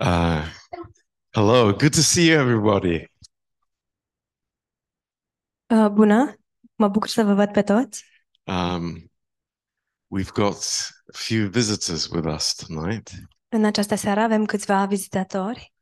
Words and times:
Uh, 0.00 0.44
hello, 1.34 1.72
good 1.72 1.92
to 1.94 2.02
see 2.02 2.26
you, 2.30 2.38
everybody. 2.40 3.06
Uh, 5.70 5.88
bună, 5.88 6.34
mă 6.74 6.88
bucur 6.88 7.08
să 7.08 7.22
vă 7.22 7.34
văd 7.34 7.52
pe 7.52 7.62
toți. 7.62 8.04
Um, 8.44 9.10
we've 10.18 10.32
got 10.32 10.56
a 11.14 11.16
few 11.18 11.48
visitors 11.48 12.06
with 12.08 12.26
us 12.34 12.54
tonight, 12.54 13.10
În 13.48 13.64
această 13.64 13.94
seară 13.94 14.20
avem 14.20 14.44
câțiva 14.44 14.84
vizitatori. 14.86 15.72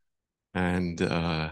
and 0.51 1.01
uh, 1.01 1.51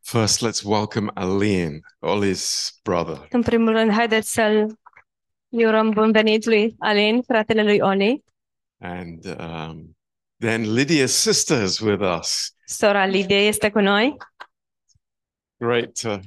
first, 0.00 0.46
let's 0.46 0.62
welcome 0.64 1.10
Aline, 1.14 1.78
Ollie's 2.06 2.70
brother. 2.82 3.26
În 3.30 3.42
primul 3.42 3.72
rând, 3.72 3.90
haideți 3.92 4.32
să-l 4.32 4.78
îi 5.48 5.66
urăm 5.66 5.90
bun 5.90 6.12
venit 6.12 6.44
lui 6.44 6.74
Alin, 6.78 7.22
fratele 7.22 7.62
lui 7.62 7.78
Oli. 7.80 8.24
And 8.78 9.24
um, 9.24 9.96
then 10.44 10.74
Lydia's 10.74 11.14
sister 11.14 11.62
is 11.62 11.80
with 11.80 12.02
us. 12.02 12.52
Sora 12.66 13.06
Lidia 13.06 13.38
este 13.38 13.70
cu 13.70 13.80
noi. 13.80 14.16
Great 15.56 15.94
to 16.00 16.20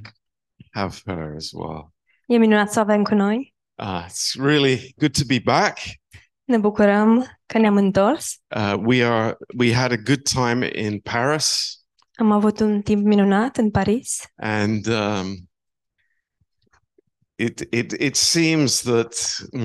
have 0.74 1.02
her 1.06 1.36
as 1.36 1.52
well. 1.54 1.94
E 2.28 2.38
minunat 2.38 2.72
să 2.72 2.80
o 2.80 2.82
avem 2.82 3.04
cu 3.04 3.16
noi. 3.16 3.56
Uh, 3.76 4.06
it's 4.06 4.36
really 4.40 4.94
good 4.98 5.14
to 5.18 5.24
be 5.28 5.40
back. 5.40 5.80
Ne 6.44 6.58
bucurăm 6.58 7.40
că 7.46 7.58
ne-am 7.58 7.78
întors. 7.78 8.42
Uh, 8.56 8.74
we 8.86 9.06
are 9.06 9.38
we 9.58 9.74
had 9.74 9.92
a 9.92 9.98
good 9.98 10.22
time 10.24 10.70
in 10.74 11.00
Paris, 11.00 11.78
Am 12.20 12.32
avut 12.32 12.60
un 12.60 12.82
timp 12.82 13.06
minunat 13.06 13.58
în 13.58 13.72
Paris 13.72 14.24
and 14.36 14.88
um, 14.88 15.50
it 17.36 17.68
it 17.72 17.92
it 17.92 18.16
seems 18.16 18.82
that 18.82 19.14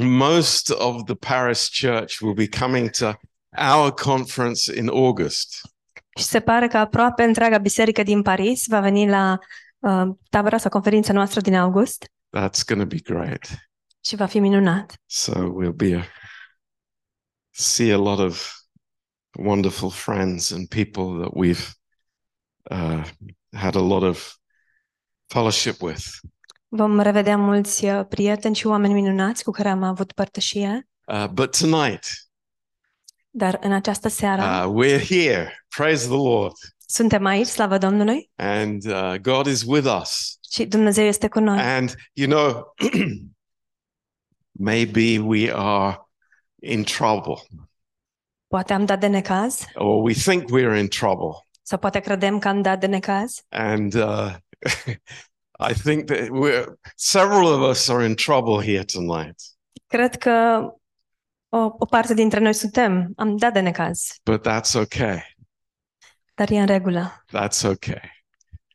most 0.04 0.70
of 0.70 1.04
the 1.04 1.14
Paris 1.14 1.68
church 1.68 2.20
will 2.20 2.34
be 2.34 2.46
coming 2.46 2.90
to 2.90 3.12
our 3.58 3.92
conference 3.94 4.78
in 4.78 4.88
August. 4.88 5.60
și 6.16 6.24
se 6.24 6.40
pare 6.40 6.68
că 6.68 6.76
aproape 6.76 7.22
întreaga 7.22 7.58
biserică 7.58 8.02
din 8.02 8.22
Paris 8.22 8.66
va 8.66 8.80
veni 8.80 9.08
la 9.08 9.38
uh, 9.78 10.14
tabăra 10.30 10.58
sau 10.58 10.70
conferința 10.70 11.12
noastră 11.12 11.40
din 11.40 11.54
august 11.54 12.04
That's 12.38 12.64
going 12.66 12.80
to 12.82 12.86
be 12.96 12.98
great. 13.14 13.48
și 14.04 14.16
va 14.16 14.26
fi 14.26 14.38
minunat. 14.38 14.94
So 15.06 15.32
we'll 15.32 15.74
be 15.76 15.94
a, 15.96 16.02
see 17.50 17.92
a 17.92 17.96
lot 17.98 18.18
of 18.18 18.52
wonderful 19.38 19.90
friends 19.90 20.50
and 20.50 20.68
people 20.68 21.18
that 21.22 21.32
we've 21.34 21.68
uh, 22.70 23.04
had 23.56 23.74
a 23.74 23.80
lot 23.80 24.02
of 24.02 24.34
fellowship 25.26 25.80
with. 25.80 26.04
Vom 26.68 27.00
revedea 27.00 27.36
mulți 27.36 27.84
uh, 27.84 28.06
prieteni 28.08 28.54
și 28.54 28.66
oameni 28.66 28.92
minunați 28.94 29.44
cu 29.44 29.50
care 29.50 29.68
am 29.68 29.82
avut 29.82 30.12
părtășie, 30.12 30.86
Uh, 31.06 31.26
but 31.32 31.58
tonight 31.58 32.04
dar 33.34 33.58
în 33.60 33.72
această 33.72 34.08
seară 34.08 34.42
uh, 34.66 34.84
we're 34.84 35.04
here. 35.04 35.64
Praise 35.76 36.06
the 36.06 36.16
Lord. 36.16 36.52
suntem 36.86 37.24
aici, 37.24 37.46
slavă 37.46 37.78
Domnului, 37.78 38.30
And 38.36 38.84
uh, 38.86 39.14
God 39.20 39.46
is 39.46 39.62
with 39.66 39.96
us. 40.00 40.38
și 40.50 40.66
Dumnezeu 40.66 41.04
este 41.04 41.28
cu 41.28 41.40
noi. 41.40 41.58
And, 41.60 41.94
you 42.12 42.28
know, 42.28 42.74
maybe 44.58 45.18
we 45.18 45.52
are 45.54 45.98
in 46.60 46.84
trouble 46.84 47.34
Poate 48.46 48.72
am 48.72 48.84
dat 48.84 49.00
de 49.00 49.06
necaz 49.06 49.64
or 49.74 50.02
we 50.02 50.12
think 50.12 50.42
we're 50.50 50.78
in 50.78 50.88
trouble. 50.88 51.46
sau 51.62 51.78
poate 51.78 52.00
credem 52.00 52.38
că 52.38 52.48
am 52.48 52.62
dat 52.62 52.80
de 52.80 52.86
necaz 52.86 53.44
And 53.48 53.94
uh, 53.94 54.34
I 55.70 55.74
think 55.82 56.04
that 56.06 56.28
we're, 56.28 56.64
several 56.96 57.44
of 57.46 57.70
us 57.70 57.88
are 57.88 58.04
in 58.04 58.14
trouble 58.14 58.64
here 58.72 58.84
tonight. 58.84 59.36
Cred 59.86 60.16
că 60.16 60.62
o, 61.54 61.58
o 61.78 61.84
parte 61.84 62.14
dintre 62.14 62.40
noi 62.40 62.54
suntem, 62.54 63.12
am 63.16 63.36
dat 63.36 63.52
de 63.52 63.60
necaz, 63.60 64.06
But 64.30 64.48
that's 64.48 64.74
okay. 64.74 65.36
dar 66.34 66.50
e 66.50 66.60
în 66.60 66.66
regulă, 66.66 67.24
That's 67.26 67.62
okay 67.64 68.20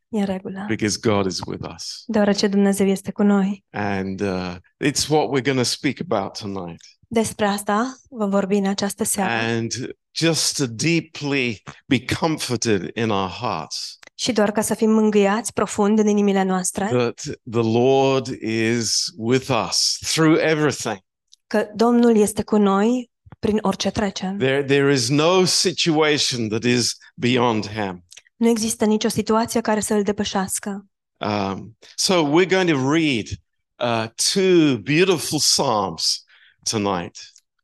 e 0.10 0.20
în 0.20 0.26
regulă, 0.26 0.66
because 0.68 0.98
God 1.02 1.26
is 1.26 1.40
with 1.46 1.70
us. 1.76 2.04
deoarece 2.06 2.48
Dumnezeu 2.48 2.88
este 2.88 3.12
cu 3.12 3.24
noi. 3.24 3.66
And 3.72 4.22
uh, 4.22 4.56
it's 4.86 5.08
what 5.10 5.28
we're 5.28 5.44
going 5.44 5.58
to 5.58 5.64
speak 5.64 5.96
about 6.10 6.38
tonight. 6.38 6.82
Despre 7.08 7.46
asta 7.46 7.98
vom 8.10 8.30
vorbi 8.30 8.56
în 8.56 8.68
această 8.68 9.04
seară 9.04 9.32
And 9.32 9.72
just 10.16 10.58
to 10.58 10.66
deeply 10.68 11.64
be 11.86 12.06
comforted 12.20 12.90
in 12.96 13.10
our 13.10 13.30
hearts 13.30 13.98
și 14.20 14.32
doar 14.32 14.52
ca 14.52 14.62
să 14.62 14.74
fim 14.74 14.92
mângâiați 14.92 15.54
profund 15.54 16.00
în 16.00 16.08
inimile 16.08 16.44
noastre, 16.44 16.86
that 16.86 17.22
the 17.52 17.80
Lord 17.80 18.28
is 18.42 19.14
with 19.18 19.50
us 19.68 20.00
through 20.14 20.40
everything. 20.42 21.00
Că 21.48 21.68
Domnul 21.76 22.18
este 22.18 22.44
cu 22.44 22.58
noi 22.58 23.12
prin 23.40 23.58
orice 23.62 23.92
trecem. 23.92 24.38
There, 24.38 24.64
there 24.64 24.94
is 24.94 25.10
no 25.10 25.46
situation 25.46 26.48
that 26.48 26.64
is 26.64 26.98
beyond 27.16 27.68
Him. 27.68 28.06
Nu 28.36 28.50
există 28.50 28.86
nicio 28.86 29.08
situație 29.08 29.62
care 29.62 29.80
să 29.80 29.94
îl 29.94 30.04
depășească. 30.04 30.86
Um, 31.18 31.78
so 31.96 32.14
we're 32.14 32.50
going 32.50 32.70
to 32.70 32.92
read 32.92 33.28
uh, 33.76 34.10
two 34.34 34.78
beautiful 34.78 35.40
psalms 35.40 36.24
tonight, 36.70 37.18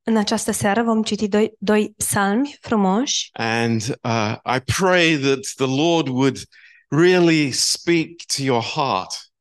În 0.03 0.17
această 0.17 0.51
seară 0.51 0.83
vom 0.83 1.03
citi 1.03 1.27
doi, 1.27 1.53
doi 1.59 1.94
psalmi 1.97 2.57
frumoși 2.61 3.29
and 3.33 3.81
uh, 4.01 4.35
I 4.55 4.59
pray 4.77 5.17
that 5.17 5.39
the 5.55 5.65
Lord 5.65 6.07
would 6.07 6.38
really 6.88 7.51
speak 7.51 8.07
to 8.35 8.44
your 8.44 8.61
heart 8.61 9.33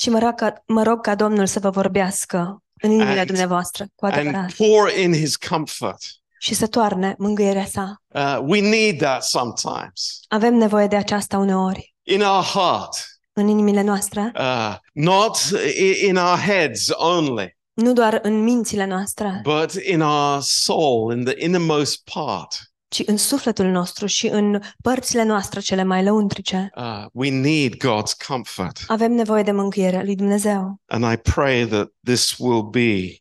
și 0.00 0.10
mă 0.10 0.18
rog, 0.18 0.34
ca, 0.34 0.62
mă 0.66 0.82
rog 0.82 1.00
ca 1.00 1.14
Domnul 1.14 1.46
să 1.46 1.58
vă 1.58 1.70
vorbească 1.70 2.62
în 2.80 2.90
inimile 2.90 3.18
And- 3.20 3.26
dumneavoastră 3.26 3.86
cu 3.94 4.04
and 4.04 4.14
adevărat 4.16 4.52
pour 4.52 4.92
in 4.98 5.12
His 5.12 5.36
comfort. 5.36 5.98
și 6.40 6.54
să 6.54 6.66
toarne 6.66 7.14
mângâierea 7.18 7.64
sa. 7.64 7.96
Uh, 8.06 8.38
we 8.42 8.60
need 8.60 8.98
that 8.98 9.24
sometimes. 9.24 10.20
Avem 10.28 10.54
nevoie 10.54 10.86
de 10.86 10.96
aceasta 10.96 11.38
uneori. 11.38 11.94
In 12.02 12.20
our 12.22 12.42
heart, 12.42 13.20
în 13.32 13.48
inimile 13.48 13.82
noastre, 13.82 14.32
uh, 14.38 14.76
not 14.92 15.36
i- 15.78 16.06
in 16.06 16.16
our 16.16 16.38
heads 16.38 16.88
only, 16.92 17.56
nu 17.72 17.92
doar 17.92 18.18
în 18.22 18.42
mințile 18.42 18.84
noastre, 18.84 19.40
but 19.42 19.72
in 19.72 20.00
our 20.00 20.38
soul, 20.40 21.12
in 21.16 21.24
the 21.24 21.34
innermost 21.44 22.00
part. 22.14 22.67
Ci 22.88 23.02
în 23.06 23.16
sufletul 23.16 23.66
nostru 23.66 24.06
și 24.06 24.26
în 24.26 24.60
părțile 24.82 25.22
noastre 25.22 25.60
cele 25.60 25.82
mai 25.82 26.02
lăuntrice. 26.04 26.70
Uh, 26.76 27.04
we 27.12 27.30
need 27.30 27.74
God's 27.76 28.26
comfort. 28.26 28.78
Avem 28.86 29.12
nevoie 29.12 29.42
de 29.42 29.50
mângâierea 29.52 30.02
lui 30.02 30.14
Dumnezeu 30.16 30.80
And 30.86 31.12
I 31.12 31.16
pray 31.16 31.66
that 31.66 31.88
this 32.04 32.36
will 32.38 32.62
be 32.62 33.16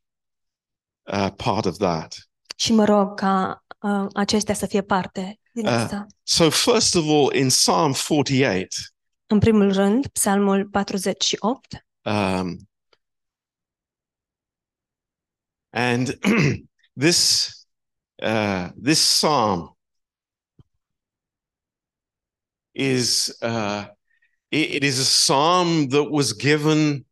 uh, 1.11 1.27
part 1.35 1.65
of 1.65 1.77
that. 1.77 2.15
și 2.55 2.73
mă 2.73 2.85
rog 2.85 3.13
ca 3.19 3.63
uh, 3.79 4.05
acestea 4.13 4.53
să 4.53 4.65
fie 4.65 4.81
parte 4.81 5.39
din 5.51 5.67
Ah. 5.67 5.73
asta. 5.73 6.05
So, 6.23 6.49
first 6.49 6.95
of 6.95 7.03
all, 7.07 7.33
in 7.35 7.47
Psalm 7.47 7.93
48, 8.07 8.67
În 9.27 9.39
primul 9.39 9.73
rând, 9.73 10.07
Psalmul 10.07 10.65
48, 10.71 11.85
um, 12.03 12.57
and 15.69 16.17
this 16.99 17.49
uh, 18.23 18.69
this 18.83 18.99
psalm 18.99 19.77
is 22.71 23.37
uh, 23.41 23.85
it- 24.49 24.69
it 24.75 24.83
is 24.83 24.99
a 24.99 25.05
psalm 25.05 25.87
that 25.89 26.09
was 26.11 26.33
given 26.33 27.05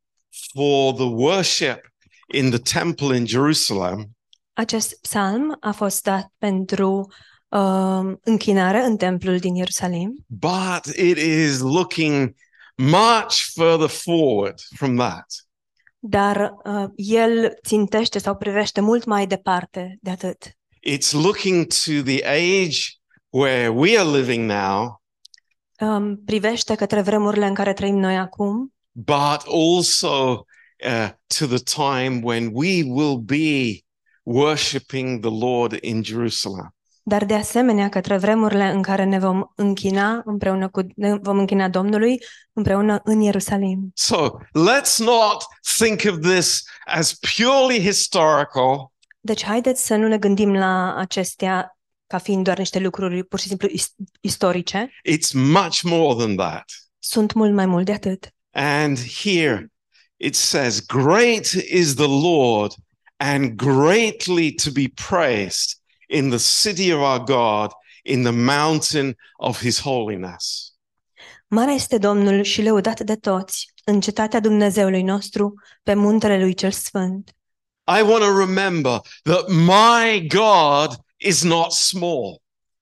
for 0.53 0.93
the 0.93 1.07
worship 1.07 1.87
in 2.33 2.49
the 2.51 2.59
temple 2.59 3.15
in 3.17 3.25
Jerusalem 3.25 4.09
acest 4.53 4.95
psalm 5.01 5.57
a 5.59 5.71
fost 5.71 6.03
dat 6.03 6.27
pentru 6.37 7.11
uh, 7.49 8.13
închinare 8.21 8.81
în 8.83 8.97
templul 8.97 9.37
din 9.39 9.55
Ierusalim, 9.55 10.25
but 10.27 10.85
it 10.85 11.17
is 11.17 11.59
looking 11.59 12.35
much 12.77 13.51
further 13.53 13.87
forward 13.89 14.59
from 14.75 14.95
that. 14.95 15.25
dar 15.99 16.53
uh, 16.65 16.85
el 16.95 17.53
țintește 17.65 18.19
sau 18.19 18.35
privește 18.35 18.81
mult 18.81 19.05
mai 19.05 19.27
departe 19.27 19.97
de 20.01 20.09
atât. 20.09 20.57
It's 20.87 21.13
looking 21.13 21.67
to 21.67 22.03
the 22.03 22.23
age 22.25 22.99
where 23.29 23.69
we 23.69 23.97
are 23.97 24.09
living 24.09 24.45
now, 24.51 25.03
Um, 25.79 26.17
privește 26.25 26.75
către 26.75 27.01
vremurile 27.01 27.45
în 27.45 27.53
care 27.53 27.73
trăim 27.73 27.97
noi 27.97 28.17
acum, 28.17 28.73
but 28.91 29.43
also 29.47 30.45
uh, 30.85 31.09
to 31.39 31.45
the 31.45 31.57
time 31.57 32.19
when 32.23 32.49
we 32.53 32.83
will 32.83 33.17
be 33.17 33.79
worshiping 34.23 35.19
the 35.19 35.45
Lord 35.45 35.77
in 35.81 36.03
Jerusalem. 36.03 36.75
dar 37.03 37.25
de 37.25 37.33
asemenea 37.33 37.89
către 37.89 38.17
vremurile 38.17 38.71
în 38.71 38.81
care 38.81 39.03
ne 39.03 39.19
vom 39.19 39.43
închina 39.55 40.21
împreună 40.25 40.69
cu 40.69 40.81
ne 40.95 41.15
vom 41.21 41.37
închina 41.37 41.69
Domnului 41.69 42.17
împreună 42.53 43.01
în 43.03 43.19
Ierusalim. 43.21 43.91
So 43.93 44.29
let's 44.47 44.97
not 44.97 45.43
think 45.77 46.01
of 46.13 46.19
this 46.19 46.63
as 46.85 47.13
purely 47.13 47.81
historical, 47.85 48.91
Deci 49.25 49.43
haideți 49.43 49.85
să 49.85 49.95
nu 49.95 50.07
ne 50.07 50.17
gândim 50.17 50.53
la 50.53 50.95
acestea 50.95 51.77
ca 52.07 52.17
fiind 52.17 52.43
doar 52.43 52.57
niște 52.57 52.79
lucruri 52.79 53.23
pur 53.23 53.39
și 53.39 53.47
simplu 53.47 53.67
is- 53.71 53.93
istorice. 54.21 54.89
it's 55.09 55.31
much 55.33 55.81
more 55.81 56.15
than 56.23 56.35
that. 56.35 56.63
Sunt 56.99 57.33
mult 57.33 57.53
mai 57.53 57.65
mult 57.65 57.85
de 57.85 57.91
atât. 57.91 58.29
And 58.51 58.97
here 59.23 59.67
it 60.17 60.35
says, 60.35 60.85
Great 60.85 61.45
is 61.69 61.93
the 61.93 62.07
Lord 62.07 62.71
and 63.17 63.49
greatly 63.55 64.53
to 64.53 64.71
be 64.71 64.91
praised 65.07 65.69
in 66.07 66.29
the 66.29 66.39
city 66.69 66.93
of 66.93 66.99
our 67.01 67.23
God, 67.23 67.71
in 68.03 68.21
the 68.23 68.31
mountain 68.31 69.15
of 69.37 69.59
his 69.59 69.79
holiness. 69.81 70.73
Mare 71.47 71.73
este 71.73 71.97
Domnul 71.97 72.41
și 72.43 72.61
lăudat 72.61 72.99
de 72.99 73.15
toți, 73.15 73.73
în 73.83 73.99
cetatea 74.01 74.39
Dumnezeului 74.39 75.01
nostru, 75.03 75.53
pe 75.83 75.93
muntele 75.93 76.39
lui 76.39 76.53
cel 76.53 76.71
sfânt. 76.71 77.29
I 77.87 78.01
want 78.01 78.23
to 78.23 78.37
remember 78.37 78.99
that 79.23 79.47
my 79.49 80.27
God 80.27 80.95
is 81.17 81.43
not 81.43 81.71
small. 81.71 82.41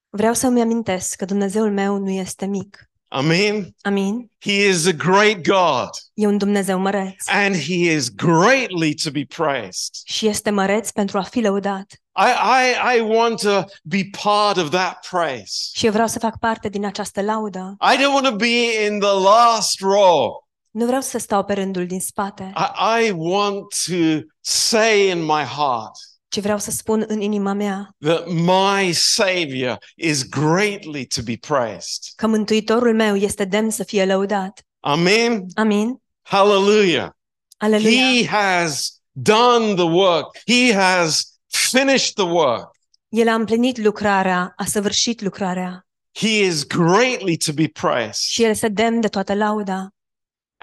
Vreau 0.09 0.33
să-mi 0.33 0.61
amintesc 0.61 1.15
că 1.15 1.25
Dumnezeul 1.25 1.71
meu 1.71 1.97
nu 1.97 2.09
este 2.09 2.45
mic. 2.45 2.87
Amen. 3.07 3.75
Amin? 3.81 4.31
He 4.39 4.67
is 4.67 4.85
a 4.87 4.91
great 4.91 5.41
God 5.41 5.89
E 6.13 6.27
un 6.27 6.37
Dumnezeu 6.37 6.79
măreț 6.79 7.27
and 7.27 7.55
he 7.55 7.91
is 7.91 8.09
greatly 8.09 8.93
to 9.03 9.11
be 9.11 9.25
praised. 9.35 9.93
și 10.05 10.27
este 10.27 10.49
măreț 10.49 10.91
pentru 10.91 11.17
a 11.17 11.21
fi 11.21 11.39
lăudat. 11.41 11.85
I, 12.15 12.29
I, 12.61 12.97
I 12.97 12.99
want 13.01 13.41
to 13.41 13.63
be 13.83 14.09
part 14.23 14.57
of 14.57 14.69
that 14.69 15.07
praise. 15.09 15.69
Și 15.73 15.85
eu 15.85 15.91
vreau 15.91 16.07
să 16.07 16.19
fac 16.19 16.39
parte 16.39 16.69
din 16.69 16.85
această 16.85 17.21
laudă. 17.21 17.75
I 17.93 17.97
don't 17.97 18.13
want 18.13 18.25
to 18.29 18.35
be 18.35 18.85
in 18.85 18.99
the 18.99 19.13
last 19.23 19.79
row. 19.79 20.42
Nu 20.73 20.85
vreau 20.85 21.01
să 21.01 21.17
stau 21.17 21.43
pe 21.43 21.53
rândul 21.53 21.85
din 21.85 21.99
spate, 21.99 22.53
I, 22.55 23.07
I 23.07 23.11
want 23.15 23.65
to 23.85 24.27
say 24.41 25.09
in 25.09 25.21
my 25.21 25.43
heart 25.43 25.95
ci 26.33 26.39
vreau 26.39 26.57
să 26.57 26.71
spun 26.71 27.03
în 27.07 27.21
inima 27.21 27.53
mea 27.53 27.95
that 27.99 28.27
my 28.27 28.93
Savior 28.93 29.77
is 29.95 30.29
greatly 30.29 31.05
to 31.05 31.21
be 31.21 31.37
praised. 31.47 32.03
că 32.15 32.27
Mântuitorul 32.27 32.95
meu 32.95 33.15
este 33.15 33.45
demn 33.45 33.69
să 33.69 33.83
fie 33.83 34.05
lăudat. 34.05 34.61
Amen. 34.79 35.45
Amin? 35.53 36.01
Hallelujah. 36.21 37.09
Aleluia! 37.57 38.03
He 38.03 38.25
has 38.27 39.01
done 39.11 39.73
the 39.73 39.83
work. 39.83 40.37
He 40.47 40.73
has 40.73 41.37
finished 41.47 42.13
the 42.13 42.25
work. 42.25 42.75
El 43.09 43.27
a 43.27 43.33
împlinit 43.33 43.77
lucrarea, 43.77 44.53
a 44.55 44.65
săvârșit 44.65 45.21
lucrarea 45.21 45.87
He 46.13 46.45
is 46.45 46.67
greatly 46.67 47.37
to 47.37 47.51
be 47.53 47.67
praised. 47.67 48.13
și 48.13 48.43
el 48.43 48.49
este 48.49 48.67
demn 48.67 48.99
de 48.99 49.07
toată 49.07 49.33
lauda. 49.33 49.87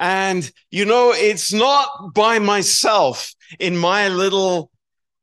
And 0.03 0.51
you 0.69 0.87
know, 0.87 1.13
it's 1.31 1.51
not 1.53 2.13
by 2.13 2.39
myself 2.39 3.33
in 3.59 3.79
my 3.79 4.09
little 4.09 4.71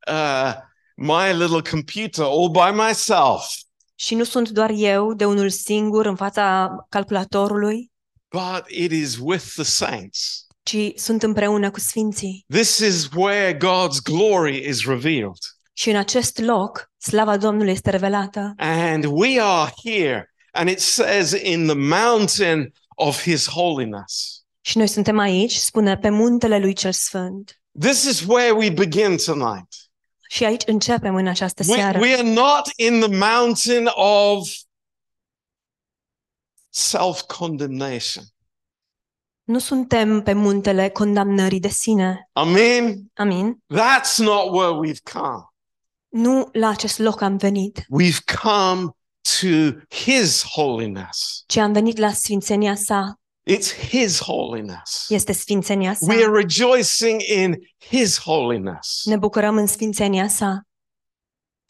uh 0.08 0.54
my 0.96 1.32
little 1.32 1.62
computer 1.62 2.24
all 2.24 2.50
by 2.50 2.72
myself, 2.88 3.56
Și 3.96 4.16
nu 4.16 4.24
sunt 4.24 4.50
doar 4.50 4.70
eu 4.76 5.14
de 5.14 5.26
unul 5.26 5.50
singur 5.50 6.06
în 6.06 6.16
fața 6.16 6.76
calculatorului, 6.90 7.92
but 8.30 8.64
it 8.68 8.92
is 8.92 9.18
with 9.22 9.44
the 9.54 9.64
saints. 9.64 10.48
ci 10.64 10.78
sunt 10.96 11.24
împreună 11.24 11.72
cu 11.72 11.80
sfinții. 11.80 12.46
This 12.54 12.78
is 12.78 13.10
where 13.16 13.58
God's 13.58 14.02
glory 14.04 14.68
is 14.68 14.86
revealed. 14.86 15.38
Și 15.74 15.90
în 15.90 15.96
acest 15.96 16.38
loc, 16.40 16.92
slava 16.98 17.38
Domnului 17.38 17.72
este 17.72 17.90
revelată. 17.90 18.54
And 18.58 19.06
we 19.10 19.42
are 19.42 19.74
here 19.84 20.34
and 20.52 20.70
it 20.70 20.80
says 20.80 21.32
in 21.32 21.66
the 21.68 21.76
mountain 21.76 22.74
of 22.96 23.22
his 23.22 23.48
holiness. 23.48 24.42
Și 24.68 24.78
noi 24.78 24.88
suntem 24.88 25.18
aici, 25.18 25.56
spune, 25.56 25.98
pe 25.98 26.10
muntele 26.10 26.60
lui 26.60 26.74
cel 26.74 26.92
sfânt. 26.92 27.62
This 27.80 28.04
is 28.04 28.22
where 28.22 28.52
we 28.52 28.70
begin 28.70 29.18
tonight. 29.26 29.68
Și 30.30 30.44
aici 30.44 30.62
începem 30.66 31.16
în 31.16 31.28
această 31.28 31.64
We, 31.68 31.76
seară. 31.76 32.00
we 32.00 32.14
are 32.14 32.34
not 32.34 32.70
in 32.76 33.00
the 33.00 33.10
mountain 33.16 33.86
of 33.96 34.50
self 36.70 37.22
condemnation. 37.22 38.24
Nu 39.44 39.60
suntem 39.60 40.22
pe 40.24 40.34
muntele 40.34 40.90
condamnării 40.90 41.60
de 41.60 41.68
sine. 41.70 42.30
Amen. 42.34 43.12
Amin? 43.14 43.64
That's 43.74 44.18
not 44.18 44.52
where 44.54 44.72
we've 44.88 45.12
come. 45.14 45.44
Nu 46.08 46.50
la 46.52 46.68
acest 46.70 46.98
loc 46.98 47.22
am 47.22 47.38
venit, 47.38 47.80
We've 48.02 48.36
come 48.44 48.90
to 49.42 49.80
his 49.96 50.44
holiness. 50.44 51.44
ci 51.46 51.58
am 51.58 51.74
venit 51.74 51.98
la 51.98 52.12
sfințenia 52.14 52.76
sa. 52.76 53.20
It's 53.50 53.74
his 53.90 54.20
holiness. 54.22 55.06
Este 55.10 55.32
sfințenia 55.32 55.94
sa. 55.94 56.14
We 56.14 56.24
are 56.24 56.32
rejoicing 56.42 57.22
in 57.22 57.56
his 57.90 58.20
holiness. 58.20 59.06
Ne 59.06 59.18
bucurăm 59.18 59.58
în 59.58 59.68
sfințenia 59.68 60.28
sa. 60.28 60.62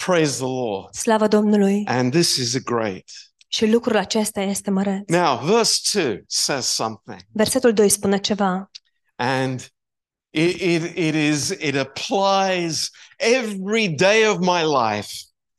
Praise 0.06 0.36
the 0.38 0.46
Lord. 0.46 0.94
Slavă 0.94 1.28
Domnului! 1.28 1.84
And 1.86 2.12
this 2.12 2.36
is 2.36 2.56
a 2.56 2.60
great. 2.60 3.04
Și 3.48 3.66
lucrul 3.66 3.98
acesta 3.98 4.42
este 4.42 4.70
măreț. 4.70 5.10
Now, 5.10 5.38
verse 5.46 6.00
2 6.04 6.24
says 6.28 6.66
something. 6.66 7.20
Versetul 7.32 7.74
2 7.74 7.90
spune 7.90 8.18
ceva 8.18 8.72
And 9.16 9.68
it, 10.30 10.62
it, 10.62 10.98
it 10.98 11.14
is 11.16 11.50
it 11.50 11.76
applies 11.76 12.90
every 13.18 13.88
day 13.88 14.28
of 14.28 14.38
my 14.40 14.62
life. 14.64 15.08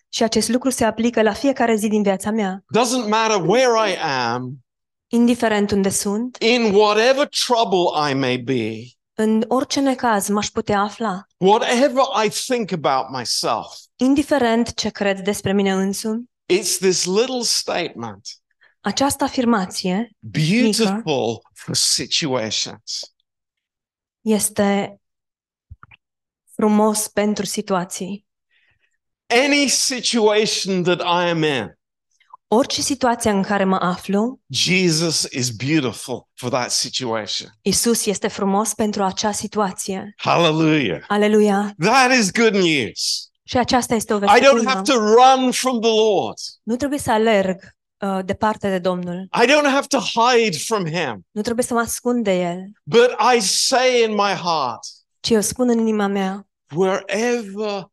și 0.08 0.22
acest 0.22 0.48
lucru 0.48 0.70
se 0.70 0.84
aplică 0.84 1.22
la 1.22 1.32
fiecare 1.32 1.74
zi 1.74 1.88
din 1.88 2.02
viața 2.02 2.30
mea, 2.30 2.64
Doesn't 2.78 3.08
matter 3.08 3.42
where 3.46 3.90
I 3.90 3.96
am, 4.02 4.58
indiferent 5.08 5.70
unde 5.70 5.88
sunt, 5.90 6.36
in 6.40 6.74
whatever 6.74 7.28
trouble 7.46 8.10
I 8.10 8.14
may 8.14 8.36
be, 8.38 8.72
în 9.14 9.44
orice 9.48 9.80
necaz 9.80 10.28
m-aș 10.28 10.46
putea 10.48 10.80
afla, 10.80 11.26
whatever 11.36 12.02
I 12.24 12.28
think 12.28 12.72
about 12.72 13.18
myself. 13.18 13.66
indiferent 13.96 14.74
ce 14.74 14.88
cred 14.90 15.20
despre 15.20 15.52
mine 15.52 15.72
însumi, 15.72 16.24
It's 16.52 16.78
this 16.78 17.04
little 17.04 17.42
statement, 17.42 18.28
această 18.80 19.24
afirmație 19.24 20.10
beautiful 20.18 21.42
for 21.54 21.74
situations. 21.74 23.12
este 24.20 25.00
frumos 26.54 27.08
pentru 27.08 27.44
situații. 27.44 28.26
Any 29.26 29.68
situation 29.68 30.82
that 30.82 31.00
I 31.00 31.28
am 31.30 31.42
in, 31.42 31.77
Orice 32.50 32.80
situație 32.80 33.30
în 33.30 33.42
care 33.42 33.64
mă 33.64 33.76
aflu, 33.76 34.40
Jesus 34.48 35.26
is 35.30 35.50
beautiful 35.50 36.26
for 36.34 36.50
that 36.50 36.70
situation. 36.70 37.48
Isus 37.62 38.06
este 38.06 38.28
frumos 38.28 38.74
pentru 38.74 39.02
acea 39.02 39.32
situație. 39.32 40.14
Hallelujah. 40.16 41.04
Aleluia! 41.08 41.74
That 41.78 42.12
is 42.12 42.30
good 42.32 42.54
news. 42.54 43.30
Și 43.44 43.56
aceasta 43.58 43.94
este 43.94 44.12
o 44.12 44.16
I 44.16 44.20
veste 44.20 44.38
don't 44.40 44.56
bună. 44.56 44.68
have 44.70 44.82
to 44.82 44.98
run 44.98 45.50
from 45.50 45.80
the 45.80 45.90
Lord. 45.90 46.36
Nu 46.62 46.76
trebuie 46.76 46.98
să 46.98 47.10
alerg 47.10 47.76
uh, 47.98 48.18
departe 48.24 48.68
de 48.68 48.78
Domnul. 48.78 49.28
I 49.42 49.46
don't 49.46 49.70
have 49.72 49.86
to 49.86 49.98
hide 49.98 50.56
from 50.56 50.86
him. 50.86 51.26
Nu 51.30 51.40
trebuie 51.42 51.64
să 51.64 51.74
mă 51.74 51.80
ascund 51.80 52.24
de 52.24 52.40
El, 52.40 52.58
But 52.82 53.10
I 53.36 53.40
say 53.40 54.02
in 54.08 54.10
my 54.10 54.32
heart, 54.42 54.80
ci 55.20 55.28
eu 55.30 55.40
spun 55.40 55.68
în 55.68 55.78
inima 55.78 56.06
mea, 56.06 56.46
wherever 56.74 57.90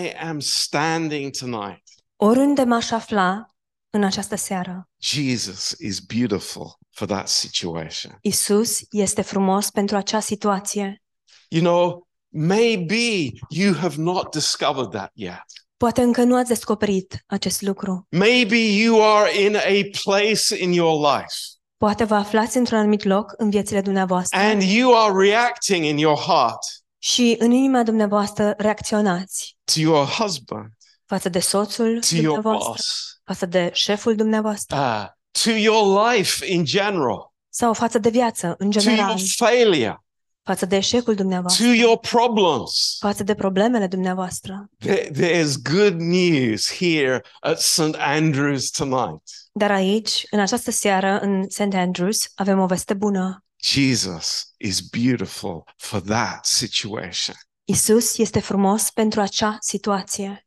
I 0.00 0.12
am 0.28 0.38
standing 0.40 1.36
tonight, 1.36 1.82
oriunde 2.16 2.62
m-aș 2.64 2.90
afla 2.90 3.50
în 3.90 4.04
această 4.04 4.36
seară, 4.36 4.88
Jesus 4.98 5.74
is 5.78 6.00
beautiful 6.00 6.78
for 6.90 7.06
that 7.06 7.28
situation. 7.28 8.18
Isus 8.20 8.80
este 8.90 9.22
frumos 9.22 9.70
pentru 9.70 9.96
acea 9.96 10.20
situație. 10.20 11.02
You 11.48 11.62
know, 11.62 12.08
maybe 12.28 13.30
you 13.48 13.74
have 13.74 13.94
not 13.96 14.30
discovered 14.30 14.90
that 14.90 15.10
yet. 15.14 15.44
Poate 15.76 16.02
încă 16.02 16.22
nu 16.22 16.36
ați 16.36 16.48
descoperit 16.48 17.24
acest 17.26 17.62
lucru. 17.62 18.06
Maybe 18.10 18.56
you 18.56 19.16
are 19.16 19.42
in 19.42 19.56
a 19.56 19.88
place 20.04 20.62
in 20.62 20.72
your 20.72 21.14
life 21.14 21.34
Poate 21.76 22.04
vă 22.04 22.14
aflați 22.14 22.56
într-un 22.56 22.78
anumit 22.78 23.02
loc 23.04 23.34
în 23.36 23.50
viețile 23.50 23.80
dumneavoastră 23.80 24.38
and 24.38 24.62
you 24.62 24.96
are 24.96 25.28
reacting 25.28 25.84
in 25.84 25.98
your 25.98 26.18
heart 26.18 26.58
și 26.98 27.36
în 27.38 27.50
inima 27.50 27.82
dumneavoastră 27.82 28.54
reacționați 28.56 29.56
to 29.64 29.80
your 29.80 30.06
husband, 30.06 30.70
față 31.04 31.28
de 31.28 31.38
soțul 31.38 32.00
to 32.00 32.14
your 32.14 32.24
dumneavoastră, 32.24 32.68
boss, 32.68 33.15
față 33.26 33.46
de 33.46 33.70
șeful 33.72 34.14
dumneavoastră 34.14 34.76
uh, 34.76 35.06
to 35.44 35.50
your 35.50 36.12
life 36.12 36.46
in 36.52 36.64
general, 36.64 37.32
sau 37.48 37.72
față 37.72 37.98
de 37.98 38.08
viață 38.08 38.54
în 38.58 38.70
to 38.70 38.78
your 38.80 38.96
general, 38.96 39.18
failure, 39.36 40.04
față 40.42 40.66
de 40.66 40.76
eșecul 40.76 41.14
dumneavoastră, 41.14 41.64
to 41.64 41.72
your 41.72 41.98
problems. 41.98 42.96
față 43.00 43.22
de 43.22 43.34
problemele 43.34 43.86
dumneavoastră. 43.86 44.68
There, 44.78 45.10
there's 45.10 45.54
good 45.62 46.00
news 46.00 46.72
here 46.72 47.22
at 47.40 47.60
St. 47.60 47.94
Andrews 47.98 48.70
tonight. 48.70 49.22
Dar 49.52 49.70
aici, 49.70 50.26
în 50.30 50.40
această 50.40 50.70
seară, 50.70 51.18
în 51.18 51.44
St. 51.48 51.74
Andrews, 51.74 52.26
avem 52.34 52.58
o 52.60 52.66
veste 52.66 52.94
bună. 52.94 53.44
Jesus 53.62 54.52
is 54.56 54.80
beautiful 54.80 55.64
for 55.76 56.00
that 56.00 56.44
situation. 56.44 57.34
Isus 57.64 58.18
este 58.18 58.40
frumos 58.40 58.90
pentru 58.90 59.20
acea 59.20 59.56
situație. 59.60 60.45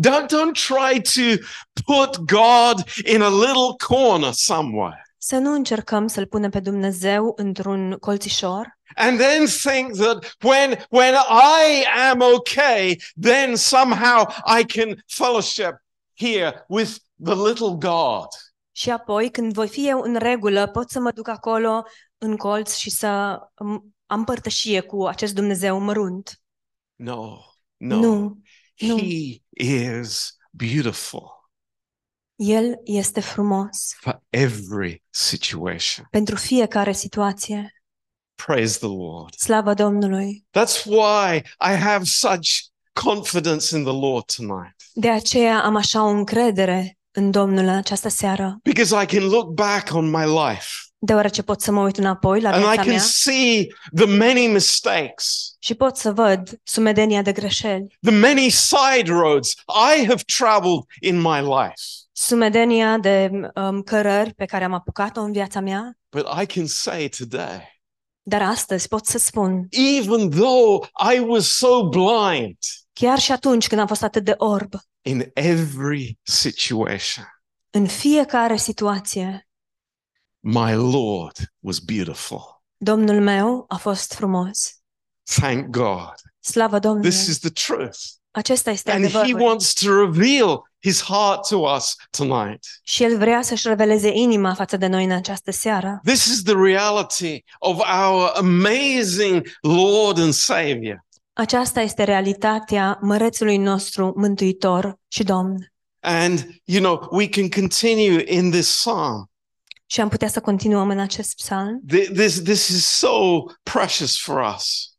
Don't, 0.00 0.28
don't 0.28 0.54
try 0.54 1.00
to 1.00 1.42
put 1.84 2.16
God 2.26 2.84
in 3.04 3.22
a 3.22 3.28
little 3.28 3.74
corner 3.86 4.32
somewhere 4.32 5.02
Să 5.18 5.36
nu 5.36 5.52
încercăm 5.52 6.06
să-L 6.06 6.26
punem 6.26 6.50
pe 6.50 6.60
Dumnezeu 6.60 7.32
într-un 7.36 7.96
colțișor 8.00 8.78
and 8.96 9.18
then 9.18 9.46
think 9.46 9.96
that 9.96 10.36
when, 10.42 10.86
when 10.90 11.14
I 11.14 11.84
am 12.10 12.20
okay, 12.20 12.98
then 13.20 13.56
somehow 13.56 14.26
I 14.44 14.64
can 14.64 15.02
fellowship 15.06 15.80
here 16.14 16.64
with 16.68 16.98
the 17.24 17.34
little 17.34 17.76
God. 17.78 18.28
și 18.72 18.90
apoi, 18.90 19.30
când 19.30 19.52
voi 19.52 19.68
fi 19.68 19.88
eu 19.88 20.00
în 20.00 20.16
regulă, 20.16 20.66
pot 20.66 20.90
să 20.90 21.00
mă 21.00 21.10
duc 21.10 21.28
acolo 21.28 21.82
în 22.18 22.36
colț 22.36 22.74
și 22.74 22.90
să 22.90 23.38
am 24.06 24.24
părtășie 24.24 24.80
cu 24.80 25.06
acest 25.06 25.34
Dumnezeu 25.34 25.78
mărunt. 25.78 26.40
No, 26.94 27.38
no. 27.76 27.96
Nu, 27.96 28.38
nu. 28.80 28.98
He 28.98 29.42
is 30.00 30.36
beautiful. 30.50 31.22
El 32.34 32.80
este 32.84 33.20
frumos 33.20 33.96
for 34.00 34.22
every 34.30 35.02
situation. 35.10 36.06
pentru 36.10 36.36
fiecare 36.36 36.92
situație. 36.92 37.82
Praise 38.46 38.78
the 38.78 38.88
Lord. 38.88 39.34
Slavă 39.34 39.74
Domnului! 39.74 40.46
That's 40.58 40.84
why 40.84 41.36
I 41.72 41.76
have 41.76 42.04
such 42.04 42.48
confidence 42.92 43.76
in 43.76 43.82
the 43.84 43.92
Lord 43.92 44.24
tonight. 44.36 44.76
De 44.92 45.10
aceea 45.10 45.62
am 45.64 45.76
așa 45.76 46.04
o 46.04 46.08
încredere 46.08 46.98
în 47.10 47.30
Domnul 47.30 47.64
în 47.64 47.74
această 47.74 48.08
seară, 48.08 48.58
Because 48.62 49.02
I 49.02 49.06
can 49.06 49.28
look 49.28 49.48
back 49.48 49.94
on 49.94 50.10
my 50.10 50.24
life 50.24 50.66
deoarece 51.02 51.42
pot 51.42 51.60
să 51.60 51.70
mă 51.72 51.80
uit 51.82 51.96
înapoi 51.96 52.40
la 52.40 52.50
and 52.50 52.58
I 52.62 52.66
viața 52.66 52.80
can 52.82 52.90
mea. 52.90 52.98
see 52.98 53.66
the 53.96 54.06
many 54.06 54.46
mistakes, 54.46 55.54
și 55.58 55.74
pot 55.74 55.96
să 55.96 56.12
văd 56.12 56.60
sumedenia 56.62 57.22
de 57.22 57.32
greșeli, 57.32 57.98
the 58.00 58.14
many 58.14 58.48
side 58.50 59.10
roads 59.12 59.50
I 59.98 60.06
have 60.06 60.22
traveled 60.38 60.82
in 61.00 61.20
my 61.20 61.40
life. 61.40 61.74
sumedenia 62.12 62.98
de 62.98 63.30
um, 63.54 63.82
cărări 63.82 64.34
pe 64.34 64.44
care 64.44 64.64
am 64.64 64.72
apucat-o 64.72 65.20
în 65.20 65.32
viața 65.32 65.60
mea, 65.60 65.98
But 66.10 66.26
I 66.42 66.46
can 66.46 66.66
say 66.66 67.08
today, 67.18 67.82
dar 68.22 68.42
astăzi 68.42 68.88
pot 68.88 69.06
să 69.06 69.18
spun, 69.18 69.66
even 69.70 70.30
though 70.30 70.86
I 71.14 71.18
was 71.18 71.56
so 71.56 71.88
blind 71.88 72.56
chiar 72.92 73.18
și 73.18 73.32
atunci 73.32 73.66
când 73.66 73.80
am 73.80 73.86
fost 73.86 74.02
atât 74.02 74.24
de 74.24 74.34
orb, 74.36 74.72
in 75.02 75.30
every 75.34 76.18
situation, 76.22 77.24
în 77.70 77.86
fiecare 77.86 78.56
situație, 78.56 79.48
my 80.40 80.74
Lord 80.74 81.36
was 81.58 81.78
beautiful. 81.78 82.62
Domnul 82.76 83.20
meu 83.20 83.64
a 83.68 83.76
fost 83.76 84.14
frumos. 84.14 84.74
Thank 85.40 85.66
God. 85.66 86.14
Slavă 86.40 86.78
Domnului! 86.78 87.10
This 87.10 87.26
is 87.26 87.38
the 87.38 87.50
truth. 87.50 87.98
Acesta 88.30 88.70
este 88.70 88.90
And 88.90 89.08
He 89.08 89.16
adevărul. 89.18 89.46
wants 89.46 89.72
to 89.72 90.04
reveal 90.04 90.62
His 90.82 91.02
heart 91.02 91.48
to 91.48 91.56
us 91.56 91.94
tonight. 92.10 92.64
Și 92.82 93.02
El 93.02 93.18
vrea 93.18 93.42
să-și 93.42 93.68
reveleze 93.68 94.10
inima 94.14 94.54
față 94.54 94.76
de 94.76 94.86
noi 94.86 95.04
în 95.04 95.10
această 95.10 95.50
seară. 95.50 96.00
This 96.04 96.24
is 96.24 96.42
the 96.42 96.54
reality 96.54 97.44
of 97.58 97.78
our 98.02 98.32
amazing 98.36 99.46
Lord 99.60 100.18
and 100.18 100.32
Savior. 100.32 101.04
Aceasta 101.32 101.80
este 101.80 102.04
realitatea 102.04 102.98
mărețului 103.02 103.56
nostru 103.56 104.12
mântuitor 104.16 104.98
și 105.08 105.22
Domn. 105.22 105.72
And, 106.00 106.46
you 106.64 106.82
know, 106.82 107.08
we 107.10 107.28
can 107.28 107.48
continue 107.48 108.24
in 108.26 108.50
this 108.50 108.66
psalm. 108.66 109.29
Și 109.92 110.00
am 110.00 110.08
putea 110.08 110.28
să 110.28 110.40
continuăm 110.40 110.90
în 110.90 110.98
acest 110.98 111.34
psalm. 111.34 111.80
This, 111.86 112.42
this 112.42 112.68
is 112.68 112.86
so 112.86 113.42
precious 113.62 114.18
for 114.18 114.54
us. 114.54 114.94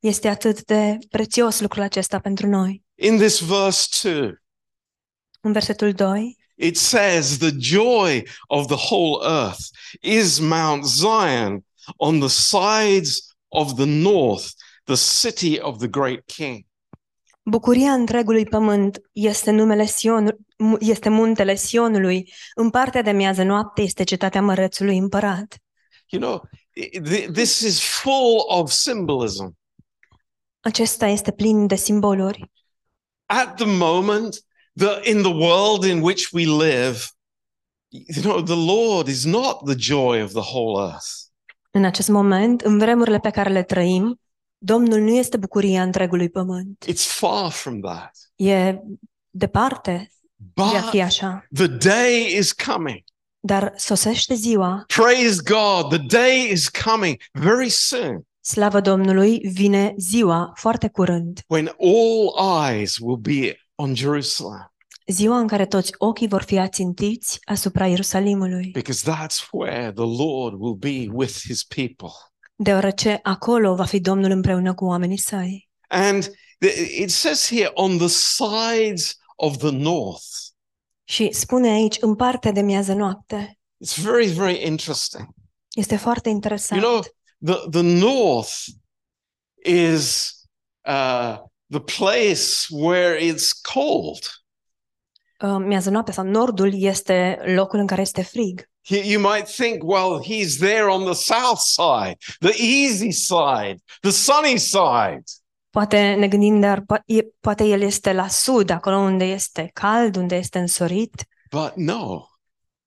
Este 0.00 0.28
atât 0.28 0.64
de 0.64 0.98
prețios 1.10 1.60
lucrul 1.60 1.82
acesta 1.82 2.18
pentru 2.18 2.46
noi. 2.46 2.84
In 2.94 3.16
this 3.16 3.40
verse 3.40 4.10
2, 4.10 4.34
În 5.40 5.52
versetul 5.52 5.92
2, 5.92 6.36
it 6.54 6.76
says, 6.76 7.36
The 7.36 7.50
joy 7.58 8.26
of 8.46 8.66
the 8.66 8.94
whole 8.94 9.26
earth 9.26 9.60
is 10.00 10.38
Mount 10.38 10.84
Zion 10.84 11.64
on 11.96 12.18
the 12.18 12.28
sides 12.28 13.36
of 13.48 13.74
the 13.74 13.86
north, 13.86 14.46
the 14.84 14.96
city 14.96 15.60
of 15.60 15.78
the 15.78 15.88
great 15.88 16.22
king. 16.26 16.64
Bucuria 17.42 17.92
întregului 17.92 18.44
pământ 18.44 19.00
este 19.12 19.50
numele 19.50 19.84
Sion, 19.86 20.36
mu- 20.58 20.76
este 20.80 21.08
muntele 21.08 21.54
Sionului. 21.54 22.32
În 22.54 22.70
partea 22.70 23.02
de 23.02 23.10
miază 23.10 23.42
noapte 23.42 23.82
este 23.82 24.04
cetatea 24.04 24.42
mărețului 24.42 24.96
împărat. 24.98 25.58
You 26.08 26.22
know, 26.22 26.42
i- 26.72 27.00
th- 27.00 27.32
this 27.32 27.60
is 27.60 27.80
full 27.80 28.44
of 28.46 28.70
symbolism. 28.70 29.58
Acesta 30.60 31.06
este 31.06 31.32
plin 31.32 31.66
de 31.66 31.74
simboluri. 31.74 32.50
At 33.26 33.56
the 33.56 33.66
moment, 33.66 34.44
the, 34.74 35.10
in 35.10 35.22
the 35.22 35.32
world 35.32 35.84
in 35.84 36.00
which 36.02 36.28
we 36.32 36.42
live, 36.44 36.98
you 37.88 38.22
know, 38.22 38.42
the 38.42 38.72
Lord 38.74 39.06
is 39.06 39.24
not 39.24 39.64
the 39.64 39.74
joy 39.78 40.22
of 40.22 40.30
the 40.30 40.40
whole 40.54 40.82
earth. 40.90 41.06
În 41.70 41.84
acest 41.84 42.08
moment, 42.08 42.60
în 42.60 42.78
vremurile 42.78 43.18
pe 43.18 43.30
care 43.30 43.50
le 43.50 43.62
trăim, 43.62 44.20
Domnul 44.62 45.00
nu 45.00 45.10
este 45.10 45.36
bucuria 45.36 45.82
întregului 45.82 46.28
pământ. 46.28 46.84
It's 46.88 47.06
far 47.06 47.50
from 47.50 47.80
that. 47.80 48.10
E 48.36 48.74
departe 49.30 50.10
de 50.54 50.62
a 50.62 50.80
But 50.80 50.90
fi 50.90 51.00
așa. 51.02 51.46
the 51.54 51.66
day 51.66 52.36
is 52.38 52.52
coming. 52.52 53.02
Dar 53.40 53.72
sosește 53.76 54.34
ziua, 54.34 54.84
Praise 54.86 55.40
God. 55.44 55.88
The 55.88 56.06
day 56.18 56.50
is 56.52 56.68
coming 56.68 57.16
very 57.32 57.68
soon 57.68 58.24
slavă 58.42 58.80
Domnului, 58.80 59.38
vine 59.52 59.94
ziua 59.98 60.52
foarte 60.56 60.88
curând. 60.88 61.40
when 61.46 61.66
all 61.78 62.34
eyes 62.70 62.96
will 62.98 63.16
be 63.16 63.56
on 63.74 63.94
Jerusalem 63.94 64.64
Ziua 65.06 65.38
în 65.38 65.46
care 65.46 65.66
toți 65.66 65.92
ochii 65.98 66.28
vor 66.28 66.42
fi 66.42 66.58
ațintiți 66.58 67.38
asupra 67.44 67.86
Ierusalimului, 67.86 68.70
because 68.72 69.10
that's 69.12 69.48
where 69.50 69.92
the 69.92 70.04
Lord 70.24 70.54
will 70.58 70.74
be 70.74 71.06
with 71.12 71.32
his 71.46 71.64
people. 71.64 72.10
Deoarece 72.62 73.18
acolo 73.22 73.74
va 73.74 73.84
fi 73.84 74.00
Domnul 74.00 74.30
împreună 74.30 74.74
cu 74.74 74.84
oamenii 74.84 75.18
săi. 75.18 75.68
And 75.88 76.24
th- 76.66 76.98
it 76.98 77.10
says 77.10 77.48
here 77.48 77.70
on 77.74 77.96
the 77.98 78.06
sides 78.08 79.16
of 79.36 79.56
the 79.56 79.70
north. 79.70 80.24
Și 81.04 81.32
spune 81.32 81.68
aici, 81.68 81.96
în 82.00 82.14
partea 82.14 82.52
de 82.52 82.60
miază 82.60 82.92
noapte. 82.94 83.58
It's 83.84 84.02
very, 84.02 84.26
very 84.26 84.66
interesting. 84.66 85.28
Este 85.72 85.96
foarte 85.96 86.28
You 86.28 86.34
interesant. 86.36 86.80
know, 86.82 87.00
the, 87.44 87.68
the 87.70 87.82
north 87.82 88.54
is 89.64 90.34
uh, 90.86 91.36
the 91.68 91.80
place 91.98 92.66
where 92.70 93.32
it's 93.32 93.48
cold. 93.74 94.18
Uh, 95.40 95.64
Miază 95.66 95.90
noapte 95.90 96.12
sau 96.12 96.24
nordul 96.24 96.82
este 96.82 97.40
locul 97.44 97.78
în 97.78 97.86
care 97.86 98.00
este 98.00 98.22
frig. 98.22 98.69
You, 98.90 99.20
might 99.20 99.46
think, 99.48 99.82
well, 99.84 100.18
he's 100.22 100.58
there 100.58 100.88
on 100.88 101.04
the 101.04 101.14
south 101.14 101.60
side, 101.60 102.16
the 102.40 102.54
easy 102.58 103.12
side, 103.12 103.76
the 104.00 104.10
sunny 104.10 104.58
side. 104.58 105.22
Poate 105.70 106.14
ne 106.18 106.28
gândim, 106.28 106.60
dar 106.60 106.80
po- 106.80 107.02
e- 107.06 107.26
poate 107.40 107.64
el 107.64 107.80
este 107.82 108.12
la 108.12 108.28
sud, 108.28 108.70
acolo 108.70 108.96
unde 108.98 109.24
este 109.24 109.70
cald, 109.72 110.16
unde 110.16 110.36
este 110.36 110.58
însorit, 110.58 111.24
But 111.50 111.72
no, 111.74 112.26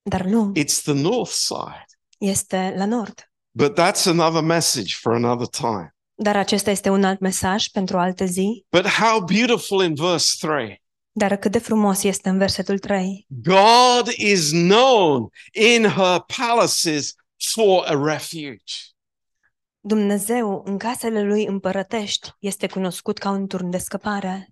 dar 0.02 0.24
nu, 0.24 0.52
it's 0.54 0.82
the 0.82 0.92
north 0.92 1.30
side. 1.32 1.86
este 2.18 2.74
la 2.76 2.84
nord. 2.84 3.30
But 3.56 3.74
that's 3.74 4.06
another 4.06 4.42
message 4.42 4.94
for 5.00 5.12
another 5.14 5.46
time. 5.46 5.94
Dar 6.14 6.36
acesta 6.36 6.70
este 6.70 6.88
un 6.90 7.04
alt 7.04 7.20
mesaj 7.20 7.66
pentru 7.66 7.98
altă 7.98 8.24
zi. 8.24 8.66
But 8.70 8.86
how 8.86 9.20
beautiful 9.20 9.82
in 9.82 9.94
verse 9.94 10.46
3. 10.46 10.82
Dar 11.16 11.36
cât 11.36 11.52
de 11.52 11.58
frumos 11.58 12.02
este 12.02 12.28
în 12.28 12.38
versetul 12.38 12.78
3. 12.78 13.26
God 13.28 14.08
is 14.16 14.50
known 14.50 15.28
in 15.52 15.88
her 15.88 16.24
palaces 16.36 17.14
for 17.54 17.84
a 17.86 18.04
refuge. 18.12 18.74
Dumnezeu 19.80 20.62
în 20.66 20.78
casele 20.78 21.22
lui 21.22 21.44
împărătești 21.46 22.28
este 22.38 22.66
cunoscut 22.66 23.18
ca 23.18 23.30
un 23.30 23.46
turn 23.46 23.70
de 23.70 23.78
scăpare. 23.78 24.48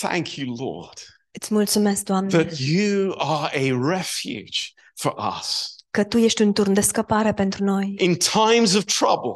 Thank 0.00 0.34
you, 0.34 0.54
Lord, 0.56 0.98
Îți 1.30 1.52
mulțumesc, 1.54 2.04
Doamne, 2.04 2.28
that 2.28 2.58
you 2.58 3.14
are 3.18 3.58
a 3.58 3.88
refuge 3.88 4.60
for 4.94 5.14
us. 5.38 5.74
că 5.90 6.04
Tu 6.04 6.18
ești 6.18 6.42
un 6.42 6.52
turn 6.52 6.72
de 6.72 6.80
scăpare 6.80 7.32
pentru 7.34 7.64
noi. 7.64 7.94
In 7.98 8.16
times 8.16 8.74
of 8.74 8.84
trouble, 8.84 9.32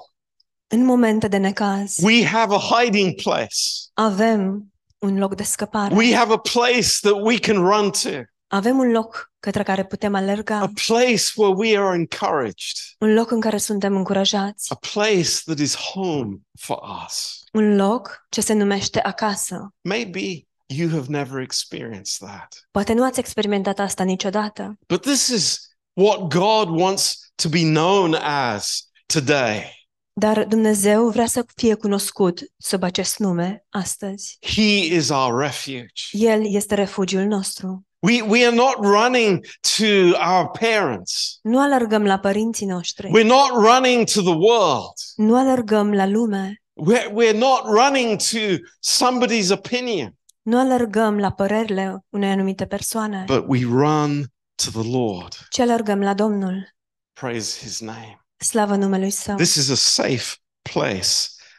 În 0.66 0.84
momente 0.84 1.28
de 1.28 1.36
necaz 1.36 1.96
we 2.02 2.24
have 2.26 2.54
a 2.54 2.58
hiding 2.58 3.14
place. 3.22 3.56
avem 3.92 4.72
un 4.98 5.18
loc 5.18 5.34
de 5.34 5.42
scăpare. 5.42 5.94
We 5.94 6.14
have 6.14 6.32
a 6.32 6.36
place 6.38 6.98
that 7.00 7.16
we 7.22 7.38
can 7.38 7.56
run 7.56 7.90
to, 7.90 8.08
Avem 8.50 8.78
un 8.78 8.90
loc 8.90 9.32
către 9.40 9.62
care 9.62 9.84
putem 9.84 10.14
a 10.14 10.18
alerga, 10.18 10.70
place 10.86 11.22
where 11.36 11.54
we 11.56 11.78
are 11.78 11.94
encouraged, 11.96 12.76
un 12.98 13.14
loc 13.14 13.30
în 13.30 13.40
care 13.40 13.58
suntem 13.58 13.96
încurajați, 13.96 14.72
a 14.72 14.74
place 14.92 15.30
that 15.44 15.58
is 15.58 15.76
home 15.76 16.36
for 16.60 16.78
us. 17.06 17.42
un 17.52 17.76
loc 17.76 18.26
ce 18.28 18.40
se 18.40 18.52
numește 18.52 19.00
acasă. 19.00 19.74
Maybe 19.80 20.46
you 20.66 20.88
have 20.90 21.06
never 21.08 21.40
experienced 21.40 22.28
that. 22.28 22.68
Poate 22.70 22.92
nu 22.92 23.04
ați 23.04 23.18
experimentat 23.18 23.78
asta 23.78 24.04
niciodată, 24.04 24.78
But 24.86 25.00
this 25.00 25.26
is 25.26 25.68
what 25.92 26.18
God 26.18 26.80
wants 26.80 27.32
to 27.42 27.48
be 27.48 27.62
known 27.62 28.14
as 28.22 28.88
today. 29.06 29.77
Dar 30.18 30.44
Dumnezeu 30.44 31.08
vrea 31.08 31.26
să 31.26 31.44
fie 31.54 31.74
cunoscut 31.74 32.40
sub 32.56 32.82
acest 32.82 33.18
nume 33.18 33.64
astăzi. 33.68 34.38
He 34.40 34.94
is 34.94 35.08
our 35.08 35.40
refuge. 35.40 36.02
El 36.12 36.54
este 36.54 36.74
refugiul 36.74 37.22
nostru. 37.24 37.82
We, 38.00 38.22
we 38.22 38.46
are 38.46 38.54
not 38.54 38.74
running 38.78 39.44
to 39.76 39.84
our 40.30 40.50
parents. 40.60 41.38
Nu 41.42 41.60
alergăm 41.60 42.04
la 42.04 42.18
părinții 42.18 42.66
noștri, 42.66 43.08
We're 43.08 43.26
not 43.26 43.48
running 43.50 44.04
to 44.10 44.20
the 44.20 44.34
world. 44.36 44.92
nu 45.16 45.36
alergăm 45.36 45.92
la 45.92 46.06
lume, 46.06 46.62
We're, 46.92 47.08
we're 47.08 47.38
not 47.38 47.62
running 47.64 48.16
to 48.18 48.38
somebody's 48.80 49.50
opinion, 49.50 50.14
nu 50.42 50.58
alergăm 50.58 51.18
la 51.18 51.32
părerile 51.32 52.04
unei 52.08 52.30
anumite 52.30 52.66
persoane, 52.66 53.24
but 53.26 53.44
we 53.46 53.60
run 53.64 54.24
to 54.64 54.80
the 54.82 54.90
Lord. 54.90 55.32
ci 55.50 55.58
alergăm 55.58 56.00
la 56.00 56.14
Domnul. 56.14 56.68
Praise 57.20 57.58
his 57.64 57.80
name. 57.80 58.20
Slavă 58.38 58.74
numelui 58.76 59.10
Său. 59.10 59.36
This 59.36 59.54
is 59.54 59.70
a 59.70 59.74
safe 59.74 60.34
place 60.62 61.08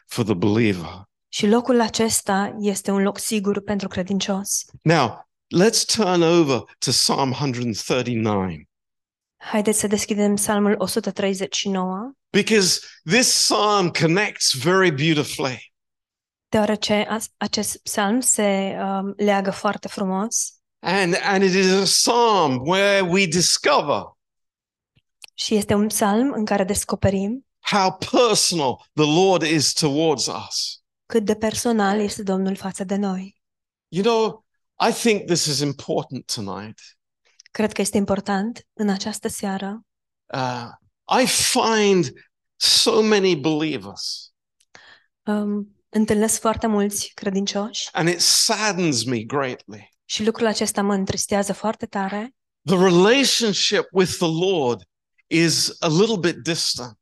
for 0.06 0.24
the 0.24 0.34
believer. 0.34 1.02
Și 1.28 1.46
locul 1.46 1.80
acesta 1.80 2.56
este 2.60 2.90
un 2.90 3.02
loc 3.02 3.18
sigur 3.18 3.60
pentru 3.62 3.88
credincios. 3.88 4.64
Now, 4.82 5.28
let's 5.62 5.84
turn 5.94 6.22
over 6.22 6.58
to 6.78 6.90
Psalm 6.90 7.30
139 7.30 8.46
Haideți 9.36 9.78
să 9.78 9.86
deschidem 9.86 10.34
Psalmul 10.34 10.74
139, 10.78 12.10
because 12.30 12.80
this 13.04 13.26
psalm 13.26 13.90
connects 13.90 14.52
very 14.54 14.90
beautifully. 14.90 15.72
deoarece 16.48 17.06
as- 17.08 17.28
acest 17.36 17.76
psalm 17.82 18.20
se 18.20 18.76
um, 18.82 19.14
leagă 19.16 19.50
foarte 19.50 19.88
frumos 19.88 20.54
And, 20.82 21.14
and 21.22 21.42
it 21.42 21.54
is 21.54 21.70
a 21.72 21.82
psalm 21.82 22.60
where 22.66 23.00
we 23.00 23.26
discover 23.26 24.02
și 25.40 25.54
este 25.54 25.74
un 25.74 25.86
psalm 25.86 26.32
în 26.32 26.44
care 26.44 26.64
descoperim 26.64 27.46
how 27.60 27.96
personal 28.10 28.76
the 28.94 29.24
Lord 29.24 29.42
is 29.42 29.72
towards 29.72 30.26
us. 30.26 30.82
cât 31.06 31.24
de 31.24 31.34
personal 31.34 32.00
este 32.00 32.22
Domnul 32.22 32.56
față 32.56 32.84
de 32.84 32.96
noi. 32.96 33.40
You 33.88 34.04
know, 34.04 34.44
I 34.88 34.92
think 34.92 35.24
this 35.26 35.44
is 35.44 35.58
important 35.60 36.32
tonight. 36.34 36.78
Cred 37.50 37.72
că 37.72 37.80
este 37.80 37.96
important 37.96 38.66
în 38.72 38.88
această 38.88 39.28
seară. 39.28 39.80
Uh, 40.34 40.66
I 41.22 41.26
find 41.26 42.12
so 42.56 43.02
many 43.02 43.36
believers, 43.36 44.24
Um, 45.26 45.76
întâlnesc 45.88 46.40
foarte 46.40 46.66
mulți 46.66 47.10
credincioși 47.14 47.88
and 47.92 48.08
it 48.08 48.20
saddens 48.20 49.04
me 49.04 49.18
greatly. 49.22 49.88
și 50.04 50.24
lucrul 50.24 50.46
acesta 50.46 50.82
mă 50.82 50.94
întristează 50.94 51.52
foarte 51.52 51.86
tare. 51.86 52.34
The 52.64 52.76
relationship 52.76 53.88
with 53.92 54.10
the 54.18 54.28
Lord 54.46 54.82
is 55.30 55.76
a 55.80 55.88
little 55.88 56.18
bit 56.18 56.36
distant. 56.42 56.98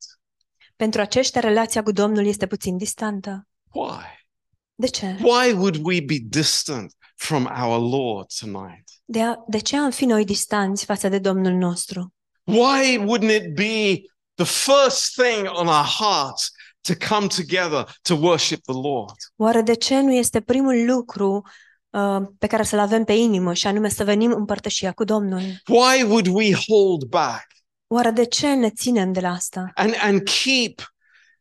Pentru 0.76 1.00
aceștia, 1.00 1.40
relația 1.40 1.82
cu 1.82 1.92
Domnul 1.92 2.26
este 2.26 2.46
puțin 2.46 2.76
distantă. 2.76 3.48
Why? 3.72 4.26
De 4.74 4.86
ce? 4.86 5.16
Why 5.22 5.52
would 5.52 5.80
we 5.82 6.00
be 6.00 6.16
distant 6.20 6.92
from 7.16 7.48
our 7.62 7.90
Lord 7.90 8.26
tonight? 8.40 8.88
De, 9.04 9.22
a, 9.22 9.36
de 9.48 9.58
ce 9.58 9.76
am 9.76 9.90
fi 9.90 10.04
noi 10.04 10.24
distanți 10.24 10.84
față 10.84 11.08
de 11.08 11.18
Domnul 11.18 11.52
nostru? 11.52 12.14
Why 12.44 12.98
wouldn't 12.98 13.44
it 13.44 13.54
be 13.54 14.02
the 14.34 14.44
first 14.44 15.14
thing 15.14 15.48
on 15.52 15.66
our 15.66 15.86
hearts 15.98 16.50
to 16.80 16.92
come 17.08 17.26
together 17.26 17.98
to 18.02 18.14
worship 18.14 18.62
the 18.62 18.80
Lord? 18.88 19.16
Oare 19.36 19.62
de 19.62 19.74
ce 19.74 20.00
nu 20.00 20.12
este 20.12 20.40
primul 20.40 20.84
lucru 20.86 21.42
uh, 21.90 22.20
pe 22.38 22.46
care 22.46 22.62
să-l 22.62 22.78
avem 22.78 23.04
pe 23.04 23.12
inimă 23.12 23.52
și 23.52 23.66
anume 23.66 23.88
să 23.88 24.04
venim 24.04 24.32
în 24.32 24.44
părtășia 24.44 24.92
cu 24.92 25.04
Domnul? 25.04 25.40
Why 25.66 26.02
would 26.02 26.26
we 26.26 26.54
hold 26.68 27.04
back 27.04 27.46
Oare 27.90 28.10
de 28.10 28.24
ce 28.24 28.54
ne 28.54 28.70
ținem 28.70 29.12
de 29.12 29.20
la 29.20 29.30
asta? 29.30 29.70
and, 29.74 29.94
and 30.00 30.20
keep 30.28 30.94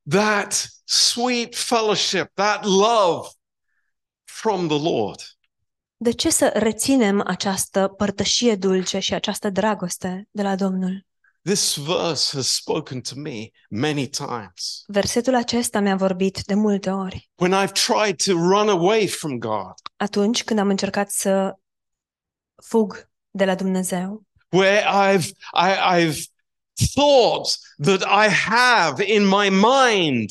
that 0.09 0.69
sweet 0.83 1.55
fellowship, 1.55 2.31
that 2.33 2.65
love 2.65 3.27
from 4.23 4.67
the 4.67 4.81
Lord? 4.81 5.19
De 5.97 6.11
ce 6.11 6.29
să 6.29 6.51
reținem 6.55 7.23
această 7.25 7.87
părtășie 7.87 8.55
dulce 8.55 8.99
și 8.99 9.13
această 9.13 9.49
dragoste 9.49 10.27
de 10.31 10.41
la 10.41 10.55
Domnul? 10.55 11.05
This 11.41 11.75
verse 11.75 12.35
has 12.35 12.47
spoken 12.47 13.01
to 13.01 13.13
me 13.15 13.49
many 13.69 14.07
times. 14.07 14.83
Versetul 14.87 15.35
acesta 15.35 15.79
mi-a 15.79 15.95
vorbit 15.95 16.41
de 16.45 16.53
multe 16.53 16.89
ori. 16.89 17.29
When 17.35 17.67
I've 17.67 17.71
tried 17.71 18.15
to 18.23 18.31
run 18.31 18.69
away 18.69 19.07
from 19.07 19.37
God, 19.37 19.73
Atunci 19.95 20.43
când 20.43 20.59
am 20.59 20.69
încercat 20.69 21.09
să 21.09 21.53
fug 22.63 23.09
de 23.29 23.45
la 23.45 23.55
Dumnezeu, 23.55 24.23
where 24.51 24.81
I've 24.81 25.25
I, 25.53 25.95
I've 25.95 26.17
thought 26.93 27.57
that 27.77 28.01
I 28.01 28.29
have 28.29 29.03
in 29.03 29.25
my 29.25 29.49
mind 29.49 30.29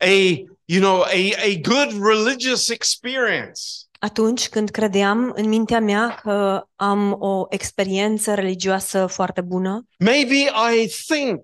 a 0.00 0.44
you 0.64 0.80
know 0.80 1.02
a, 1.02 1.34
a 1.44 1.60
good 1.62 1.92
religious 1.92 2.68
experience. 2.68 3.60
atunci 3.98 4.48
când 4.48 4.70
credeam 4.70 5.32
în 5.34 5.48
mintea 5.48 5.80
mea 5.80 6.14
că 6.22 6.66
am 6.76 7.16
o 7.20 7.46
experiență 7.48 8.34
religioasă 8.34 9.06
foarte 9.06 9.40
bună, 9.40 9.86
Maybe 9.98 10.34
I 10.74 10.88
think 11.06 11.40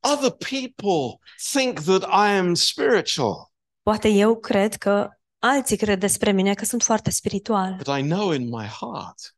other 0.00 0.30
people 0.30 1.18
think 1.52 1.80
that 1.80 2.02
I 2.02 2.38
am 2.38 2.54
spiritual, 2.54 3.50
poate 3.82 4.08
eu 4.08 4.38
cred 4.38 4.74
că 4.74 5.08
alții 5.38 5.76
cred 5.76 5.98
despre 6.00 6.32
mine 6.32 6.54
că 6.54 6.64
sunt 6.64 6.82
foarte 6.82 7.10
spiritual, 7.10 7.74
but 7.76 7.96
I 7.98 8.02
know 8.02 8.30
in 8.32 8.48
my 8.48 8.66
heart 8.66 9.34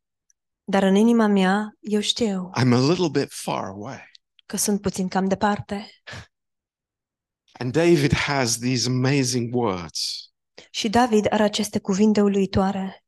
dar 0.66 0.82
în 0.82 0.94
inima 0.94 1.26
mea 1.26 1.76
eu 1.80 2.00
știu 2.00 2.50
I'm 2.58 2.72
a 2.72 2.88
little 2.88 3.08
bit 3.08 3.32
far 3.32 3.64
away. 3.64 4.12
Că 4.46 4.56
sunt 4.56 4.80
puțin 4.80 5.08
cam 5.08 5.28
departe. 5.28 5.90
And 7.52 7.72
David 7.72 8.12
has 8.14 8.58
these 8.58 8.88
amazing 8.88 9.54
words. 9.54 10.28
Și 10.70 10.88
David 10.88 11.32
are 11.32 11.42
aceste 11.42 11.78
cuvinte 11.78 12.20
uluitoare. 12.20 13.04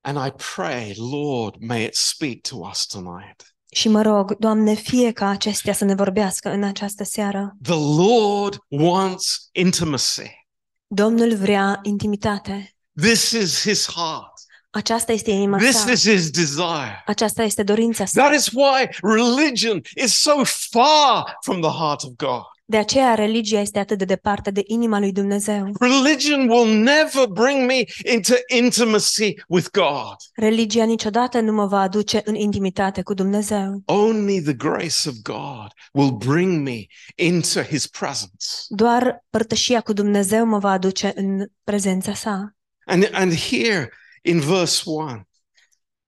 And 0.00 0.26
I 0.26 0.30
pray, 0.54 0.94
Lord, 0.96 1.54
may 1.60 1.84
it 1.84 1.94
speak 1.94 2.40
to 2.40 2.56
us 2.56 2.86
tonight. 2.86 3.54
Și 3.72 3.88
mă 3.88 4.02
rog, 4.02 4.36
Doamne, 4.36 4.74
fie 4.74 5.12
ca 5.12 5.28
acestea 5.28 5.72
să 5.72 5.84
ne 5.84 5.94
vorbească 5.94 6.50
în 6.50 6.62
această 6.62 7.04
seară. 7.04 7.56
The 7.62 7.74
Lord 7.74 8.58
wants 8.68 9.48
intimacy. 9.52 10.46
Domnul 10.86 11.36
vrea 11.36 11.78
intimitate. 11.82 12.76
This 13.00 13.30
is 13.30 13.60
his 13.60 13.90
heart. 13.90 14.32
Aceasta 14.74 15.12
este 15.12 15.30
inima 15.30 15.58
This 15.58 15.76
sa. 15.76 15.90
is 15.90 16.08
his 16.08 16.30
desire. 16.30 17.02
Aceasta 17.06 17.42
este 17.42 17.62
dorința 17.62 18.04
sa. 18.04 18.22
That 18.22 18.34
is 18.34 18.48
why 18.52 18.88
religion 19.02 19.80
is 20.04 20.12
so 20.12 20.42
far 20.44 21.36
from 21.44 21.60
the 21.60 21.70
heart 21.70 22.02
of 22.02 22.10
God. 22.16 22.42
De 22.66 22.76
aceea 22.76 23.14
religia 23.14 23.60
este 23.60 23.78
atât 23.78 23.98
de 23.98 24.04
departe 24.04 24.50
de 24.50 24.62
inima 24.66 24.98
lui 24.98 25.12
Dumnezeu. 25.12 25.72
Religion 25.80 26.48
will 26.48 26.76
never 26.78 27.26
bring 27.30 27.66
me 27.66 27.84
into 28.14 28.34
intimacy 28.56 29.34
with 29.48 29.66
God. 29.72 30.16
Religia 30.34 30.84
niciodată 30.84 31.40
nu 31.40 31.52
mă 31.52 31.66
va 31.66 31.80
aduce 31.80 32.20
în 32.24 32.34
intimitate 32.34 33.02
cu 33.02 33.14
Dumnezeu. 33.14 33.82
Only 33.84 34.42
the 34.42 34.52
grace 34.54 35.08
of 35.08 35.14
God 35.22 35.68
will 35.92 36.10
bring 36.10 36.66
me 36.66 36.86
into 37.14 37.60
his 37.62 37.86
presence. 37.86 38.46
Doar 38.68 39.24
părtășia 39.30 39.80
cu 39.80 39.92
Dumnezeu 39.92 40.46
mă 40.46 40.58
va 40.58 40.70
aduce 40.70 41.12
în 41.14 41.46
prezența 41.64 42.14
sa. 42.14 42.54
And, 42.86 43.10
and 43.12 43.34
here 43.34 43.90
in 44.24 44.40
verse 44.40 44.82
1, 44.86 45.22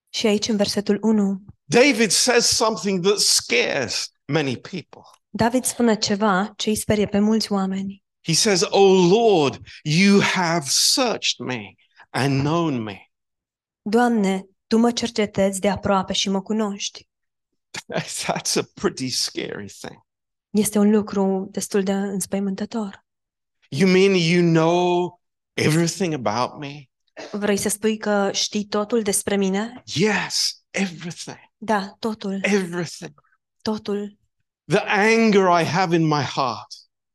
Și 0.09 0.27
aici, 0.27 0.47
în 0.47 0.55
versetul 0.55 0.97
1, 1.01 1.41
David 1.63 2.11
says 2.11 2.45
something 2.45 3.05
that 3.05 3.17
scares 3.19 4.11
many 4.25 4.57
people. 4.57 5.01
David 5.29 5.63
spune 5.63 5.97
ceva 5.97 6.53
ce 6.55 6.69
îi 6.69 6.75
sperie 6.75 7.05
pe 7.05 7.19
mulți 7.19 7.51
oameni. 7.51 8.03
He 8.23 8.33
says, 8.33 8.61
Oh 8.61 9.09
Lord, 9.09 9.59
you 9.83 10.21
have 10.21 10.65
searched 10.67 11.45
me 11.45 11.73
and 12.09 12.41
known 12.41 12.83
me. 12.83 13.11
Doamne, 13.81 14.47
Tu 14.67 14.77
mă 14.77 14.91
cercetezi 14.91 15.59
de 15.59 15.69
aproape 15.69 16.13
și 16.13 16.29
mă 16.29 16.41
cunoști. 16.41 17.07
That's 18.23 18.55
a 18.55 18.63
pretty 18.73 19.09
scary 19.09 19.67
thing. 19.81 20.05
Este 20.49 20.79
un 20.79 20.89
lucru 20.89 21.47
destul 21.51 21.83
de 21.83 21.91
înspăimântător. 21.91 23.05
You 23.69 23.89
mean 23.89 24.13
you 24.13 24.43
know 24.43 25.21
everything 25.53 26.13
about 26.13 26.59
me? 26.59 26.89
Vrei 27.31 27.57
să 27.57 27.69
spui 27.69 27.97
că 27.97 28.29
știi 28.33 28.65
totul 28.65 29.01
despre 29.01 29.35
mine? 29.35 29.83
Yes, 29.93 30.61
everything, 30.71 31.39
Da, 31.57 31.95
totul, 31.99 32.39
everything. 32.41 33.21
totul. 33.61 34.17
The 34.65 34.79
anger 34.87 35.61
I 35.61 35.63
have 35.63 35.95
in 35.95 36.05
my 36.07 36.21
heart, 36.23 36.67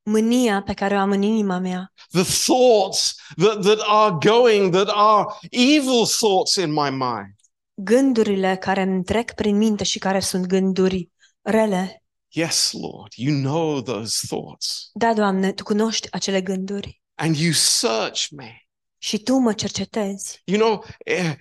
Mânia 0.03 0.62
pe 0.62 0.75
care 0.75 0.95
o 0.95 0.99
am 0.99 1.11
în 1.11 1.23
inima 1.23 1.59
mea, 1.59 1.93
the 2.11 2.23
thoughts 2.47 3.15
that, 3.37 3.61
that 3.62 3.79
are 3.87 4.17
going, 4.29 4.73
that 4.75 4.88
are 4.95 5.25
evil 5.51 6.07
thoughts 6.19 6.55
in 6.55 6.73
my 6.73 6.91
mind. 6.91 7.35
gândurile 7.75 8.57
care 8.57 8.83
îmi 8.83 9.05
trec 9.05 9.35
prin 9.35 9.57
minte 9.57 9.85
și 9.85 9.99
care 9.99 10.21
sunt 10.21 10.47
gânduri 10.47 11.09
rele. 11.43 12.05
Yes, 12.35 12.73
Lord, 12.73 13.12
you 13.15 13.35
know 13.41 13.81
those 13.83 14.27
thoughts. 14.27 14.91
Da, 14.95 15.15
Doamne, 15.15 15.53
Tu 15.53 15.62
cunoști 15.62 16.09
acele 16.11 16.41
gânduri 16.41 17.03
And 17.15 17.37
you 17.37 17.53
search 17.53 18.27
me. 18.31 18.57
Și 19.03 19.19
Tu 19.19 19.37
mă 19.37 19.53
cercetezi. 19.53 20.43
You 20.45 20.61
know, 20.61 20.85
eh, 21.05 21.33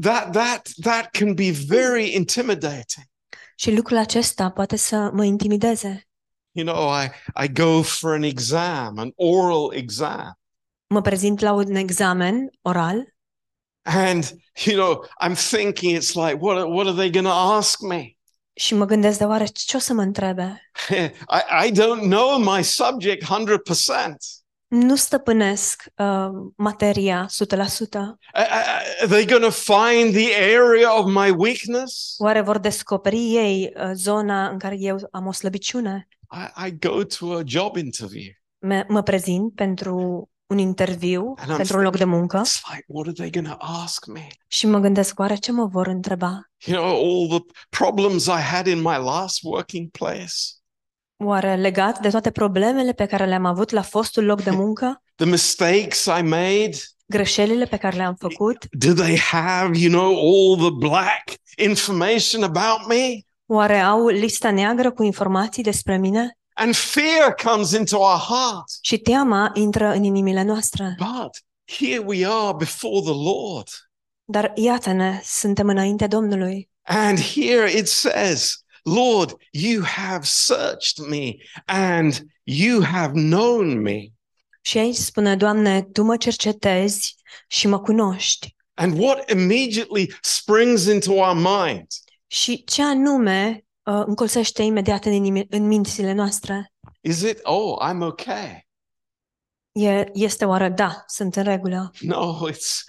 that 0.00 0.32
that 0.32 0.68
that 0.80 1.10
can 1.10 1.34
be 1.34 1.50
very 1.66 2.14
intimidating. 2.14 3.06
Și 3.56 3.74
lucrul 3.74 3.96
acesta 3.96 4.50
poate 4.50 4.76
să 4.76 5.10
mă 5.12 5.24
intimideze. 5.24 6.08
You 6.52 6.66
know, 6.66 6.92
I 7.02 7.10
I 7.44 7.52
go 7.52 7.82
for 7.82 8.12
an 8.12 8.22
exam, 8.22 8.98
an 8.98 9.10
oral 9.14 9.72
exam, 9.72 10.38
Mă 10.86 11.00
prezint 11.00 11.40
la 11.40 11.52
un 11.52 11.74
examen 11.74 12.50
oral 12.62 13.14
and 13.82 14.30
you 14.64 14.76
know, 14.76 15.06
I'm 15.24 15.34
thinking 15.50 15.96
it's 15.96 16.14
like, 16.14 16.36
what 16.40 16.56
are- 16.56 16.68
what 16.68 16.86
are 16.86 16.96
they 16.96 17.10
going 17.10 17.26
to 17.26 17.32
ask 17.56 17.80
me? 17.80 18.16
și 18.56 18.74
mă 18.74 18.84
gândesc 18.84 19.18
de 19.18 19.24
oare 19.24 19.44
ce 19.44 19.76
o 19.76 19.80
să 19.80 19.92
mă 19.92 20.02
întrebe? 20.02 20.70
I, 21.38 21.66
I 21.66 21.70
don't 21.72 22.00
know 22.08 22.38
my 22.38 22.64
subject 22.64 23.24
100%. 23.24 23.26
Nu 24.74 24.96
stăpânesc 24.96 25.84
uh, 25.96 26.28
materia 26.56 27.26
100%. 27.26 27.28
Are 28.32 29.06
they 29.08 29.26
going 29.26 29.42
to 29.42 29.50
find 29.50 30.12
the 30.14 30.34
area 30.56 30.98
of 30.98 31.06
my 31.06 31.30
weakness? 31.36 32.14
Oare 32.18 32.40
vor 32.40 32.58
descoperi 32.58 33.16
ei 33.34 33.72
uh, 33.76 33.90
zona 33.92 34.48
în 34.48 34.58
care 34.58 34.76
eu 34.78 35.08
am 35.10 35.26
o 35.26 35.32
slăbiciune? 35.32 36.08
I, 36.32 36.66
I 36.66 36.78
go 36.78 37.02
to 37.04 37.32
a 37.32 37.42
job 37.44 37.76
interview 37.76 38.32
Me- 38.58 38.86
mă 38.88 39.02
prezint 39.02 39.54
pentru 39.54 40.28
un 40.46 40.58
interviu 40.58 41.34
And 41.36 41.52
I'm 41.52 41.56
pentru 41.56 41.76
un 41.76 41.82
loc 41.82 41.96
de 41.96 42.04
muncă 42.04 42.40
It's 42.40 42.60
like, 42.72 42.84
what 42.86 43.06
are 43.06 43.12
they 43.16 43.30
going 43.30 43.58
to 43.58 43.64
ask 43.82 44.06
me? 44.06 44.26
și 44.46 44.66
mă 44.66 44.78
gândesc, 44.78 45.18
oare 45.18 45.34
ce 45.34 45.52
mă 45.52 45.66
vor 45.66 45.86
întreba? 45.86 46.50
You 46.64 46.82
know, 46.82 46.94
all 47.04 47.28
the 47.38 47.46
problems 47.68 48.26
I 48.26 48.40
had 48.52 48.66
in 48.66 48.78
my 48.78 48.96
last 49.04 49.38
working 49.42 49.90
place, 49.90 50.34
Oare 51.24 51.54
legat 51.56 52.00
de 52.00 52.08
toate 52.08 52.30
problemele 52.30 52.92
pe 52.92 53.06
care 53.06 53.26
le-am 53.26 53.44
avut 53.44 53.70
la 53.70 53.82
fostul 53.82 54.24
loc 54.24 54.42
de 54.42 54.50
muncă, 54.62 55.02
the 55.16 55.26
mistakes 55.26 56.04
I 56.04 56.22
made. 56.22 56.70
greșelile 57.06 57.64
pe 57.64 57.76
care 57.76 57.96
le-am 57.96 58.14
făcut, 58.18 58.56
Do 58.70 58.92
they 58.92 59.18
have, 59.18 59.78
you 59.78 59.90
know, 59.90 60.08
all 60.16 60.56
the 60.70 60.88
black 60.88 61.22
information 61.56 62.42
about 62.42 62.86
me? 62.88 63.18
oare 63.46 63.78
au 63.80 64.06
lista 64.06 64.50
neagră 64.50 64.90
cu 64.92 65.02
informații 65.02 65.62
despre 65.62 65.98
mine? 65.98 66.38
And 66.56 66.74
fear 66.76 67.34
comes 67.44 67.72
into 67.72 67.96
our 67.98 68.18
heart. 68.18 68.64
Și 68.80 68.98
teama 68.98 69.50
intră 69.54 69.92
în 69.92 70.02
inimile 70.04 70.42
noastre. 70.42 70.96
But 70.98 71.30
here 71.78 72.02
we 72.06 72.26
are 72.26 72.54
before 72.58 73.00
the 73.00 73.12
Lord. 73.32 73.68
Dar 74.24 74.52
iată-ne, 74.54 75.20
suntem 75.24 75.68
înainte 75.68 76.06
Domnului. 76.06 76.68
And 76.82 77.18
here 77.20 77.78
it 77.78 77.88
says, 77.88 78.63
Lord, 78.84 79.36
you 79.52 79.82
have 79.82 80.26
searched 80.26 80.98
me 81.08 81.36
and 81.66 82.26
you 82.44 82.82
have 82.82 83.12
known 83.12 83.80
me. 83.80 84.12
Și 84.60 84.78
aici 84.78 84.96
spune, 84.96 85.36
Doamne, 85.36 85.82
Tu 85.82 86.02
mă 86.02 86.16
cercetezi 86.16 87.16
și 87.48 87.66
mă 87.66 87.80
cunoști. 87.80 88.54
And 88.74 88.98
what 88.98 89.30
immediately 89.30 90.14
springs 90.20 90.86
into 90.86 91.12
our 91.12 91.34
mind? 91.34 91.86
Și 92.26 92.64
ce 92.64 92.82
anume 92.82 93.64
uh, 93.82 94.02
încolțește 94.06 94.62
imediat 94.62 95.04
în, 95.04 95.12
inimi, 95.12 95.46
în 95.48 95.66
mințile 95.66 96.12
noastre? 96.12 96.72
Is 97.00 97.20
it, 97.22 97.38
oh, 97.42 97.78
I'm 97.88 98.00
okay? 98.00 98.68
E, 99.72 100.04
este 100.12 100.44
oară, 100.44 100.68
da, 100.68 101.04
sunt 101.06 101.36
în 101.36 101.42
regulă. 101.42 101.92
No, 102.00 102.48
it's, 102.50 102.84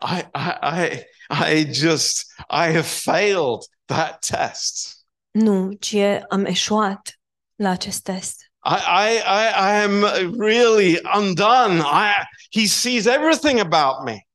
I, 0.00 0.24
I, 0.34 0.88
I, 1.30 1.58
I 1.58 1.72
just, 1.72 2.32
I 2.50 2.72
have 2.72 2.80
failed 2.82 3.62
that 3.84 4.26
test. 4.26 5.01
Nu, 5.32 5.72
ci 5.72 5.92
e, 5.92 6.24
am 6.28 6.44
eșuat 6.44 7.20
la 7.54 7.70
acest 7.70 8.02
test. 8.02 8.52
I, 8.64 8.74
I, 8.74 9.16
I, 9.16 9.44
I 9.70 9.82
am 9.82 10.04
really 10.38 11.00
undone. 11.16 11.80
I, 11.80 12.10
he 12.50 12.66
sees 12.66 13.06
everything 13.06 13.58
about 13.58 14.04
me. 14.04 14.26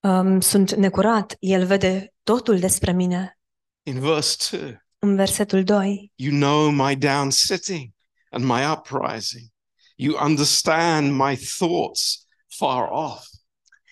Um, 0.00 0.40
sunt 0.40 0.74
necurat, 0.74 1.36
El 1.38 1.66
vede 1.66 2.12
totul 2.22 2.58
despre 2.58 2.92
mine. 2.92 3.38
In 3.82 4.00
verse 4.00 4.56
2, 4.56 4.82
În 4.98 5.16
versetul 5.16 5.64
2, 5.64 6.12
you 6.14 6.32
know 6.32 6.70
my 6.70 6.96
down 6.96 7.30
sitting 7.30 7.90
and 8.30 8.44
my 8.44 8.66
uprising. 8.70 9.48
You 9.96 10.24
understand 10.24 11.12
my 11.12 11.36
thoughts 11.58 12.26
far 12.56 12.88
off. 12.90 13.26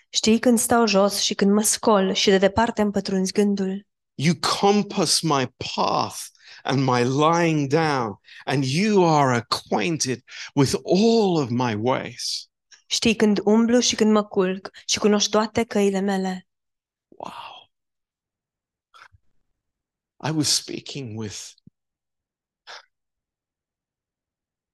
știi 0.08 0.38
când 0.38 0.58
stau 0.58 0.86
jos 0.86 1.20
și 1.20 1.34
când 1.34 1.52
mă 1.52 1.62
scol 1.62 2.12
și 2.12 2.30
de 2.30 2.38
departe 2.38 2.82
îmi 2.82 2.92
pătrunzi 2.92 3.32
gândul. 3.32 3.86
You 4.14 4.34
compass 4.60 5.22
my 5.22 5.46
path 5.74 6.30
and 6.64 6.84
my 6.84 7.02
lying 7.02 7.68
down, 7.68 8.20
and 8.44 8.64
you 8.64 9.04
are 9.04 9.34
acquainted 9.34 10.22
with 10.54 10.74
all 10.84 11.38
of 11.38 11.50
my 11.50 11.74
ways. 11.74 12.50
Știi 12.86 13.16
când 13.16 13.40
umblu 13.44 13.78
și 13.78 13.94
când 13.94 14.12
mă 14.12 14.24
culc 14.24 14.70
și 14.86 14.98
cunoști 14.98 15.30
toate 15.30 15.64
căile 15.64 16.00
mele. 16.00 16.46
Wow. 17.08 17.70
I 20.24 20.30
was 20.30 20.54
speaking 20.54 21.18
with 21.18 21.36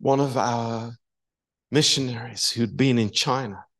one 0.02 0.22
of 0.22 0.34
our 0.36 0.92
missionaries 1.68 2.52
who'd 2.52 2.74
been 2.74 2.98
in 2.98 3.08
China. 3.08 3.70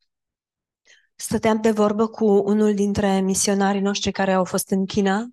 Stăteam 1.14 1.61
de 1.61 1.71
vorbă 1.71 2.07
cu 2.07 2.25
unul 2.25 2.75
dintre 2.75 3.21
misionarii 3.21 3.81
noștri 3.81 4.12
care 4.12 4.33
au 4.33 4.44
fost 4.44 4.71
în 4.71 4.87
China. 4.87 5.29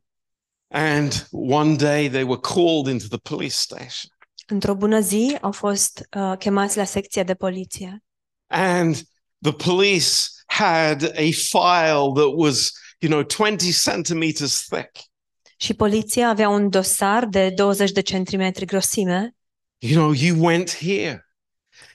And 0.78 1.28
one 1.32 1.76
day 1.78 2.10
they 2.10 2.24
were 2.24 2.40
called 2.40 2.88
into 2.88 3.08
the 3.08 3.18
police 3.18 3.56
station. 3.56 4.10
Într-o 4.48 4.76
bună 4.76 5.00
zi 5.00 5.38
au 5.42 5.52
fost 5.52 6.08
uh, 6.18 6.38
chemați 6.38 6.78
la 6.78 6.84
secția 6.84 7.24
de 7.24 7.34
poliție 7.34 8.04
And 8.48 8.96
the 9.42 9.54
police 9.54 10.12
had 10.46 11.04
a 11.04 11.30
file 11.32 12.12
that 12.16 12.32
was, 12.36 12.72
you 13.00 13.12
know, 13.12 13.24
20 13.24 13.76
centimeters 13.84 14.66
thick. 14.70 14.92
și 15.58 15.74
poliția 15.74 16.30
avea 16.30 16.50
un 16.50 16.70
dosar 16.70 17.26
de 17.26 17.50
20 17.50 17.92
de 17.92 18.02
centimetri 18.02 18.66
grosime. 18.66 19.36
You 19.78 19.94
know, 20.02 20.12
you 20.14 20.46
went 20.46 20.76
here, 20.78 21.26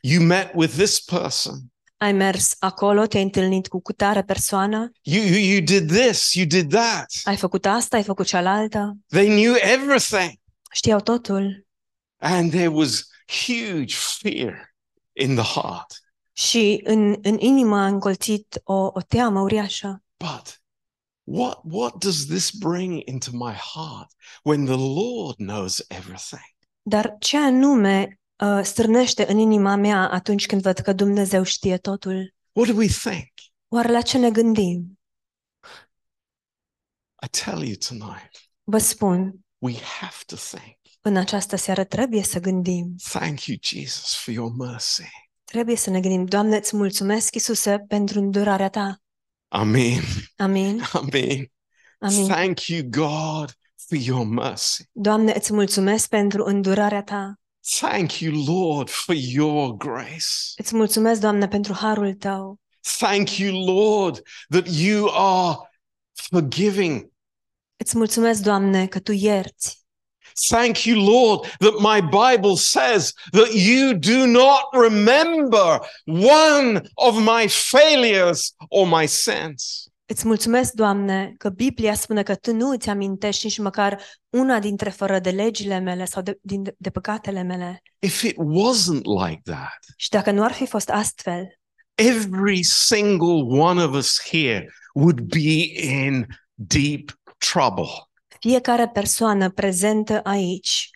you 0.00 0.22
met 0.22 0.54
with 0.54 0.74
this 0.76 1.00
person, 1.00 1.72
Ai 2.02 2.12
mers 2.12 2.54
acolo, 2.58 3.06
te-ai 3.06 3.22
întâlnit 3.22 3.68
cu 3.68 3.80
cutare 3.80 4.22
persoană, 4.22 4.90
you, 5.02 5.24
you, 5.24 5.34
you 5.38 5.60
did 5.60 5.92
this, 5.92 6.32
you 6.34 6.46
did 6.46 6.70
that. 6.70 7.12
ai 7.24 7.36
făcut 7.36 7.66
asta, 7.66 7.96
ai 7.96 8.02
făcut 8.02 8.26
cealaltă, 8.26 8.96
They 9.08 9.26
knew 9.26 9.54
everything. 9.54 10.32
știau 10.72 11.00
totul. 11.00 11.66
And 12.16 12.50
there 12.50 12.66
was 12.68 13.06
huge 13.46 13.94
fear 13.96 14.74
in 15.12 15.34
the 15.34 15.60
heart. 15.60 15.86
Și 16.32 16.80
în, 16.84 17.16
în 17.22 17.38
inimă 17.38 17.76
a 17.76 17.86
încolțit 17.86 18.60
o, 18.64 18.74
o 18.74 19.00
teamă 19.08 19.40
uriașă. 19.40 20.02
But 20.16 20.62
what, 21.24 21.60
what 21.64 21.94
does 21.98 22.26
this 22.26 22.50
bring 22.50 23.02
into 23.04 23.30
my 23.32 23.52
heart 23.52 24.10
when 24.42 24.64
the 24.64 24.76
Lord 24.76 25.36
knows 25.36 25.84
everything? 25.88 26.54
Dar 26.82 27.16
ce 27.18 27.36
anume 27.38 28.20
uh, 28.40 28.60
strânește 28.62 29.30
în 29.30 29.38
inima 29.38 29.76
mea 29.76 30.10
atunci 30.10 30.46
când 30.46 30.62
văd 30.62 30.78
că 30.78 30.92
Dumnezeu 30.92 31.42
știe 31.42 31.76
totul? 31.78 32.34
What 32.52 32.68
do 32.68 32.76
we 32.76 32.86
think? 32.86 33.28
Oare 33.68 33.92
la 33.92 34.00
ce 34.00 34.18
ne 34.18 34.30
gândim? 34.30 34.98
I 37.22 37.28
tell 37.44 37.62
you 37.62 37.74
tonight, 37.88 38.30
Vă 38.62 38.78
spun, 38.78 39.34
we 39.58 39.74
have 40.00 40.16
to 40.26 40.36
think. 40.36 40.76
în 41.00 41.16
această 41.16 41.56
seară 41.56 41.84
trebuie 41.84 42.22
să 42.22 42.38
gândim. 42.40 42.94
Thank 43.10 43.44
you, 43.44 43.56
Jesus, 43.62 44.14
for 44.14 44.34
your 44.34 44.52
mercy. 44.56 45.08
Trebuie 45.44 45.76
să 45.76 45.90
ne 45.90 46.00
gândim, 46.00 46.24
Doamne, 46.24 46.56
îți 46.56 46.76
mulțumesc, 46.76 47.34
Iisuse, 47.34 47.78
pentru 47.88 48.18
îndurarea 48.18 48.68
Ta. 48.68 49.02
Amen. 49.48 50.00
Amin. 50.36 50.82
Amen. 50.92 51.52
Amin. 51.98 52.26
Thank 52.28 52.66
you, 52.66 52.82
God, 52.88 53.54
for 53.88 53.98
your 53.98 54.24
mercy. 54.24 54.82
Doamne, 54.92 55.32
îți 55.36 55.52
mulțumesc 55.52 56.08
pentru 56.08 56.44
îndurarea 56.44 57.02
Ta. 57.02 57.39
Thank 57.62 58.20
you, 58.20 58.44
Lord, 58.46 58.88
for 58.88 59.14
your 59.14 59.76
grace. 59.76 60.52
Îți 60.56 60.74
mulțumesc, 60.74 61.20
Doamne, 61.20 61.48
pentru 61.48 61.72
harul 61.72 62.14
Tău. 62.14 62.58
Thank 62.98 63.36
you, 63.36 63.64
Lord, 63.64 64.22
that 64.48 64.68
you 64.68 65.10
are 65.12 65.70
forgiving. 66.12 67.10
Îți 67.76 67.96
mulțumesc, 67.96 68.42
Doamne, 68.42 68.86
că 68.86 68.98
Tu 68.98 69.12
ierți. 69.12 69.78
Thank 70.48 70.84
you, 70.84 70.96
Lord, 70.96 71.44
that 71.58 71.80
my 71.80 72.00
Bible 72.00 72.56
says 72.56 73.12
that 73.32 73.52
you 73.52 73.94
do 73.94 74.26
not 74.26 74.70
remember 74.72 75.80
one 76.06 76.82
of 76.96 77.16
my 77.16 77.48
failures 77.48 78.54
or 78.68 78.86
my 78.86 79.06
sins. 79.06 79.89
Îți 80.10 80.26
mulțumesc, 80.26 80.72
Doamne, 80.72 81.34
că 81.38 81.48
Biblia 81.48 81.94
spune 81.94 82.22
că 82.22 82.34
Tu 82.34 82.54
nu 82.54 82.68
îți 82.68 82.88
amintești 82.88 83.44
nici 83.46 83.58
măcar 83.58 84.02
una 84.30 84.58
dintre 84.58 84.90
fără 84.90 85.18
de 85.18 85.30
legile 85.30 85.78
mele 85.78 86.04
sau 86.04 86.22
de, 86.22 86.38
din, 86.42 86.74
de 86.78 86.90
păcatele 86.90 87.42
mele. 87.42 87.82
If 87.98 88.22
it 88.22 88.34
wasn't 88.34 89.02
like 89.26 89.40
that, 89.44 89.78
Și 89.96 90.08
dacă 90.08 90.30
nu 90.30 90.44
ar 90.44 90.52
fi 90.52 90.66
fost 90.66 90.88
astfel, 90.88 91.58
every 91.94 92.62
single 92.62 93.60
one 93.60 93.82
of 93.82 93.94
us 93.94 94.20
here 94.30 94.72
would 94.94 95.20
be 95.20 95.80
in 95.82 96.26
deep 96.54 97.18
trouble. 97.38 98.10
fiecare 98.40 98.88
persoană 98.88 99.50
prezentă 99.50 100.20
aici 100.22 100.90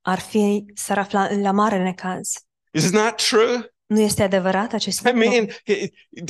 ar 0.00 0.18
fi, 0.18 0.64
s-ar 0.74 0.98
afla 0.98 1.30
la 1.30 1.50
mare 1.50 1.82
necaz. 1.82 2.32
Isn't 2.78 2.92
that 2.92 3.22
true? 3.28 3.71
Nu 3.92 4.00
este 4.00 4.22
adevărat 4.22 4.72
acest 4.72 5.00
I 5.00 5.02
lucru? 5.04 5.18
mean, 5.28 5.46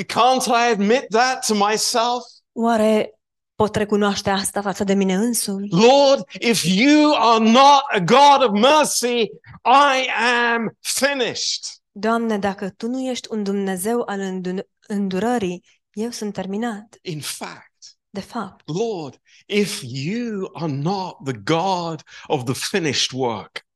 can't 0.07 0.47
I 0.47 0.71
admit 0.73 1.07
that 1.11 1.47
to 1.47 1.55
myself? 1.55 2.23
Oare 2.53 3.19
pot 3.55 3.77
recunoaște 3.77 4.31
asta 4.31 4.63
față 4.63 4.85
de 4.85 4.95
mine 4.95 5.15
însumi? 5.15 5.69
Lord, 5.71 6.25
if 6.41 6.65
you 6.65 7.15
are 7.17 7.45
not 7.45 7.83
a 7.93 7.99
God 7.99 8.43
of 8.49 8.61
mercy, 8.61 9.23
I 9.65 10.09
am 10.53 10.77
finished. 10.81 11.65
Doamne, 11.91 12.39
dacă 12.39 12.71
Tu 12.71 12.87
nu 12.89 13.01
ești 13.01 13.29
un 13.31 13.43
Dumnezeu 13.43 14.03
al 14.07 14.21
îndu- 14.21 14.69
îndurării, 14.87 15.65
eu 15.93 16.11
sunt 16.11 16.33
terminat. 16.33 16.99
In 17.03 17.21
fact, 17.21 17.71
De 18.11 18.21
fapt, 18.21 18.69
Lord, 18.69 19.21
if 19.47 19.81
you 19.85 20.51
are 20.53 20.73
not 20.73 21.17
the 21.25 21.33
God 21.45 22.03
of 22.27 22.45
the 22.45 22.55
finished 22.55 23.11
work, 23.13 23.67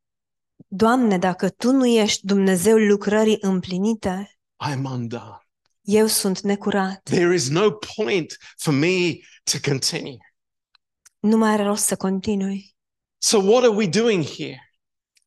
Doamne, 0.77 1.19
dacă 1.19 1.49
Tu 1.49 1.71
nu 1.73 1.87
ești 1.87 2.27
Dumnezeul 2.27 2.87
lucrării 2.89 3.37
împlinite, 3.41 4.39
I'm 4.71 4.83
undone. 4.83 5.39
eu 5.83 6.07
sunt 6.07 6.41
necurat. 6.41 7.01
There 7.03 7.35
is 7.35 7.49
no 7.49 7.71
point 7.71 8.37
for 8.57 8.75
me 8.75 9.13
to 9.53 9.71
continue. 9.71 10.17
Nu 11.19 11.37
mai 11.37 11.51
are 11.51 11.63
rost 11.63 11.85
să 11.85 11.97
continui. 11.97 12.75
So, 13.19 13.39
what 13.39 13.63
are 13.63 13.73
we 13.73 13.87
doing 13.87 14.25
here? 14.25 14.71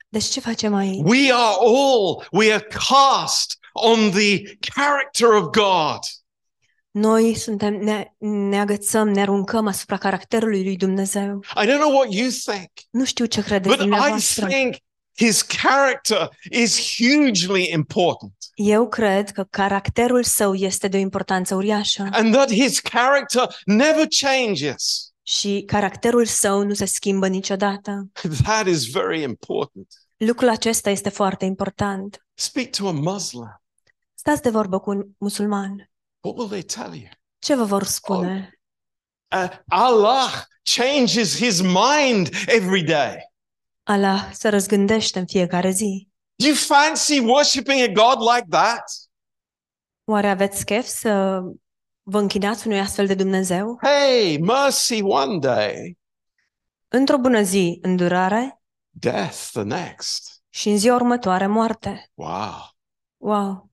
Deci 0.09 0.23
ce 0.23 0.39
facem 0.39 0.73
aici? 0.73 1.01
We 1.03 1.31
are 1.33 1.55
all, 1.59 2.27
we 2.31 2.53
are 2.53 2.67
cast 2.87 3.57
on 3.73 4.09
the 4.11 4.41
character 4.59 5.27
of 5.27 5.41
God. 5.43 5.99
Noi 6.91 7.35
suntem, 7.35 7.73
ne, 7.73 8.13
ne 8.49 8.59
agățăm, 8.59 9.09
ne 9.09 9.21
aruncăm 9.21 9.67
asupra 9.67 9.97
caracterului 9.97 10.63
lui 10.63 10.77
Dumnezeu. 10.77 11.43
I 11.63 11.65
don't 11.65 11.79
know 11.79 11.91
what 11.95 12.13
you 12.13 12.29
think, 12.45 12.69
Nu 12.89 13.05
știu 13.05 13.25
ce 13.25 13.43
credeți 13.43 13.67
but 13.69 13.77
I 13.77 13.79
dumneavoastră. 13.79 14.47
think 14.47 14.75
his 15.17 15.41
character 15.41 16.29
is 16.51 16.95
hugely 16.97 17.71
important 17.71 18.33
Eu 18.53 18.87
cred 18.87 19.31
că 19.31 19.43
caracterul 19.49 20.23
său 20.23 20.53
este 20.53 20.87
de 20.87 20.97
o 20.97 20.99
importanță 20.99 21.55
uriașă 21.55 22.07
and 22.11 22.33
that 22.33 22.51
his 22.51 22.79
character 22.79 23.55
never 23.65 24.07
changes. 24.19 25.13
și 25.23 25.63
caracterul 25.65 26.25
său 26.25 26.63
nu 26.63 26.73
se 26.73 26.85
schimbă 26.85 27.27
niciodată. 27.27 28.09
That 28.43 28.67
is 28.67 28.85
very 28.91 29.21
important. 29.21 29.87
Lucrul 30.17 30.49
acesta 30.49 30.89
este 30.89 31.09
foarte 31.09 31.45
important. 31.45 32.25
Speak 32.33 32.69
to 32.69 32.87
a 32.87 32.91
Muslim. 32.91 33.61
Stați 34.13 34.41
de 34.41 34.49
vorbă 34.49 34.79
cu 34.79 34.89
un 34.89 35.05
musulman. 35.17 35.91
What 36.19 36.37
will 36.37 36.49
they 36.49 36.61
tell 36.61 36.93
you? 36.93 37.09
Ce 37.39 37.55
vă 37.55 37.63
vor 37.63 37.83
spune? 37.83 38.59
Uh, 39.35 39.49
Allah 39.67 40.43
changes 40.75 41.35
his 41.35 41.61
mind 41.61 42.29
every 42.47 42.83
day. 42.83 43.28
Allah 43.89 44.29
se 44.33 44.49
răzgândește 44.49 45.19
în 45.19 45.25
fiecare 45.25 45.69
zi. 45.69 46.07
Do 46.35 46.45
you 46.45 46.55
fancy 46.55 47.19
worshiping 47.19 47.79
a 47.81 47.91
God 48.03 48.21
like 48.35 48.45
that? 48.49 48.83
Oare 50.03 50.29
aveți 50.29 50.65
chef 50.65 50.85
să 50.85 51.41
vă 52.01 52.19
închinați 52.19 52.67
unui 52.67 52.79
astfel 52.79 53.07
de 53.07 53.13
Dumnezeu? 53.13 53.79
Hey, 53.81 54.37
mercy 54.37 55.01
one 55.01 55.37
day, 55.39 55.97
Într-o 56.87 57.17
bună 57.17 57.41
zi, 57.41 57.79
îndurare 57.81 58.61
death 58.89 59.49
the 59.51 59.61
next. 59.61 60.41
și 60.49 60.69
în 60.69 60.77
ziua 60.77 60.95
următoare, 60.95 61.47
moarte. 61.47 62.11
Wow. 62.13 62.75
Wow! 63.17 63.69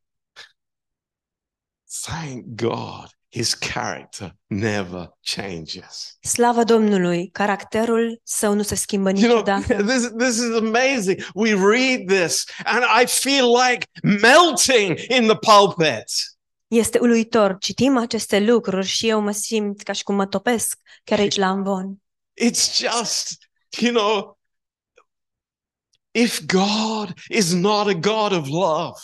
Thank 2.02 2.44
God 2.44 3.15
his 3.36 3.54
character 3.54 4.34
never 4.46 5.10
changes. 5.20 6.16
Slavă 6.20 6.64
Domnului! 6.64 7.28
Caracterul 7.32 8.20
său 8.22 8.54
nu 8.54 8.62
se 8.62 8.74
schimbă 8.74 9.10
You 9.10 9.18
know, 9.18 9.28
niciodată. 9.28 9.82
this, 9.92 10.10
this 10.18 10.36
is 10.36 10.56
amazing. 10.56 11.26
We 11.34 11.54
read 11.54 12.06
this 12.06 12.44
and 12.64 12.84
I 13.02 13.06
feel 13.06 13.46
like 13.46 13.86
melting 14.02 14.98
in 15.08 15.26
the 15.26 15.36
pulpit. 15.36 16.04
Este 16.66 16.98
uluitor. 16.98 17.56
Citim 17.60 17.96
aceste 17.96 18.40
lucruri 18.40 18.86
și 18.86 19.08
eu 19.08 19.20
mă 19.20 19.30
simt 19.30 19.82
ca 19.82 19.92
și 19.92 20.02
cum 20.02 20.14
mă 20.14 20.26
topesc 20.26 20.78
chiar 21.04 21.18
aici 21.18 21.36
la 21.36 21.46
Amvon. 21.46 22.02
It's 22.44 22.76
just, 22.76 23.36
you 23.78 23.92
know, 23.92 24.38
if 26.10 26.40
God 26.46 27.14
is 27.28 27.52
not 27.52 27.86
a 27.86 27.94
God 27.94 28.32
of 28.32 28.46
love, 28.48 28.98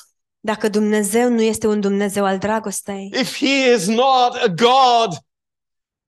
Dacă 0.45 0.69
Dumnezeu 0.69 1.29
nu 1.29 1.41
este 1.43 1.67
un 1.67 1.81
Dumnezeu 1.81 2.25
al 2.25 2.39
dragostei, 2.39 3.11
if 3.21 3.37
he 3.39 3.73
is 3.75 3.87
not 3.87 4.35
a 4.35 4.49
God 4.49 5.17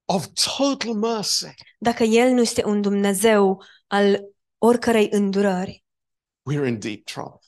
of 0.05 0.27
total 0.57 0.95
mercy, 0.95 1.55
dacă 1.79 2.03
El 2.03 2.31
nu 2.33 2.41
este 2.41 2.65
un 2.65 2.81
Dumnezeu 2.81 3.63
al 3.87 4.21
oricărei 4.59 5.09
îndurări, 5.11 5.85
we're 6.53 6.67
in 6.67 6.79
deep 6.79 7.05
trouble. 7.05 7.39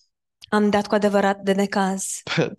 am 0.49 0.71
dat 0.71 0.87
cu 0.87 0.95
adevărat 0.95 1.41
de 1.41 1.53
necaz. 1.53 2.23
But 2.37 2.59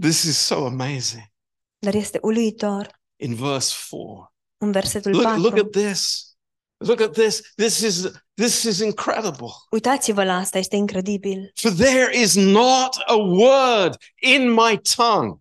this 0.00 0.22
is 0.22 0.36
so 0.38 0.64
amazing. 0.66 1.32
Dar 1.78 1.94
este 1.94 2.18
uluitor 2.22 3.00
In 3.16 3.34
verse 3.34 3.74
4. 3.90 4.34
în 4.56 4.72
versetul 4.72 5.10
Look, 5.10 5.36
look 5.36 5.54
4. 5.54 5.60
at 5.64 5.70
this. 5.70 6.30
Look 6.76 7.00
at 7.00 7.12
this. 7.12 7.40
This 7.54 7.78
is 7.80 8.06
this 8.36 8.62
is 8.62 8.78
incredible. 8.80 9.48
Uitați-vă 9.70 10.24
la 10.24 10.36
asta, 10.36 10.58
este 10.58 10.76
incredibil. 10.76 11.52
For 11.54 11.72
there 11.72 12.20
is 12.20 12.34
not 12.34 12.96
a 13.06 13.14
word 13.14 13.96
in 14.22 14.52
my 14.52 14.80
tongue, 14.96 15.40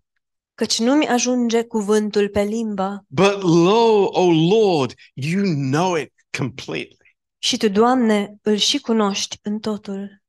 Căci 0.53 0.79
nu 0.79 0.93
mi 0.93 1.07
ajunge 1.07 1.63
cuvântul 1.63 2.29
pe 2.29 2.41
limbă 2.41 3.05
but 3.07 3.41
lo, 3.41 4.09
O 4.11 4.31
Lord, 4.31 4.93
you 5.13 5.43
know 5.43 5.95
it 5.95 6.13
completely. 6.37 7.17
și 7.37 7.57
Tu, 7.57 7.67
Doamne, 7.69 8.35
îl 8.41 8.55
și 8.55 8.79
cunoști 8.79 9.37
în 9.41 9.59
totul. 9.59 10.23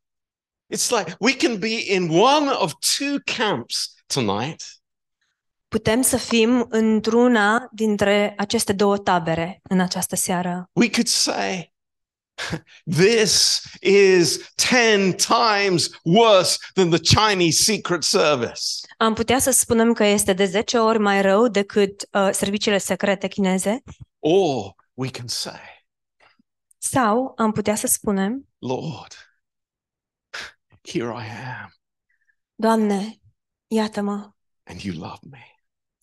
It's 0.75 0.89
like 0.99 1.17
we 1.21 1.37
can 1.37 1.59
be 1.59 1.93
in 1.95 2.09
one 2.11 2.51
of 2.51 2.73
two 2.99 3.17
camps 3.37 3.95
tonight. 4.07 4.63
Putem 5.69 6.03
să 6.03 6.17
fim 6.17 6.67
într-una 6.69 7.69
dintre 7.73 8.35
aceste 8.37 8.73
două 8.73 8.99
tabere 8.99 9.61
în 9.63 9.81
această 9.81 10.17
seară. 10.17 10.71
We 10.73 10.91
could 10.91 11.07
say, 11.07 11.75
This 12.85 13.63
is 13.81 14.53
10 14.57 15.13
times 15.17 15.89
worse 16.05 16.59
than 16.75 16.91
the 16.91 16.99
Chinese 16.99 17.63
Secret 17.63 18.03
Service. 18.03 18.63
Am 18.97 19.15
putea 19.15 19.39
să 19.39 19.51
spunem 19.51 19.93
că 19.93 20.05
este 20.05 20.33
de 20.33 20.45
10 20.45 20.79
ori 20.79 20.99
mai 20.99 21.23
rău 21.23 21.49
decât 21.49 22.09
uh, 22.13 22.29
serviciile 22.33 22.79
secrete 22.79 23.29
chineze? 23.29 23.83
Or 24.19 24.75
we 24.95 25.11
can 25.11 25.27
say, 25.27 25.61
sau 26.79 27.33
am 27.37 27.53
putea 27.53 27.75
să 27.75 27.87
spunem, 27.87 28.49
Lord, 28.59 29.15
here 30.83 31.09
I 31.11 31.29
am, 31.61 31.75
Doamne, 32.55 33.21
iată-mă, 33.67 34.31
and 34.65 34.81
you 34.81 34.97
love 34.99 35.21
me, 35.31 35.47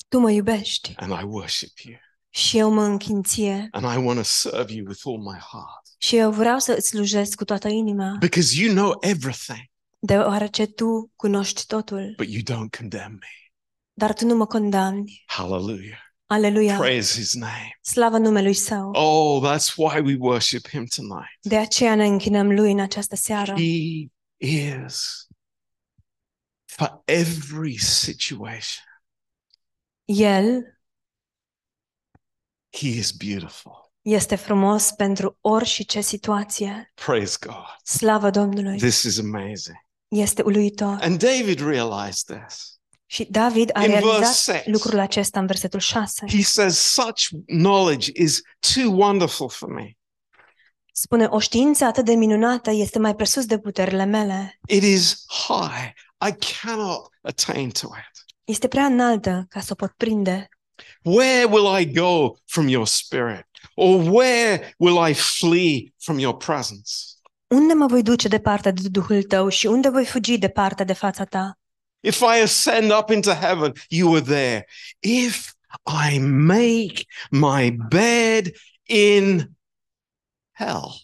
Tu 0.08 0.19
mă 0.19 0.32
iubești. 0.32 0.93
And 0.96 1.12
I 1.22 1.24
worship 1.24 1.78
you, 1.78 1.96
și 2.30 2.58
eu 2.58 2.72
mă 2.72 2.84
închin 2.84 3.24
ție 3.24 3.67
and 3.72 3.86
I 3.86 4.06
want 4.06 4.17
to 4.17 4.24
serve 4.24 4.74
you 4.74 4.86
with 4.88 5.02
all 5.06 5.17
my 5.17 5.38
heart. 5.38 5.83
Și 6.04 6.16
eu 6.18 6.32
vreau 6.32 6.60
să 6.60 6.74
îți 6.78 6.88
slujesc 6.88 7.36
cu 7.36 7.44
toată 7.46 7.68
inima, 7.68 8.16
Because 8.20 8.62
you 8.62 8.74
know 8.74 8.98
everything, 9.02 9.70
deoarece 10.00 10.66
Tu 10.66 11.12
cunoști 11.16 11.66
totul, 11.66 12.13
but 12.18 12.28
you 12.28 12.42
don't 12.42 12.78
condemn 12.78 13.12
me. 13.12 13.52
dar 13.94 14.13
Tu 14.13 14.26
nu 14.26 14.36
mă 14.36 14.46
condamni. 14.46 15.24
Hallelujah. 15.26 16.00
Aleluia! 16.26 16.78
Praise 16.78 17.20
his 17.20 17.34
name. 17.34 17.78
Slavă 17.82 18.18
numelui 18.18 18.54
Său! 18.54 18.92
Oh, 18.92 19.50
that's 19.52 19.74
why 19.76 20.00
we 20.00 20.16
worship 20.20 20.68
him 20.68 20.86
tonight. 20.86 21.38
De 21.42 21.58
aceea 21.58 21.96
ne 21.96 22.06
închinăm 22.06 22.52
Lui 22.52 22.72
în 22.72 22.80
această 22.80 23.16
seară. 23.16 23.54
He 23.54 24.08
is 24.38 25.28
for 26.66 27.02
every 27.06 27.78
situation. 27.78 28.84
El 30.06 30.78
He 32.70 32.88
is 32.88 33.12
beautiful. 33.12 33.83
Este 34.04 34.36
frumos 34.36 34.92
pentru 34.92 35.38
orice 35.42 36.02
situație. 36.02 36.92
Praise 37.06 37.38
God. 37.46 37.66
Slavă 37.84 38.30
Domnului! 38.30 38.78
This 38.78 39.04
is 39.04 39.20
amazing. 39.20 39.78
Este 40.08 40.42
uluitor. 40.42 40.98
And 41.02 41.24
David 41.24 41.60
realized 41.68 42.39
this. 42.46 42.72
Și 43.06 43.28
David 43.30 43.70
a 43.74 43.84
In 43.84 43.89
verse 43.92 44.06
realizat 44.06 44.34
six. 44.34 44.66
lucrul 44.66 45.00
acesta 45.00 45.39
în 45.39 45.46
versetul 45.46 45.80
6. 45.80 46.26
He 46.30 46.42
says, 46.42 46.78
Such 46.78 47.28
knowledge 47.46 48.10
is 48.13 48.42
too 48.74 48.92
wonderful 48.92 49.50
for 49.50 49.70
me. 49.70 49.92
Spune, 50.94 51.26
o 51.26 51.39
știință 51.39 51.86
atât 51.86 52.06
de 52.06 52.13
minunată 52.13 52.72
este 52.72 53.00
mai 53.00 53.16
presus 53.16 53.46
de 53.46 53.60
puterile 53.60 54.04
mele. 54.06 54.60
It 54.68 54.84
is 54.84 55.26
high. 55.48 55.94
I 56.30 56.36
cannot 56.62 57.08
attain 57.22 57.70
to 57.70 57.88
it. 57.88 58.26
Este 58.44 58.68
prea 58.68 58.86
înaltă 58.86 59.46
ca 59.50 59.60
să 59.60 59.68
o 59.72 59.76
pot 59.76 59.92
prinde. 59.98 60.50
Where 61.04 61.44
will 61.44 61.80
I 61.80 61.94
go 61.94 62.32
from 62.46 62.68
your 62.68 62.88
spirit? 62.88 63.48
Or 63.75 64.09
where 64.09 64.73
will 64.77 65.09
I 65.09 65.13
flee 65.13 65.93
from 65.97 66.19
your 66.19 66.38
presence? 66.38 66.91
Unde 67.47 67.73
mă 67.73 67.86
voi 67.86 68.01
duce 68.01 68.27
departe 68.27 68.71
de 68.71 68.89
Duhul 68.89 69.23
tău 69.23 69.49
și 69.49 69.67
unde 69.67 69.89
voi 69.89 70.05
fugi 70.05 70.38
departe 70.38 70.83
de 70.83 70.93
fața 70.93 71.25
ta? 71.25 71.59
If 71.99 72.19
I 72.19 72.41
ascend 72.41 72.91
up 72.99 73.09
into 73.09 73.31
heaven, 73.31 73.73
you 73.89 74.15
are 74.15 74.21
there. 74.21 74.67
If 74.99 75.51
I 76.12 76.19
make 76.19 77.05
my 77.31 77.71
bed 77.71 78.51
in 78.83 79.51
hell, 80.51 81.03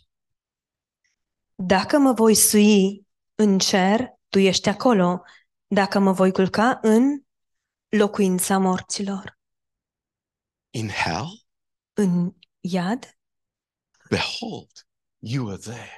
Dacă 1.55 1.97
mă 1.97 2.13
voi 2.13 2.35
sui 2.35 3.07
în 3.35 3.57
cer, 3.57 4.07
tu 4.29 4.39
ești 4.39 4.69
acolo. 4.69 5.21
Dacă 5.67 5.99
mă 5.99 6.11
voi 6.11 6.31
culca 6.31 6.79
în 6.81 7.21
locuința 7.89 8.57
morților, 8.57 9.39
in 10.69 10.89
hell, 10.89 11.45
în 11.93 12.33
iad, 12.61 13.17
behold, 14.09 14.71
you 15.19 15.49
are 15.49 15.57
there. 15.57 15.91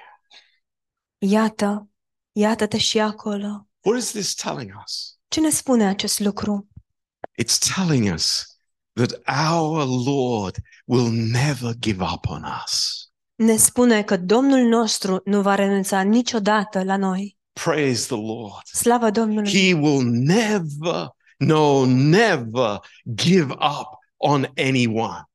iată, 1.17 1.89
iată-te 2.31 2.77
și 2.77 2.99
acolo. 2.99 3.67
What 3.81 3.99
is 3.99 4.11
this 4.11 4.33
telling 4.33 4.71
us? 4.85 5.17
Ce 5.27 5.39
ne 5.39 5.49
spune 5.49 5.87
acest 5.87 6.19
lucru? 6.19 6.67
It's 7.41 7.73
telling 7.75 8.13
us 8.13 8.57
that 8.93 9.11
our 9.51 9.85
Lord 10.05 10.55
will 10.85 11.11
never 11.11 11.73
give 11.79 12.03
up 12.03 12.25
on 12.25 12.43
us. 12.65 13.05
Ne 13.35 13.55
spune 13.55 14.03
că 14.03 14.17
Domnul 14.17 14.59
nostru 14.59 15.21
nu 15.25 15.41
va 15.41 15.55
renunța 15.55 16.01
niciodată 16.01 16.83
la 16.83 16.97
noi. 16.97 17.37
Praise 17.53 18.05
the 18.05 18.15
Lord. 18.15 18.65
Slavă 18.65 19.09
Domnului! 19.09 19.51
He 19.51 19.73
will 19.73 20.03
never, 20.05 21.07
no, 21.37 21.85
never 21.85 22.79
give 23.15 23.51
up 23.51 23.87
on 24.17 24.47
anyone. 24.57 25.30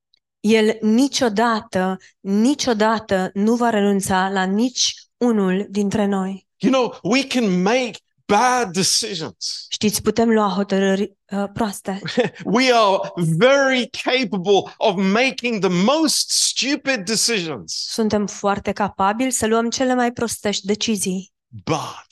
El 0.46 0.78
niciodată, 0.80 1.96
niciodată 2.20 3.30
nu 3.34 3.54
va 3.54 3.70
renunța 3.70 4.28
la 4.28 4.44
nici 4.44 4.94
unul 5.16 5.66
dintre 5.70 6.06
noi. 6.06 6.48
You 6.56 6.72
know, 6.72 6.98
we 7.02 7.26
can 7.26 7.62
make 7.62 7.98
bad 8.24 8.72
decisions. 8.72 9.66
Știți, 9.68 10.02
putem 10.02 10.30
lua 10.30 10.48
hotărâri 10.48 11.12
uh, 11.32 11.44
proaste. 11.52 12.00
We 12.44 12.72
are 12.72 12.98
very 13.36 13.90
capable 13.90 14.74
of 14.76 14.94
making 14.96 15.60
the 15.60 15.82
most 15.84 16.30
stupid 16.30 17.04
decisions. 17.04 17.86
Suntem 17.88 18.26
foarte 18.26 18.72
capabili 18.72 19.30
să 19.30 19.46
luăm 19.46 19.70
cele 19.70 19.94
mai 19.94 20.12
prostești 20.12 20.66
decizii. 20.66 21.32
But, 21.46 22.06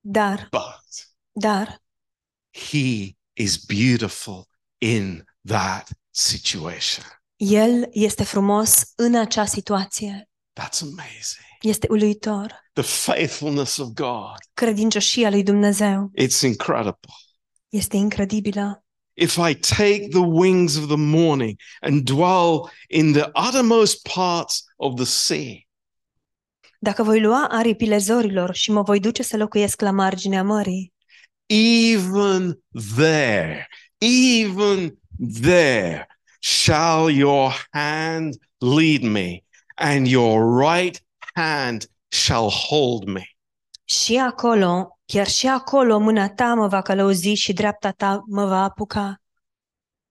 Dar, 0.00 0.48
but, 0.50 1.08
dar, 1.32 1.82
He 2.50 3.16
is 3.32 3.56
beautiful 3.56 4.48
in 4.78 5.24
that 5.46 5.88
situation. 6.10 7.04
El 7.42 7.88
este 7.90 8.24
frumos 8.24 8.82
în 8.96 9.14
acea 9.14 9.44
situație. 9.44 10.28
That's 10.60 10.80
amazing. 10.82 11.46
Este 11.60 11.86
uluitor. 11.90 12.54
The 12.72 12.82
faithfulness 12.82 13.76
of 13.76 13.88
God. 13.88 14.34
Credincioșia 14.54 15.30
lui 15.30 15.42
Dumnezeu 15.42 16.10
It's 16.22 16.40
incredible. 16.42 17.12
este 17.68 17.96
incredibilă. 17.96 18.84
If 19.14 19.36
I 19.36 19.54
take 19.54 20.06
the 20.10 20.18
wings 20.18 20.76
of 20.76 20.86
the 20.86 20.96
morning 20.96 21.60
and 21.80 22.02
dwell 22.02 22.70
in 22.88 23.12
the 23.12 23.30
uttermost 23.48 24.08
parts 24.14 24.64
of 24.76 24.94
the 24.94 25.04
sea, 25.04 25.54
Dacă 26.78 27.02
voi 27.02 27.20
lua 27.20 27.46
aripile 27.50 27.98
zorilor 27.98 28.54
și 28.54 28.70
mă 28.70 28.82
voi 28.82 29.00
duce 29.00 29.22
să 29.22 29.36
locuiesc 29.36 29.80
la 29.80 29.90
marginea 29.90 30.42
mării, 30.44 30.92
even 31.46 32.62
there, 32.96 33.68
even 33.98 34.98
there 35.42 36.06
shall 36.42 37.10
your 37.10 37.66
hand 37.70 38.34
lead 38.58 39.02
me, 39.02 39.44
and 39.74 40.06
your 40.06 40.60
right 40.60 41.02
hand 41.34 41.86
shall 42.08 42.50
hold 42.50 43.04
me. 43.04 43.22
și 43.90 44.16
acolo, 44.16 44.98
chiar 45.04 45.26
și 45.26 45.46
acolo, 45.46 45.98
mâna 45.98 46.28
ta 46.28 46.54
mă 46.54 46.66
va 46.66 46.82
călăuzi 46.82 47.32
și 47.32 47.52
dreapta 47.52 47.90
ta 47.90 48.22
mă 48.26 48.46
va 48.46 48.62
apuca. 48.62 49.22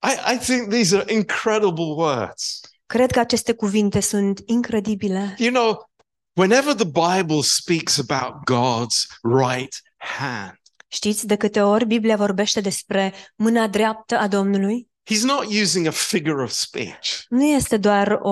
I, 0.03 0.33
I 0.33 0.37
think 0.37 0.69
these 0.69 0.95
are 0.97 1.13
incredible 1.13 1.93
words. 1.95 2.59
Cred 2.85 3.11
că 3.11 3.19
aceste 3.19 3.53
cuvinte 3.53 3.99
sunt 3.99 4.39
incredibile. 4.45 5.35
You 5.37 5.51
know, 5.51 5.89
whenever 6.33 6.73
the 6.73 6.85
Bible 6.85 7.41
speaks 7.41 7.99
about 8.09 8.33
God's 8.51 9.05
right 9.21 9.81
hand, 9.97 10.57
Știți, 10.91 11.27
de 11.27 11.35
câte 11.35 11.61
ori 11.61 11.85
Biblia 11.85 12.15
vorbește 12.15 12.61
despre 12.61 13.13
mâna 13.35 13.67
dreaptă 13.67 14.17
a 14.17 14.27
Domnului, 14.27 14.88
He's 15.09 15.23
not 15.23 15.51
using 15.51 15.87
a 15.87 15.91
figure 15.91 16.41
of 16.43 16.51
speech. 16.51 17.25
nu 17.29 17.43
este 17.43 17.77
doar 17.77 18.19
o, 18.21 18.31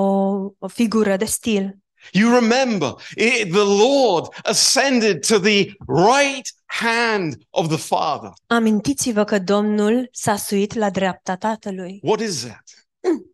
o 0.60 0.68
figură 0.68 1.18
de 1.18 1.26
stil. 1.26 1.78
You 2.12 2.40
remember, 2.40 2.94
it, 3.16 3.52
the 3.52 3.64
Lord 3.64 4.28
ascended 4.44 5.28
to 5.28 5.40
the 5.40 5.76
right 5.88 6.50
hand 6.66 7.36
of 7.50 7.68
the 7.68 7.78
Father. 7.78 8.30
Amintiți-vă 8.48 9.24
că 9.24 9.40
Domnul 9.40 10.10
s-a 10.12 10.36
suit 10.36 10.74
la 10.74 10.90
dreapta 10.90 11.36
Tatălui. 11.36 12.00
What 12.04 12.20
is 12.20 12.40
that? 12.46 12.64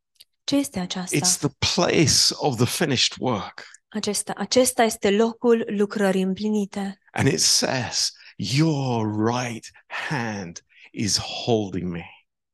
Ce 0.44 0.56
este 0.56 0.80
aceasta? 0.80 1.18
It's 1.18 1.38
the 1.38 1.74
place 1.76 2.34
of 2.34 2.56
the 2.56 2.66
finished 2.66 3.16
work. 3.20 3.68
Acesta, 3.90 4.34
acesta 4.38 4.84
este 4.84 5.10
locul 5.10 5.66
lucrării 5.68 6.22
împlinite. 6.22 7.00
And 7.12 7.28
it 7.28 7.40
says, 7.40 8.12
Your 8.38 9.28
right 9.36 9.72
hand 10.10 10.60
is 10.92 11.18
holding 11.18 11.92
me. 11.92 12.06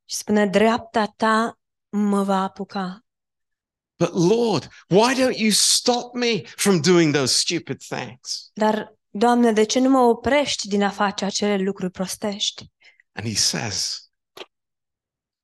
Și 0.10 0.15
spune, 0.15 0.48
dreapta 0.48 1.13
ta 1.17 1.60
mă 1.89 2.24
va 2.24 2.41
apuca. 2.41 3.04
But 4.00 4.13
Lord, 4.13 4.69
why 4.88 5.13
don't 5.15 5.38
you 5.38 5.52
stop 5.52 6.13
me 6.13 6.41
from 6.56 6.82
doing 6.82 7.15
those 7.15 7.34
stupid 7.34 7.78
things? 7.82 8.50
Dar, 8.54 8.93
Doamne, 9.12 9.52
de 9.52 9.63
ce 9.63 9.80
nu 9.80 9.89
mă 9.89 10.00
oprești 10.00 10.67
din 10.67 10.84
a 10.84 10.89
face 10.89 11.26
acele 11.26 11.58
lucruri 11.58 11.91
prostești? 11.91 12.72
And 13.12 13.28
he 13.28 13.36
says, 13.36 14.10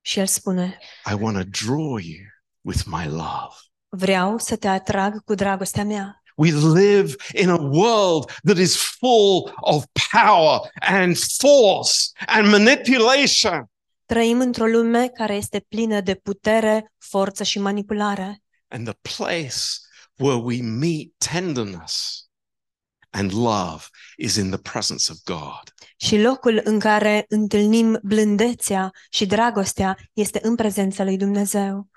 Și 0.00 0.18
el 0.18 0.26
spune, 0.26 0.78
I 1.10 1.14
want 1.20 1.36
to 1.36 1.64
draw 1.64 1.96
you 1.96 2.24
with 2.60 2.82
my 2.84 3.06
love. 3.06 3.54
vreau 3.88 4.38
să 4.38 4.56
te 4.56 4.68
atrag 4.68 5.24
cu 5.24 5.34
dragostea 5.34 5.84
mea. 5.84 6.22
We 6.36 6.50
live 6.50 7.14
in 7.34 7.48
a 7.48 7.58
world 7.60 8.32
that 8.44 8.56
is 8.56 8.76
full 8.76 9.54
of 9.60 9.84
power 10.10 10.60
and 10.80 11.16
force 11.38 12.10
and 12.26 12.50
manipulation. 12.50 13.70
Trăim 14.06 14.40
într-o 14.40 14.66
lume 14.66 15.08
care 15.08 15.34
este 15.34 15.64
plină 15.68 16.00
de 16.00 16.14
putere, 16.14 16.92
forță 16.98 17.42
și 17.42 17.58
manipulare. 17.58 18.42
And 18.68 18.84
the 18.84 19.16
place 19.16 19.56
where 20.18 20.40
we 20.42 20.62
meet 20.62 21.08
tenderness 21.32 22.24
and 23.10 23.32
love 23.32 23.82
is 24.16 24.36
in 24.36 24.50
the 24.50 24.58
presence 24.58 25.12
of 25.12 25.18
God. 25.24 25.74
Și 25.96 26.20
locul 26.20 26.60
în 26.64 26.78
care 26.78 27.24
întâlnim 27.28 27.98
blândețea 28.02 28.90
și 29.10 29.26
dragostea 29.26 29.96
este 30.12 30.38
în 30.42 30.54
prezența 30.54 31.04
lui 31.04 31.16
Dumnezeu. 31.16 31.88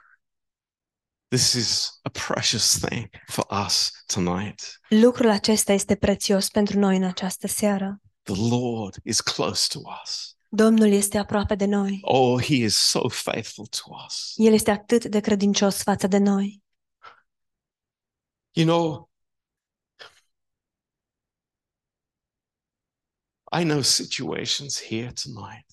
This 1.27 1.53
is 1.53 1.99
a 2.01 2.09
precious 2.09 2.79
thing 2.79 3.09
for 3.27 3.45
us 3.65 3.91
tonight. 4.05 4.79
Lucrul 4.87 5.29
acesta 5.29 5.73
este 5.73 5.95
prețios 5.95 6.47
pentru 6.47 6.79
noi 6.79 6.97
în 6.97 7.03
această 7.03 7.47
seară. 7.47 8.01
The 8.23 8.49
Lord 8.49 8.95
is 9.03 9.21
close 9.21 9.67
to 9.69 9.79
us. 10.03 10.37
Domnul 10.51 10.87
este 10.91 11.17
aproape 11.17 11.55
de 11.55 11.65
noi. 11.65 11.99
Oh, 12.01 12.43
He 12.43 12.53
is 12.55 12.75
so 12.75 13.07
faithful 13.09 13.65
to 13.65 13.95
us. 14.05 14.33
El 14.35 14.53
este 14.53 14.71
atât 14.71 15.05
de 15.05 15.19
credincios 15.19 15.83
față 15.83 16.07
de 16.07 16.17
noi. 16.17 16.63
You 18.51 18.65
know, 18.65 19.09
I 23.51 23.63
know 23.63 23.81
situations 23.81 24.81
here 24.81 25.11
tonight, 25.23 25.65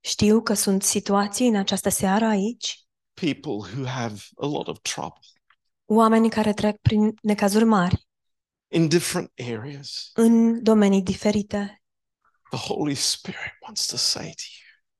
Știu 0.00 0.42
că 0.42 0.54
sunt 0.54 0.82
situații 0.82 1.46
în 1.48 1.56
această 1.56 1.88
seară 1.88 2.24
aici, 2.24 2.84
people 3.14 3.50
who 3.72 3.86
have 3.86 4.20
a 4.36 4.46
lot 4.46 4.66
of 4.68 4.78
trouble 4.82 5.20
oameni 5.84 6.30
care 6.30 6.52
trec 6.52 6.76
prin 6.80 7.14
necazuri 7.22 7.64
mari, 7.64 8.06
in 8.68 8.88
different 8.88 9.32
areas. 9.36 10.10
în 10.14 10.62
domenii 10.62 11.02
diferite. 11.02 11.79
The 12.50 12.72
Holy 12.72 12.94
Spirit 12.94 13.52
wants 13.62 13.86
to 13.86 13.96
say 13.96 14.24
to 14.24 14.42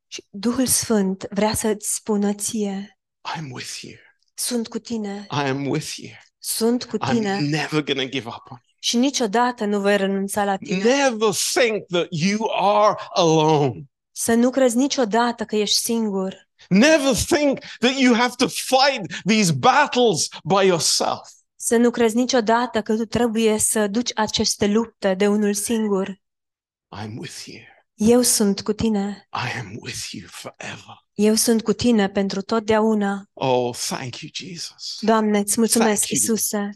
Și 0.07 0.25
Duhul 0.31 0.67
Sfânt 0.67 1.27
vrea 1.31 1.55
să-ți 1.55 1.95
spună 1.95 2.35
ție, 2.35 2.99
you, 3.37 3.45
I'm 3.45 3.51
with 3.53 3.81
you. 3.81 3.95
sunt 4.35 4.69
cu 4.69 4.79
tine, 4.79 5.27
I 5.31 5.49
am 5.49 5.67
with 5.67 5.97
you. 5.97 6.13
sunt 6.39 6.85
cu 6.85 6.97
I'm 6.97 7.11
tine 7.11 7.41
never 7.41 7.83
going 7.83 8.01
to 8.01 8.09
give 8.09 8.29
up 8.29 8.51
on 8.51 8.59
și 8.83 8.97
niciodată 8.97 9.65
nu 9.65 9.81
voi 9.81 9.97
renunța 9.97 10.45
la 10.45 10.57
you. 10.61 10.81
tine. 10.81 10.95
Never 10.95 11.31
think 11.53 11.87
that 11.87 12.07
you 12.11 12.51
are 12.55 12.97
alone. 13.15 13.83
Să 14.13 14.35
nu 14.35 14.51
crezi 14.51 14.77
niciodată 14.77 15.45
că 15.45 15.57
ești 15.57 15.77
singur. 15.77 16.49
Never 16.69 17.15
think 17.15 17.59
that 17.79 17.99
you 17.99 18.15
have 18.15 18.33
to 18.37 18.47
fight 18.49 19.23
these 19.25 19.53
battles 19.53 20.29
by 20.45 20.67
yourself. 20.67 21.29
Să 21.57 21.77
nu 21.77 21.91
crezi 21.91 22.17
niciodată 22.17 22.83
că 22.83 22.97
tu 22.97 23.05
trebuie 23.05 23.59
să 23.59 23.87
duci 23.87 24.11
aceste 24.15 24.67
lupte 24.67 25.15
de 25.15 25.29
unul 25.29 25.55
singur. 25.55 26.21
I'm 26.97 27.17
with 27.19 27.45
you. 27.47 27.61
Eu 27.95 28.23
sunt 28.23 28.61
cu 28.61 28.73
tine. 28.73 29.29
I 29.33 29.59
am 29.59 29.77
with 29.81 30.11
you 30.11 30.29
forever. 30.29 31.05
Eu 31.15 31.35
sunt 31.35 31.63
cu 31.63 31.73
tine 31.73 32.09
pentru 32.09 32.41
totdeauna. 32.43 33.25
Oh, 33.33 33.75
thank 33.77 34.17
you, 34.19 34.31
Jesus. 34.35 34.97
Doamne, 35.01 35.39
îți 35.39 35.59
mulțumesc, 35.59 36.07
Thank 36.07 36.23
you. 36.23 36.35
Isuse. 36.35 36.71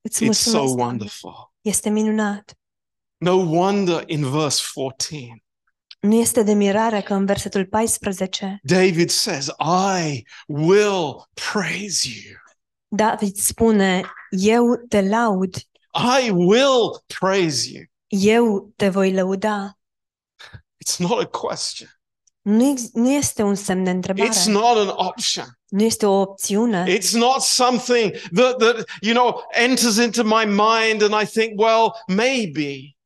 Îți 0.00 0.16
It's 0.16 0.18
so 0.18 0.24
mulțumesc. 0.24 0.52
Doamne. 0.66 0.82
wonderful. 0.82 1.52
Este 1.60 1.88
minunat. 1.88 2.54
No 3.16 3.32
wonder 3.34 4.02
in 4.06 4.30
verse 4.30 4.62
14, 4.74 5.42
Nu 6.00 6.14
este 6.14 6.42
de 6.42 6.52
mirare 6.52 7.00
că 7.00 7.14
în 7.14 7.26
versetul 7.26 7.66
14 7.66 8.58
David 8.62 9.10
says, 9.10 9.46
I 10.06 10.24
will 10.46 11.28
praise 11.52 12.08
you. 12.08 12.34
David 12.88 13.36
spune, 13.36 14.02
eu 14.30 14.64
te 14.88 15.00
laud, 15.08 15.54
I 16.24 16.30
will 16.30 17.04
praise 17.18 17.70
you. 17.70 17.84
Eu 18.10 18.72
te 18.76 18.88
voi 18.88 19.12
lăuda. 19.12 19.78
It's 20.84 20.98
not 20.98 21.20
a 21.20 21.26
question. 21.26 21.88
Nu, 22.40 22.70
ex- 22.70 22.90
nu 22.92 23.10
este 23.10 23.42
un 23.42 23.54
semn 23.54 23.84
de 23.84 23.90
întrebare. 23.90 24.28
It's 24.28 24.44
not 24.46 24.76
an 24.76 25.06
option. 25.06 25.44
Nu 25.68 25.82
este 25.82 26.06
o 26.06 26.20
opțiune. 26.20 26.96
It's 26.98 27.12
not 27.12 27.40
something 27.40 28.12
that, 28.34 28.56
that, 28.58 28.84
you 29.00 29.14
know, 29.14 29.42
enters 29.50 29.96
into 29.96 30.22
my 30.24 30.44
mind 30.44 31.02
and 31.02 31.22
I 31.22 31.26
think, 31.26 31.60
well, 31.60 31.92
maybe. 32.06 32.96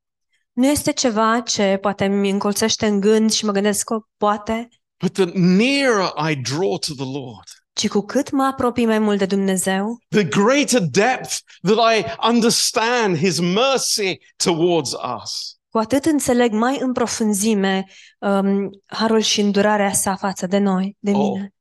Nu 0.53 0.67
este 0.67 0.93
ceva 0.93 1.41
ce 1.41 1.79
poate 1.81 2.07
mi 2.07 2.31
încolțește 2.31 2.87
în 2.87 3.01
gând 3.01 3.31
și 3.33 3.45
mă 3.45 3.53
gândesc 3.53 3.85
că 3.85 3.99
poate, 4.17 4.69
But 4.99 5.13
the 5.13 5.25
nearer 5.35 6.13
I 6.31 6.37
draw 6.37 6.79
to 6.79 6.95
the 6.95 7.05
Lord, 7.05 7.49
ci 7.75 7.89
cu 7.89 8.01
cât 8.01 8.31
mă 8.31 8.43
apropii 8.45 8.87
mai 8.87 8.99
mult 8.99 9.19
de 9.19 9.27
Dumnezeu, 9.27 9.99
the 10.09 10.25
greater 10.25 10.81
depth 10.81 11.37
that 11.63 11.77
I 11.97 12.05
understand 12.29 13.17
His 13.17 13.39
mercy 13.41 14.19
towards 14.45 14.91
us. 15.23 15.57
cu 15.69 15.79
atât 15.79 16.05
înțeleg 16.05 16.53
mai 16.53 16.79
în 16.81 16.93
profunzime 16.93 17.85
um, 18.19 18.71
harul 18.87 19.21
și 19.21 19.41
îndurarea 19.41 19.93
sa 19.93 20.17
față 20.17 20.47
de 20.47 20.59
noi, 20.59 20.97
de 20.99 21.11
Oh. 21.15 21.31
mine. 21.33 21.55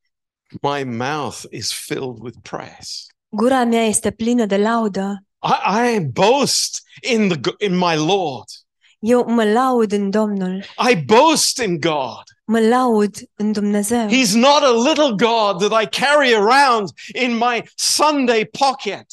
My 0.61 0.84
mouth 0.84 1.41
is 1.51 1.74
filled 1.74 2.18
with 2.20 2.38
praise. 2.41 2.91
Gura 3.30 3.64
mea 3.64 3.84
este 3.84 4.11
plină 4.11 4.45
de 4.45 4.57
laudă. 4.57 5.24
I, 5.43 5.95
I 5.95 5.99
boast 5.99 6.82
in 7.11 7.28
the 7.28 7.39
in 7.66 7.78
my 7.78 7.95
Lord. 7.95 8.45
Eu 8.99 9.26
mă 9.28 9.43
laud 9.43 9.91
în 9.91 10.09
Domnul, 10.09 10.64
I 10.91 10.95
boast 10.95 11.57
in 11.64 11.80
God. 11.80 12.24
Mă 12.53 12.59
laud 12.59 13.15
în 13.35 13.51
Dumnezeu. 13.51 14.07
He's 14.07 14.33
not 14.33 14.61
a 14.61 14.71
little 14.87 15.09
God 15.27 15.69
that 15.69 15.83
I 15.83 15.87
carry 16.01 16.33
around 16.33 16.89
in 17.21 17.37
my 17.37 17.63
Sunday 17.75 18.45
pocket. 18.45 19.05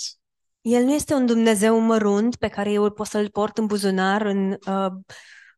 El 0.60 0.84
nu 0.84 0.94
este 0.94 1.14
un 1.14 1.26
Dumnezeu 1.26 1.78
mărunt 1.78 2.36
pe 2.36 2.48
care 2.48 2.70
eu 2.72 2.90
pot 2.90 3.06
să-l 3.06 3.30
port 3.30 3.58
în 3.58 3.66
buzunar, 3.66 4.22
în 4.22 4.50
uh, 4.66 4.86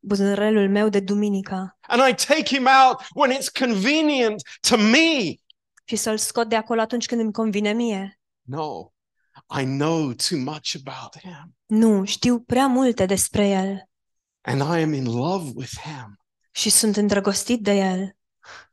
buzunarelul 0.01 0.69
meu 0.69 0.89
de 0.89 1.01
duminica 1.01 1.79
And 1.81 2.09
I 2.09 2.15
take 2.15 2.55
him 2.55 2.69
out 2.87 3.01
when 3.15 3.39
it's 3.39 3.59
convenient 3.59 4.43
to 4.69 4.77
me. 4.77 5.35
și 5.85 5.97
să-l 5.97 6.19
scot 6.19 6.49
de 6.49 6.57
acolo 6.57 6.81
atunci 6.81 7.07
când 7.07 7.21
îmi 7.21 7.33
convine 7.33 7.73
mie. 7.73 8.21
No, 8.43 8.89
I 9.61 9.65
know 9.65 10.13
too 10.13 10.39
much 10.39 10.75
about 10.85 11.19
him. 11.21 11.57
Nu, 11.67 12.05
știu 12.05 12.41
prea 12.41 12.67
multe 12.67 13.07
despre 13.07 13.49
el 13.49 13.91
And 14.41 14.61
I 14.61 14.83
am 14.83 14.93
in 14.93 15.05
love 15.05 15.51
with 15.55 15.73
him 15.81 16.17
și 16.53 16.71
sunt 16.71 16.97
îndrăgostit 16.97 17.61
de 17.63 17.73
el, 17.73 18.17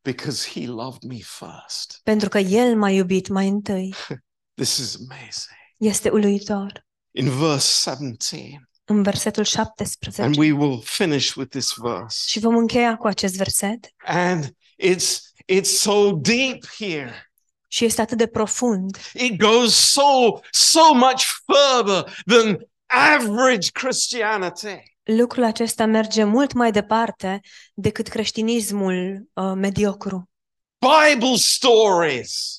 because 0.01 0.49
he 0.49 0.67
loved 0.67 1.01
me 1.03 1.17
first. 1.17 1.99
pentru 2.03 2.29
că 2.29 2.37
el 2.37 2.75
m-a 2.77 2.89
iubit 2.89 3.27
mai 3.27 3.47
întâi. 3.47 3.95
This 4.61 4.77
is 4.77 4.95
amazing. 5.09 5.57
Este 5.77 6.09
uluitor. 6.09 6.87
In 7.11 7.29
verse 7.29 7.89
17, 7.89 8.69
În 8.85 9.03
versetul 9.03 9.45
and 9.55 9.69
17. 9.69 10.39
we 10.39 10.51
will 10.51 10.81
finish 10.81 11.33
with 11.35 11.49
this 11.49 11.73
verse. 11.77 12.29
Și 12.29 12.39
vom 12.39 12.57
încheia 12.57 12.95
cu 12.97 13.07
acest 13.07 13.35
verset. 13.35 13.87
And 13.97 14.45
it's 14.83 15.17
it's 15.53 15.69
so 15.77 16.11
deep 16.11 16.65
here. 16.77 17.31
Și 17.67 17.85
este 17.85 18.01
atât 18.01 18.17
de 18.17 18.27
profund. 18.27 18.97
It 19.13 19.37
goes 19.39 19.73
so 19.91 20.39
so 20.51 20.93
much 20.93 21.23
further 21.45 22.23
than 22.25 22.57
average 22.85 23.69
Christianity. 23.71 24.97
Lucrul 25.17 25.43
acesta 25.43 25.85
merge 25.85 26.23
mult 26.23 26.53
mai 26.53 26.71
departe 26.71 27.39
decât 27.73 28.07
creștinismul 28.07 29.27
uh, 29.33 29.51
mediocru. 29.55 30.29
Bible 30.79 31.35
stories. 31.35 32.53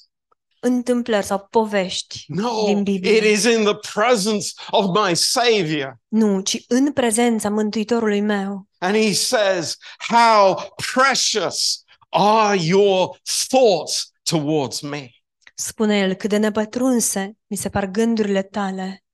Întâmplări 0.60 1.26
sau 1.26 1.46
povești 1.50 2.24
No, 2.26 2.64
din 2.66 2.82
Biblie. 2.82 3.16
it 3.16 3.24
is 3.24 3.44
in 3.44 3.64
the 3.64 3.74
presence 3.94 4.46
of 4.70 4.84
my 5.06 5.16
Savior. 5.16 5.96
Nu, 6.08 6.40
ci 6.40 6.64
în 6.68 6.92
prezența 6.92 7.50
Mântuitorului 7.50 8.20
meu. 8.20 8.66
And 8.78 8.94
he 8.96 9.12
says, 9.12 9.76
How 10.08 10.58
precious 10.94 11.84
are 12.08 12.58
your 12.62 13.16
thoughts 13.48 14.12
towards 14.22 14.80
me. 14.80 15.08
Spune 15.54 15.98
el 15.98 16.14
cât 16.14 16.30
de 16.30 16.36
nepătrunse 16.36 17.32
mi 17.46 17.56
se 17.56 17.68
par 17.68 17.86
gândurile 17.86 18.42
tale. 18.42 19.04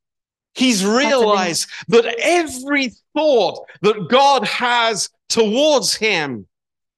He's 0.56 0.82
realized 0.84 1.64
that 1.88 2.04
every 2.18 2.92
thought 3.12 3.56
that 3.80 3.96
God 4.08 4.46
has 4.48 5.08
towards 5.34 5.96
him 5.96 6.48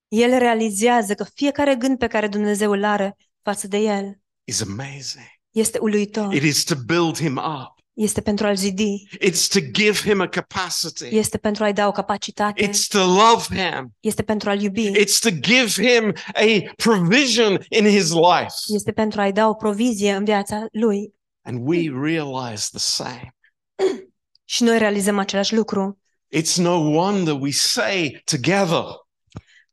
El 0.08 0.38
realizează 0.38 1.14
că 1.14 1.24
fiecare 1.34 1.74
gând 1.74 1.98
pe 1.98 2.06
care 2.06 2.28
Dumnezeu 2.28 2.70
îl 2.72 2.84
are 2.84 3.16
față 3.42 3.66
de 3.68 3.76
el 3.78 4.18
is 4.44 4.60
amazing. 4.62 5.26
este 5.50 5.78
uluitor. 5.80 6.32
It 6.34 6.42
is 6.42 6.64
to 6.64 6.74
build 6.86 7.18
him 7.18 7.36
up, 7.36 7.76
Este 7.92 8.20
pentru 8.20 8.46
a-l 8.46 8.56
zidi. 8.56 9.08
it's 9.20 9.48
to 9.48 9.60
give 9.72 9.98
him 10.10 10.20
a 10.20 10.28
capacity, 10.28 11.16
Este 11.16 11.38
pentru 11.38 11.64
a-i 11.64 11.72
da 11.72 11.86
o 11.86 11.90
capacitate. 11.90 12.68
it's 12.68 12.86
to 12.88 12.98
love 13.04 13.44
him, 13.54 13.94
Este 14.00 14.22
pentru 14.22 14.50
a-l 14.50 14.60
iubi. 14.62 14.90
it's 15.00 15.18
to 15.20 15.30
give 15.30 15.88
him 15.88 16.14
a 16.34 16.72
provision 16.76 17.58
in 17.68 17.84
his 17.84 18.10
life. 18.12 18.54
Este 18.66 18.92
pentru 18.92 19.20
a-i 19.20 19.32
da 19.32 19.48
o 19.48 19.54
provizie 19.54 20.12
în 20.14 20.24
viața 20.24 20.66
lui. 20.72 21.14
And 21.42 21.60
we 21.68 21.90
realize 22.02 22.68
the 22.70 22.78
same. 22.78 23.32
Și 24.44 24.62
noi 24.62 24.78
realizăm 24.78 25.18
același 25.18 25.54
lucru. 25.54 25.98
It's 26.36 26.54
no 26.56 26.74
wonder 26.76 27.36
we 27.40 27.50
say 27.50 28.22
together, 28.24 28.84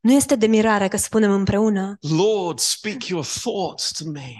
Nu 0.00 0.12
este 0.12 0.34
de 0.34 0.46
mirare 0.46 0.88
că 0.88 0.96
spunem 0.96 1.30
împreună, 1.30 1.98
Lord, 2.00 2.58
speak 2.58 3.04
your 3.04 3.24
thoughts 3.24 3.92
to 3.92 4.04
me. 4.10 4.32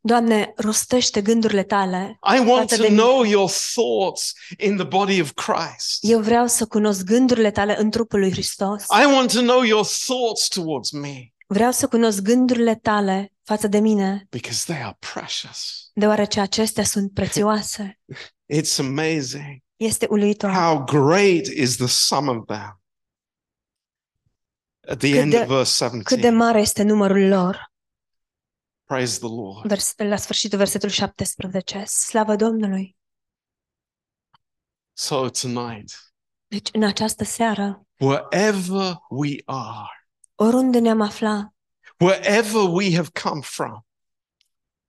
Doamne, 0.00 0.52
rostește 0.56 1.22
gândurile 1.22 1.62
tale. 1.62 2.18
I 2.36 2.38
want 2.38 2.68
Față 2.68 2.76
to 2.76 2.82
de 2.82 2.88
mine. 2.88 3.00
know 3.02 3.22
your 3.22 3.50
thoughts 3.74 4.32
in 4.58 4.76
the 4.76 4.86
body 4.86 5.20
of 5.20 5.32
Christ. 5.32 5.98
Eu 6.00 6.20
vreau 6.20 6.46
să 6.46 6.66
cunosc 6.66 7.04
gândurile 7.04 7.50
tale 7.50 7.80
în 7.80 7.90
trupul 7.90 8.18
lui 8.18 8.30
Hristos. 8.30 8.82
I 8.82 9.12
want 9.14 9.32
to 9.32 9.40
know 9.40 9.62
your 9.62 9.86
thoughts 10.06 10.48
towards 10.48 10.90
me 10.90 11.32
Vreau 11.46 11.72
să 11.72 11.88
cunosc 11.88 12.22
gândurile 12.22 12.74
tale 12.74 13.32
față 13.44 13.66
de 13.68 13.78
mine, 13.78 14.26
because 14.30 14.72
they 14.72 14.82
are 14.82 14.96
precious. 15.12 15.90
deoarece 15.94 16.40
acestea 16.40 16.84
sunt 16.84 17.12
prețioase. 17.14 18.00
It's 18.56 18.78
amazing 18.78 19.62
Este 19.76 20.06
uluitor. 20.10 20.50
how 20.50 20.84
great 20.84 21.46
is 21.46 21.76
the 21.76 21.86
sum 21.86 22.28
of 22.28 22.46
them. 22.46 22.80
At 24.88 24.98
the 24.98 25.10
Cât 25.10 25.18
end 25.20 25.30
de- 25.30 25.38
of 25.40 25.46
verse 25.46 25.84
Cât 25.88 25.90
de 25.92 25.96
17, 25.98 26.30
mare 26.30 26.60
este 26.60 26.82
numărul 26.82 27.28
lor. 27.28 27.72
praise 28.84 29.18
the 29.18 29.28
Lord. 29.28 29.66
Vers, 29.68 29.94
la 29.96 30.16
sfârșitul 30.16 30.58
versetul 30.58 30.88
17. 30.88 31.84
Slavă 31.84 32.36
Domnului! 32.36 32.96
So 34.96 35.28
tonight, 35.28 35.90
Deci 36.46 36.68
în 36.72 36.82
această 36.82 37.24
seară, 37.24 37.86
wherever 37.98 38.96
we 39.08 39.36
are, 39.44 40.08
oriunde 40.34 40.78
ne-am 40.78 41.00
aflat, 41.00 41.53
wherever 41.98 42.62
we 42.62 42.94
have 42.94 43.08
come 43.22 43.40
from, 43.40 43.86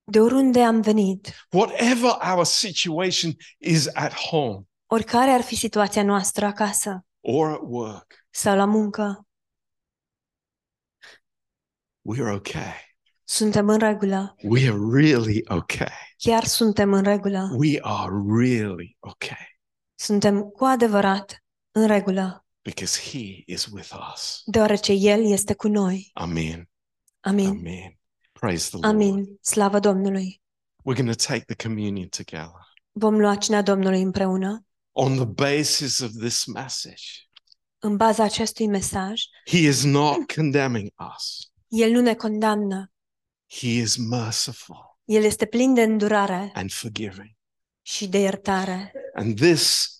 de 0.04 0.20
oriunde 0.20 0.62
am 0.62 0.80
venit, 0.80 1.46
whatever 1.50 2.16
our 2.34 2.44
situation 2.44 3.36
is 3.58 3.88
at 3.94 4.12
home 4.12 4.66
oricare 4.86 5.30
ar 5.30 5.40
fi 5.40 5.56
situația 5.56 6.02
noastră 6.02 6.46
acasă 6.46 7.04
or 7.20 7.50
at 7.50 7.60
work, 7.62 8.26
sau 8.30 8.56
la 8.56 8.64
muncă, 8.64 9.26
we're 12.02 12.34
okay. 12.34 12.94
suntem 13.24 13.68
în 13.68 13.78
regulă. 13.78 14.34
We 14.42 14.60
are 14.68 14.78
really 14.92 15.42
okay. 15.48 15.92
Chiar 16.16 16.44
suntem 16.44 16.92
în 16.92 17.02
regulă. 17.02 17.48
We 17.58 17.78
are 17.82 18.12
really 18.38 18.96
okay 19.00 19.54
Suntem 19.94 20.42
cu 20.42 20.64
adevărat 20.64 21.44
în 21.70 21.86
regulă, 21.86 22.46
because 22.62 23.00
He 23.10 23.42
is 23.46 23.66
with 23.66 24.12
us. 24.12 24.42
deoarece 24.44 24.92
El 24.92 25.30
este 25.30 25.54
cu 25.54 25.68
noi. 25.68 26.10
Amen. 26.12 26.70
Amin. 27.26 27.46
Amen. 27.48 27.98
Praise 28.32 28.68
the 28.68 28.78
Lord. 28.78 28.94
Amin. 28.94 29.38
Slavă 29.40 29.78
Domnului. 29.80 30.40
We're 30.78 30.96
going 30.96 31.10
to 31.16 31.24
take 31.26 31.44
the 31.54 31.66
communion 31.68 32.08
together 32.08 32.74
Vom 32.92 33.18
lua 33.18 33.36
cina 33.36 33.62
Domnului 33.62 34.02
împreună. 34.02 34.66
on 34.92 35.14
the 35.16 35.24
basis 35.24 35.98
of 35.98 36.10
this 36.10 36.44
message. 36.44 37.02
În 37.78 37.96
baza 37.96 38.22
acestui 38.24 38.66
mesaj, 38.66 39.22
He 39.46 39.58
is 39.58 39.84
not 39.84 40.32
condemning 40.34 40.90
us, 41.16 41.50
El 41.68 41.90
nu 41.90 42.00
ne 42.00 42.14
condamnă. 42.14 42.92
He 43.50 43.66
is 43.68 43.96
merciful 43.96 44.98
El 45.04 45.22
este 45.22 45.46
plin 45.46 45.74
de 45.74 45.82
îndurare 45.82 46.50
and 46.54 46.72
forgiving. 46.72 47.30
și 47.82 48.08
de 48.08 48.18
iertare. 48.18 48.92
And 49.14 49.36
this 49.40 49.90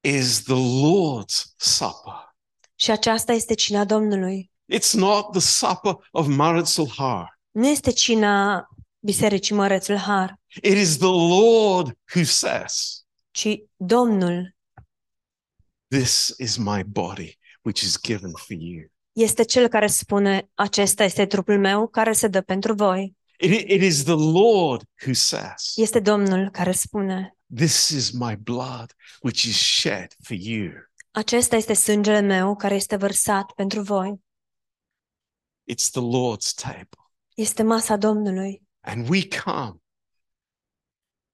is 0.00 0.42
the 0.42 0.54
Lord's 0.54 1.54
Supper. 1.56 2.34
Și 2.74 2.90
aceasta 2.90 3.32
este 3.32 3.54
cina 3.54 3.84
Domnului. 3.84 4.51
It's 4.66 4.92
not 4.94 5.30
the 5.32 5.40
supper 5.40 5.94
of 6.10 6.26
Maritzal 6.26 6.88
Har. 6.96 7.38
Nu 7.50 7.66
este 7.68 7.90
cina 7.90 8.66
Bisericii 8.98 9.54
Mărețul 9.54 9.96
Har, 9.96 10.40
It 10.62 10.76
is 10.76 10.96
the 10.96 11.06
Lord 11.38 11.98
who 12.14 12.24
says, 12.24 13.04
ci 13.30 13.46
Domnul 13.76 14.54
This 15.88 16.34
is 16.38 16.56
my 16.56 16.82
body, 16.86 17.38
which 17.62 17.82
is 17.82 17.96
given 18.02 18.30
for 18.36 18.56
you. 18.58 18.90
este 19.12 19.42
Cel 19.44 19.68
care 19.68 19.86
spune, 19.86 20.50
acesta 20.54 21.04
este 21.04 21.26
trupul 21.26 21.58
meu 21.58 21.88
care 21.88 22.12
se 22.12 22.28
dă 22.28 22.40
pentru 22.40 22.74
voi. 22.74 23.16
It, 23.38 23.70
it 23.70 23.82
is 23.82 24.02
the 24.02 24.14
Lord 24.32 24.82
who 25.06 25.12
says, 25.12 25.72
Este 25.76 26.00
Domnul 26.00 26.50
care 26.50 26.72
spune, 26.72 27.36
This 27.56 27.88
is 27.88 28.10
my 28.10 28.36
blood, 28.36 28.92
which 29.22 29.42
is 29.42 29.56
shed 29.56 30.06
for 30.22 30.36
you. 30.40 30.70
acesta 31.10 31.56
este 31.56 31.74
sângele 31.74 32.20
meu 32.20 32.56
care 32.56 32.74
este 32.74 32.96
vărsat 32.96 33.52
pentru 33.52 33.82
voi. 33.82 34.21
It's 35.72 35.90
the 35.90 36.00
Lord's 36.00 36.52
table. 36.54 37.10
Este 37.34 37.62
masa 37.62 37.96
Domnului. 37.96 38.62
And 38.80 39.08
we 39.08 39.28
come 39.44 39.80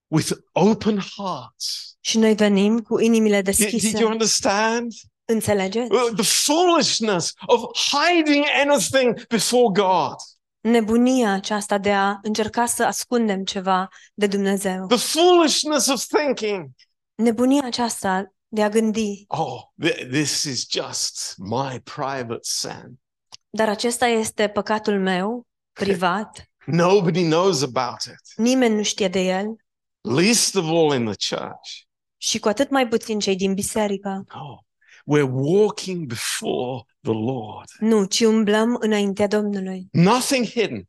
with 0.06 0.32
open 0.52 0.98
hearts. 1.16 1.96
Și 2.00 2.18
noi 2.18 2.34
venim 2.34 2.78
cu 2.78 3.00
inimile 3.00 3.42
Did, 3.42 3.70
did 3.70 3.98
you 3.98 4.10
understand? 4.10 4.92
Înțelegeți? 5.24 5.88
The 6.14 6.22
foolishness 6.22 7.32
of 7.46 7.60
hiding 7.90 8.44
anything 8.66 9.26
before 9.26 9.72
God. 9.72 10.14
Nebunia 10.60 11.32
aceasta 11.32 11.78
de 11.78 11.92
a 11.92 12.18
încerca 12.22 12.66
să 12.66 12.84
ascundem 12.84 13.44
ceva 13.44 13.88
de 14.14 14.26
Dumnezeu. 14.26 14.86
The 14.86 14.96
foolishness 14.96 15.86
of 15.86 16.04
thinking, 16.04 16.70
Nebunia 17.14 17.62
aceasta 17.64 18.32
de 18.48 18.62
a 18.62 18.68
gândi, 18.68 19.24
oh, 19.26 19.62
this 20.10 20.42
is 20.42 20.66
just 20.70 21.34
my 21.38 21.80
private 21.80 22.40
sin. 22.42 23.00
Dar 23.50 23.68
acesta 23.68 24.06
este 24.06 24.48
păcatul 24.48 25.00
meu, 25.00 25.46
privat, 25.72 26.42
Nobody 26.66 27.22
knows 27.22 27.62
about 27.62 28.02
it, 28.04 28.32
nimeni 28.36 28.74
nu 28.74 28.82
știe 28.82 29.08
de 29.08 29.20
el 29.20 29.56
least 30.00 30.54
of 30.54 30.64
all 30.64 30.94
in 30.94 31.04
the 31.12 31.34
church. 31.36 31.70
și 32.16 32.38
cu 32.38 32.48
atât 32.48 32.70
mai 32.70 32.88
puțin 32.88 33.18
cei 33.18 33.36
din 33.36 33.54
biserică. 33.54 34.24
No, 34.34 34.58
we're 35.16 35.30
walking 35.32 36.06
before 36.06 36.82
the 37.00 37.12
Lord. 37.12 37.68
Nu, 37.78 38.04
ci 38.04 38.20
umblăm 38.20 38.76
înaintea 38.80 39.26
Domnului. 39.26 39.88
Nothing 39.92 40.46
hidden, 40.46 40.88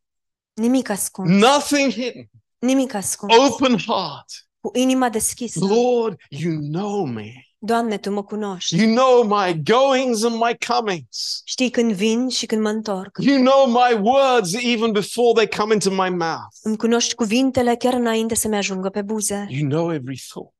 Nimic 0.53 0.89
ascuns. 0.89 1.29
nothing 1.41 1.91
hidden. 1.91 2.29
Nimic 2.59 2.93
ascuns. 2.93 3.33
Open 3.37 3.77
heart. 3.77 4.47
Cu 4.59 4.77
inima 4.77 5.09
deschisă. 5.09 5.59
Lord, 5.65 6.19
you 6.29 6.53
know 6.61 7.05
me. 7.05 7.31
Doamne, 7.61 7.97
Tu 7.97 8.11
mă 8.11 8.23
cunoști. 8.23 8.75
You 8.75 8.93
know 8.95 9.23
my 9.23 9.61
goings 9.63 10.23
and 10.23 10.35
my 10.35 10.57
comings. 10.67 11.41
Știi 11.45 11.69
când 11.69 11.91
vin 11.93 12.29
și 12.29 12.45
când 12.45 12.61
mă 12.61 12.69
întorc. 12.69 13.17
You 13.21 13.41
know 13.43 13.65
my 13.67 13.99
words 14.01 14.53
even 14.53 14.91
before 14.91 15.33
they 15.45 15.47
come 15.59 15.73
into 15.73 15.89
my 15.89 16.09
mouth. 16.09 16.55
Îmi 16.61 16.77
cunoști 16.77 17.15
cuvintele 17.15 17.75
chiar 17.75 17.93
înainte 17.93 18.35
să-mi 18.35 18.55
ajungă 18.55 18.89
pe 18.89 19.01
buze. 19.01 19.45
You 19.49 19.69
know 19.69 19.93
every 19.93 20.21
thought. 20.29 20.53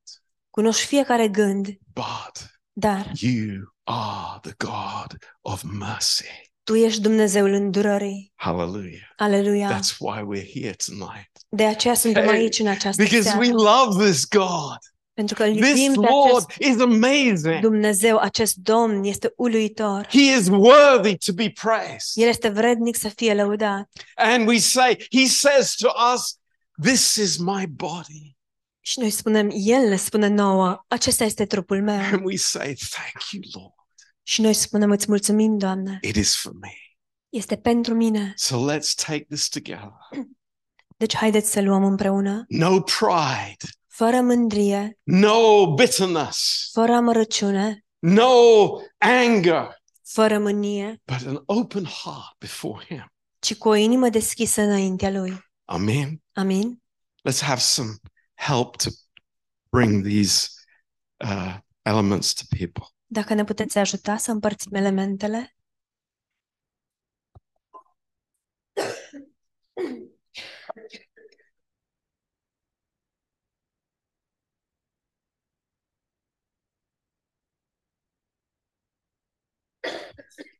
Cunoști 0.49 0.85
fiecare 0.85 1.27
gând, 1.27 1.65
But 1.93 2.49
dar 2.71 3.11
you 3.19 3.73
are 3.83 4.39
the 4.41 4.53
God 4.57 5.17
of 5.41 5.61
mercy. 5.79 6.25
Tu 6.63 6.75
ești 6.75 7.01
Dumnezeul 7.01 7.51
îndurării. 7.51 8.31
Hallelujah. 8.35 9.09
Aleluia. 9.17 9.79
That's 9.79 9.95
why 9.99 10.17
we're 10.21 10.51
here 10.61 10.75
tonight. 10.85 11.31
De 11.49 11.65
aceea 11.65 11.93
suntem 11.93 12.23
Hey, 12.25 12.37
aici 12.37 12.59
în 12.59 12.67
această 12.67 13.03
Because 13.03 13.37
we 13.37 13.45
seară. 13.45 13.57
love 13.61 14.03
this 14.05 14.27
God. 14.27 14.77
Pentru 15.19 15.37
că 15.37 15.43
îl 15.43 15.55
This 15.55 15.67
iubim 15.67 16.01
pe 16.01 16.07
Lord 16.09 16.45
acest 16.49 16.75
is 16.75 16.81
amazing. 16.81 17.59
Dumnezeu, 17.61 18.17
acest 18.17 18.55
Domn 18.55 19.03
este 19.03 19.33
uluitor. 19.35 20.07
He 20.09 20.21
is 20.37 20.47
worthy 20.47 21.17
to 21.17 21.33
be 21.33 21.53
praised. 21.61 22.11
El 22.13 22.27
este 22.27 22.49
vrednic 22.49 22.95
să 22.95 23.09
fie 23.09 23.33
lăudat. 23.33 23.89
And 24.15 24.47
we 24.47 24.59
say, 24.59 25.07
He 25.11 25.27
says 25.27 25.75
to 25.75 25.89
us, 26.13 26.37
This 26.81 27.15
is 27.15 27.37
my 27.37 27.65
body. 27.67 28.37
Și 28.79 28.99
noi 28.99 29.09
spunem, 29.09 29.49
El 29.53 29.87
ne 29.87 29.95
spune 29.95 30.27
nouă, 30.27 30.83
acesta 30.87 31.23
este 31.23 31.45
trupul 31.45 31.81
meu. 31.81 31.99
And 31.99 32.25
we 32.25 32.35
say, 32.35 32.75
Thank 32.89 33.31
you, 33.31 33.41
Lord. 33.61 33.73
Și 34.23 34.41
noi 34.41 34.53
spunem, 34.53 34.91
îți 34.91 35.05
mulțumim, 35.07 35.57
Doamne. 35.57 35.97
It 36.01 36.15
is 36.15 36.35
for 36.35 36.51
me. 36.61 36.73
Este 37.29 37.55
pentru 37.55 37.93
mine. 37.93 38.33
So 38.35 38.73
let's 38.73 38.93
take 39.05 39.25
this 39.29 39.47
together. 39.47 39.93
Deci 40.97 41.15
haideți 41.15 41.51
să 41.51 41.61
luăm 41.61 41.83
împreună, 41.83 42.45
No 42.47 42.81
pride, 42.81 43.65
fără 43.99 44.21
mândrie, 44.21 44.99
no 45.03 45.73
bitterness, 45.73 46.69
fără 46.71 46.93
amărăciune, 46.93 47.85
no 47.99 48.31
anger, 48.97 49.67
fără 50.03 50.39
mânie, 50.39 51.01
but 51.05 51.27
an 51.27 51.43
open 51.45 51.83
heart 51.83 52.37
before 52.37 52.85
Him. 52.85 53.13
ci 53.39 53.55
cu 53.55 53.67
o 53.67 53.75
inimă 53.75 54.09
deschisă 54.09 54.61
înaintea 54.61 55.09
Lui. 55.09 55.37
Amen. 55.65 56.21
Amin? 56.33 56.83
Let's 57.29 57.41
have 57.41 57.59
some 57.59 57.89
help 58.35 58.75
to 58.75 58.89
bring 59.69 60.05
these 60.07 60.47
uh, 61.17 61.57
elements 61.81 62.33
to 62.33 62.43
people. 62.57 62.83
Dacă 63.05 63.33
ne 63.33 63.43
puteți 63.43 63.77
ajuta 63.77 64.17
să 64.17 64.31
împărțim 64.31 64.73
elementele. 64.73 65.55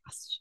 Fácil. 0.04 0.39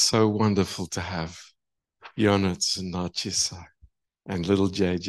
So 0.00 0.28
wonderful 0.28 0.86
to 0.86 1.00
have 1.00 1.38
Jonas 2.16 2.78
and 2.78 2.90
Narcissa 2.90 3.66
and 4.24 4.46
little 4.46 4.68
JJ. 4.68 5.08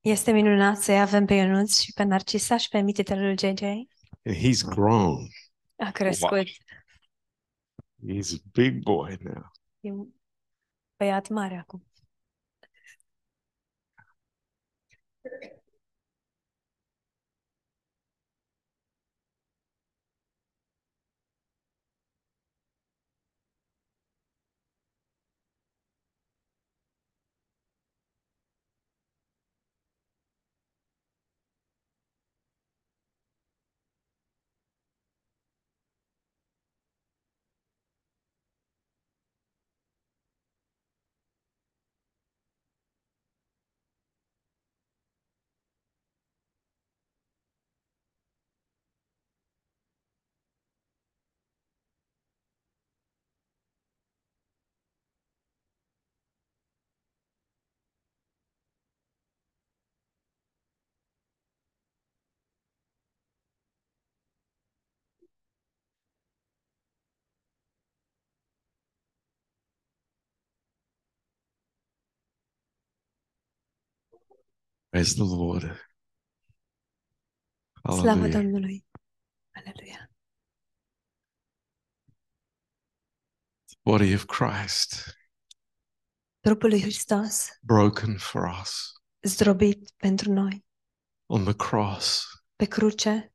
Este 0.00 0.32
minunat 0.32 0.76
să 0.76 0.92
avem 0.92 1.24
pe 1.24 1.34
Ionuț 1.34 1.78
și 1.78 1.92
pe 1.92 2.02
Narcisa 2.02 2.56
și 2.56 2.68
pe 2.68 2.80
mititelul 2.80 3.38
JJ. 3.38 3.62
And 3.62 4.36
he's 4.36 4.62
grown. 4.64 5.28
A 5.76 5.90
crescut. 5.90 6.46
He's 8.06 8.32
a 8.32 8.42
big 8.52 8.82
boy 8.82 9.16
now. 9.20 9.50
E 9.80 9.92
un 9.92 10.08
băiat 10.96 11.28
mare 11.28 11.56
acum. 11.56 11.86
Praise 74.94 75.14
the 75.14 75.24
Lord. 75.24 75.62
Slavă 77.82 78.08
Hallelujah. 78.08 78.32
Domnului. 78.32 78.86
Aleluia. 79.54 80.10
Body 83.82 84.14
of 84.14 84.24
Christ, 84.24 85.16
Trupul 86.40 86.68
lui 86.68 86.80
Hristos, 86.80 87.48
broken 87.62 88.16
for 88.18 88.58
us 88.60 88.92
zdrobit 89.22 89.90
pentru 89.90 90.32
noi, 90.32 90.66
on 91.26 91.44
the 91.44 91.54
cross. 91.54 92.24
pe 92.56 92.64
cruce, 92.66 93.34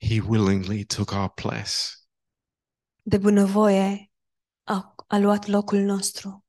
He 0.00 0.20
willingly 0.20 0.84
took 0.84 1.10
our 1.10 1.30
place. 1.30 1.72
de 3.02 3.18
bunăvoie, 3.18 4.10
a, 4.62 4.94
a 5.06 5.18
luat 5.18 5.46
locul 5.46 5.78
nostru. 5.78 6.42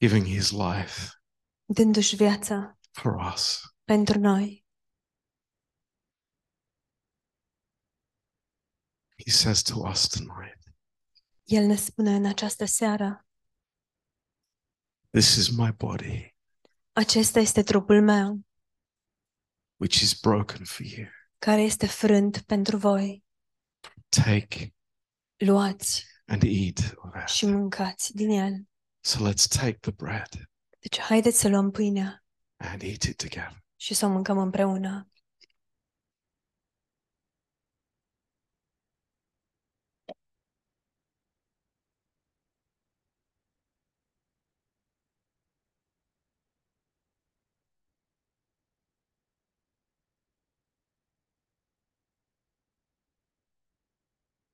Giving 0.00 0.26
his 0.26 0.50
life 0.50 1.10
dându-și 1.64 2.16
viața 2.16 2.78
for 2.90 3.14
us. 3.32 3.60
pentru 3.84 4.18
noi. 4.18 4.66
He 9.24 9.30
says 9.30 9.62
to 9.62 9.74
us 9.88 10.06
tonight, 10.08 10.58
El 11.44 11.66
ne 11.66 11.74
spune 11.76 12.14
în 12.14 12.26
această 12.26 12.64
seară, 12.64 13.26
This 15.10 15.36
is 15.36 15.48
my 15.56 15.72
body, 15.72 16.36
acesta 16.92 17.38
este 17.40 17.62
trupul 17.62 18.02
meu, 18.02 18.40
which 19.76 20.00
is 20.00 20.20
broken 20.20 20.64
for 20.64 20.86
you. 20.86 21.06
care 21.38 21.60
este 21.62 21.86
frânt 21.86 22.42
pentru 22.42 22.76
voi. 22.76 23.24
Take 24.08 24.74
Luați 25.36 26.04
and 26.26 26.42
eat 26.42 26.92
of 26.96 27.14
it. 27.22 27.28
și 27.28 27.46
mâncați 27.46 28.12
din 28.14 28.30
el. 28.30 28.67
So 29.08 29.22
let's 29.22 29.48
take 29.48 29.78
the 29.80 29.90
bread 29.90 30.28
Deci, 30.80 31.00
haideți 31.00 31.40
să 31.40 31.48
luăm 31.48 31.70
pâinea 31.70 32.24
and 32.56 32.82
eat 32.82 33.02
it 33.02 33.16
together. 33.16 33.64
și 33.76 33.94
să 33.94 34.06
o 34.06 34.08
mâncăm 34.08 34.38
împreună. 34.38 35.08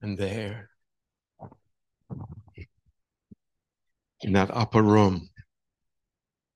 And 0.00 0.18
there 0.18 0.73
in 4.24 4.32
that 4.32 4.50
upper 4.50 4.80
room 4.82 5.30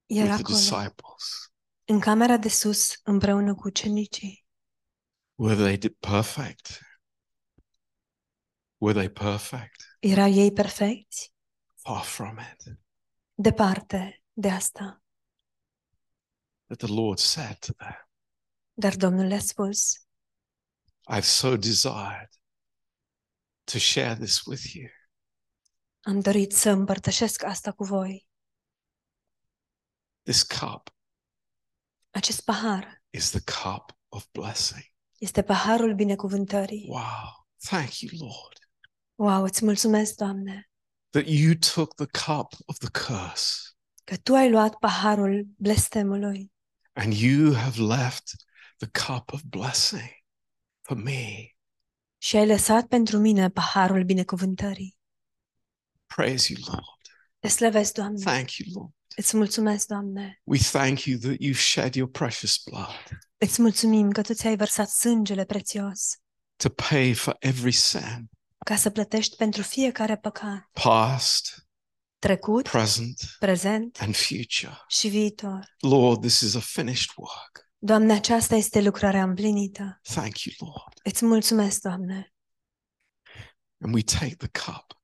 Era 0.07 0.23
with 0.23 0.37
the 0.37 0.43
acolo, 0.43 0.57
disciples, 0.57 1.53
în 1.85 2.01
camera 2.01 2.37
de 2.37 2.49
sus, 2.49 3.01
împreună 3.03 3.55
cu 3.55 3.67
ucenicii. 3.69 4.47
were 5.35 5.55
they 5.55 5.77
di- 5.77 5.89
perfect? 5.91 6.81
Were 8.81 8.99
they 8.99 9.09
perfect? 9.11 9.97
Erau 10.01 10.31
ei 10.31 10.53
perfecți? 10.53 11.33
Far 11.75 12.03
from 12.03 12.39
it. 12.39 12.79
Departe 13.35 14.23
de 14.33 14.49
asta. 14.51 15.03
But 16.69 16.79
the 16.79 16.93
Lord 16.93 17.19
said 17.19 17.59
to 17.59 17.73
them, 17.73 18.09
Dar 18.75 18.97
Domnul 18.97 19.27
le-a 19.27 19.39
spus, 19.39 20.07
I've 21.11 21.25
so 21.27 21.57
desired 21.57 22.29
to 23.65 23.79
share 23.79 24.15
this 24.17 24.45
with 24.47 24.75
you. 24.75 24.89
Am 26.01 26.21
dorit 26.21 26.53
să 26.53 26.71
împărtășesc 26.71 27.43
asta 27.43 27.73
cu 27.73 27.85
voi. 27.85 28.27
This 30.23 30.43
cup 30.43 30.97
Acest 32.11 32.41
pahar 32.45 33.03
is 33.11 33.31
the 33.31 33.41
cup 33.41 33.99
of 34.09 34.27
blessing. 34.33 34.83
este 35.19 35.43
paharul 35.43 35.95
binecuvântării. 35.95 36.87
Wow. 36.89 37.47
Thank 37.65 37.99
you, 37.99 38.29
Lord, 38.29 38.59
Wow, 39.15 39.43
îți 39.45 39.65
mulțumesc, 39.65 40.15
Doamne, 40.15 40.71
that 41.11 41.25
you 41.27 41.55
took 41.75 41.95
the 41.95 42.07
cup 42.07 42.53
of 42.67 42.79
the 42.79 42.89
curse 43.07 43.55
că 44.05 44.17
Tu 44.17 44.35
ai 44.35 44.51
luat 44.51 44.75
paharul 44.79 45.47
blestemului 45.57 46.53
and 46.93 47.13
you 47.13 47.55
have 47.55 47.81
left 47.81 48.25
the 48.77 48.89
cup 49.07 49.33
of 49.33 49.41
blessing 49.43 50.11
for 50.81 50.97
me. 50.97 51.47
și 52.19 52.37
ai 52.37 52.47
lăsat 52.47 52.87
pentru 52.87 53.19
mine 53.19 53.51
paharul 53.51 54.05
binecuvântării. 54.05 54.98
Praise 56.17 56.53
you, 56.53 56.63
Lord. 56.67 57.01
Te 57.39 57.49
slăvesc, 57.49 57.93
Doamne. 57.93 58.25
Thank 58.25 58.53
you, 58.57 58.69
Lord. 58.75 58.93
Îți 59.17 59.37
mulțumesc, 59.37 59.87
Doamne. 59.87 60.41
We 60.45 60.59
thank 60.59 61.01
you 61.05 61.19
that 61.19 61.37
you 61.39 61.53
shed 61.53 61.95
your 61.95 62.11
precious 62.11 62.63
blood 62.71 63.19
Îți 63.37 63.63
mulțumim 63.63 64.11
că 64.11 64.23
Tu 64.23 64.33
ți-ai 64.33 64.57
vărsat 64.57 64.89
sângele 64.89 65.45
prețios 65.45 66.01
to 66.57 66.69
pay 66.69 67.15
for 67.15 67.37
every 67.39 67.73
sin, 67.73 68.31
ca 68.65 68.77
să 68.77 68.91
plătești 68.91 69.37
pentru 69.37 69.63
fiecare 69.63 70.17
păcat, 70.17 70.69
past, 70.73 71.67
trecut, 72.19 72.69
present, 72.69 73.37
prezent 73.39 74.01
and 74.01 74.17
future. 74.17 74.85
și 74.89 75.09
viitor. 75.09 75.75
Lord, 75.81 76.21
this 76.21 76.41
is 76.41 76.55
a 76.55 76.61
finished 76.61 77.11
work. 77.17 77.67
Doamne, 77.79 78.13
aceasta 78.13 78.55
este 78.55 78.81
lucrarea 78.81 79.23
împlinită. 79.23 80.01
Thank 80.03 80.41
you, 80.41 80.55
Lord. 80.59 80.93
Îți 81.03 81.25
mulțumesc, 81.25 81.81
Doamne. 81.81 82.33
And 83.81 83.95
we 83.95 84.03
take 84.03 84.35
the 84.35 84.49
cup 84.65 84.98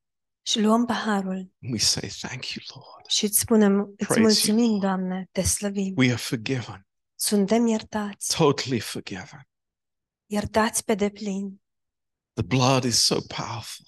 Și 0.46 0.60
luăm 0.60 0.84
paharul 0.84 1.36
and 1.62 1.72
we 1.72 1.78
say, 1.78 2.08
Thank 2.20 2.46
you, 2.48 2.64
Lord. 2.74 3.06
și 3.08 3.24
îți 3.24 3.38
spunem, 3.38 3.80
îți 3.80 3.94
Praise 3.96 4.14
you, 4.20 4.22
mulțumim, 4.22 4.68
Lord. 4.70 4.80
Doamne, 4.80 5.28
te 5.32 5.42
slăvim. 5.42 5.94
We 5.96 6.06
are 6.06 6.16
forgiven, 6.16 6.86
Suntem 7.14 7.66
iertați, 7.66 8.36
totally 8.36 8.80
forgiven. 8.80 9.48
iertați 10.26 10.84
pe 10.84 10.94
deplin. 10.94 11.60
The 12.32 12.42
blood 12.44 12.84
is 12.84 13.04
so 13.04 13.20
powerful. 13.36 13.86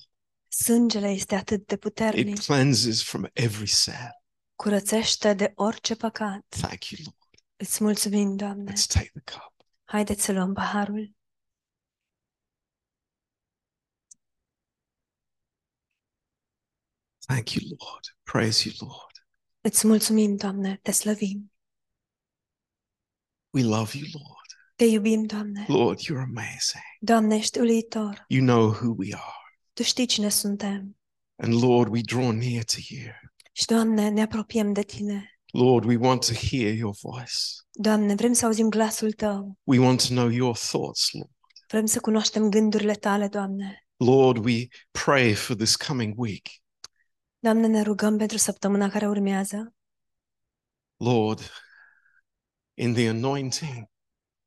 Sângele 0.48 1.08
este 1.08 1.34
atât 1.34 1.66
de 1.66 1.74
It 1.74 1.80
puternic, 1.80 2.38
cleanses 2.40 3.02
from 3.02 3.26
every 3.32 3.66
sin. 3.66 4.10
curățește 4.54 5.34
de 5.34 5.52
orice 5.54 5.94
păcat. 5.94 6.44
Thank 6.48 6.84
you, 6.84 7.00
Lord. 7.04 7.44
Îți 7.56 7.82
mulțumim, 7.82 8.36
Doamne. 8.36 8.72
Let's 8.72 8.86
take 8.92 9.10
the 9.22 9.32
cup. 9.38 9.54
Haideți 9.84 10.24
să 10.24 10.32
luăm 10.32 10.52
paharul. 10.52 11.15
Thank 17.26 17.54
you, 17.54 17.76
Lord. 17.78 18.04
Praise 18.22 18.68
you, 18.68 18.88
Lord. 18.88 19.14
Îți 19.60 19.86
mulțumim, 19.86 20.36
Doamne, 20.36 20.78
te 20.82 20.90
slăvim. 20.90 21.52
We 23.50 23.62
love 23.62 23.98
you, 23.98 24.06
Lord. 24.12 24.48
Te 24.76 24.84
iubim, 24.84 25.24
Doamne. 25.24 25.64
Lord, 25.68 25.98
you're 26.00 26.22
amazing. 26.22 26.84
Doamne, 27.00 27.36
ești 27.36 27.58
uluitor. 27.58 28.24
You 28.28 28.44
know 28.44 28.68
who 28.70 28.94
we 28.96 29.14
are. 29.14 29.60
Tu 29.72 29.82
știi 29.82 30.06
cine 30.06 30.28
suntem. 30.28 30.96
And 31.36 31.62
Lord, 31.62 31.92
we 31.92 32.00
draw 32.00 32.30
near 32.30 32.64
to 32.64 32.76
you. 32.88 33.12
Și, 33.52 33.64
Doamne, 33.64 34.08
ne 34.08 34.22
apropiem 34.22 34.72
de 34.72 34.82
Tine. 34.82 35.30
Lord, 35.52 35.84
we 35.84 35.96
want 35.96 36.26
to 36.26 36.32
hear 36.32 36.74
your 36.74 36.94
voice. 37.00 37.34
Doamne, 37.72 38.14
vrem 38.14 38.32
să 38.32 38.46
auzim 38.46 38.68
glasul 38.68 39.12
Tău. 39.12 39.58
We 39.62 39.78
want 39.78 40.06
to 40.06 40.14
know 40.14 40.28
your 40.28 40.56
thoughts, 40.56 41.12
Lord. 41.12 41.30
Vrem 41.68 41.86
să 41.86 42.00
cunoaștem 42.00 42.50
gândurile 42.50 42.94
Tale, 42.94 43.28
Doamne. 43.28 43.86
Lord, 43.96 44.44
we 44.44 44.66
pray 44.90 45.34
for 45.34 45.56
this 45.56 45.76
coming 45.76 46.18
week. 46.18 46.48
Doamne, 47.46 47.66
ne 47.66 47.82
rugăm 47.82 48.16
pentru 48.16 48.36
săptămâna 48.36 48.88
care 48.88 49.08
urmează. 49.08 49.74
Lord, 50.96 51.50
in 52.74 52.92
the 52.92 53.08
anointing 53.08 53.84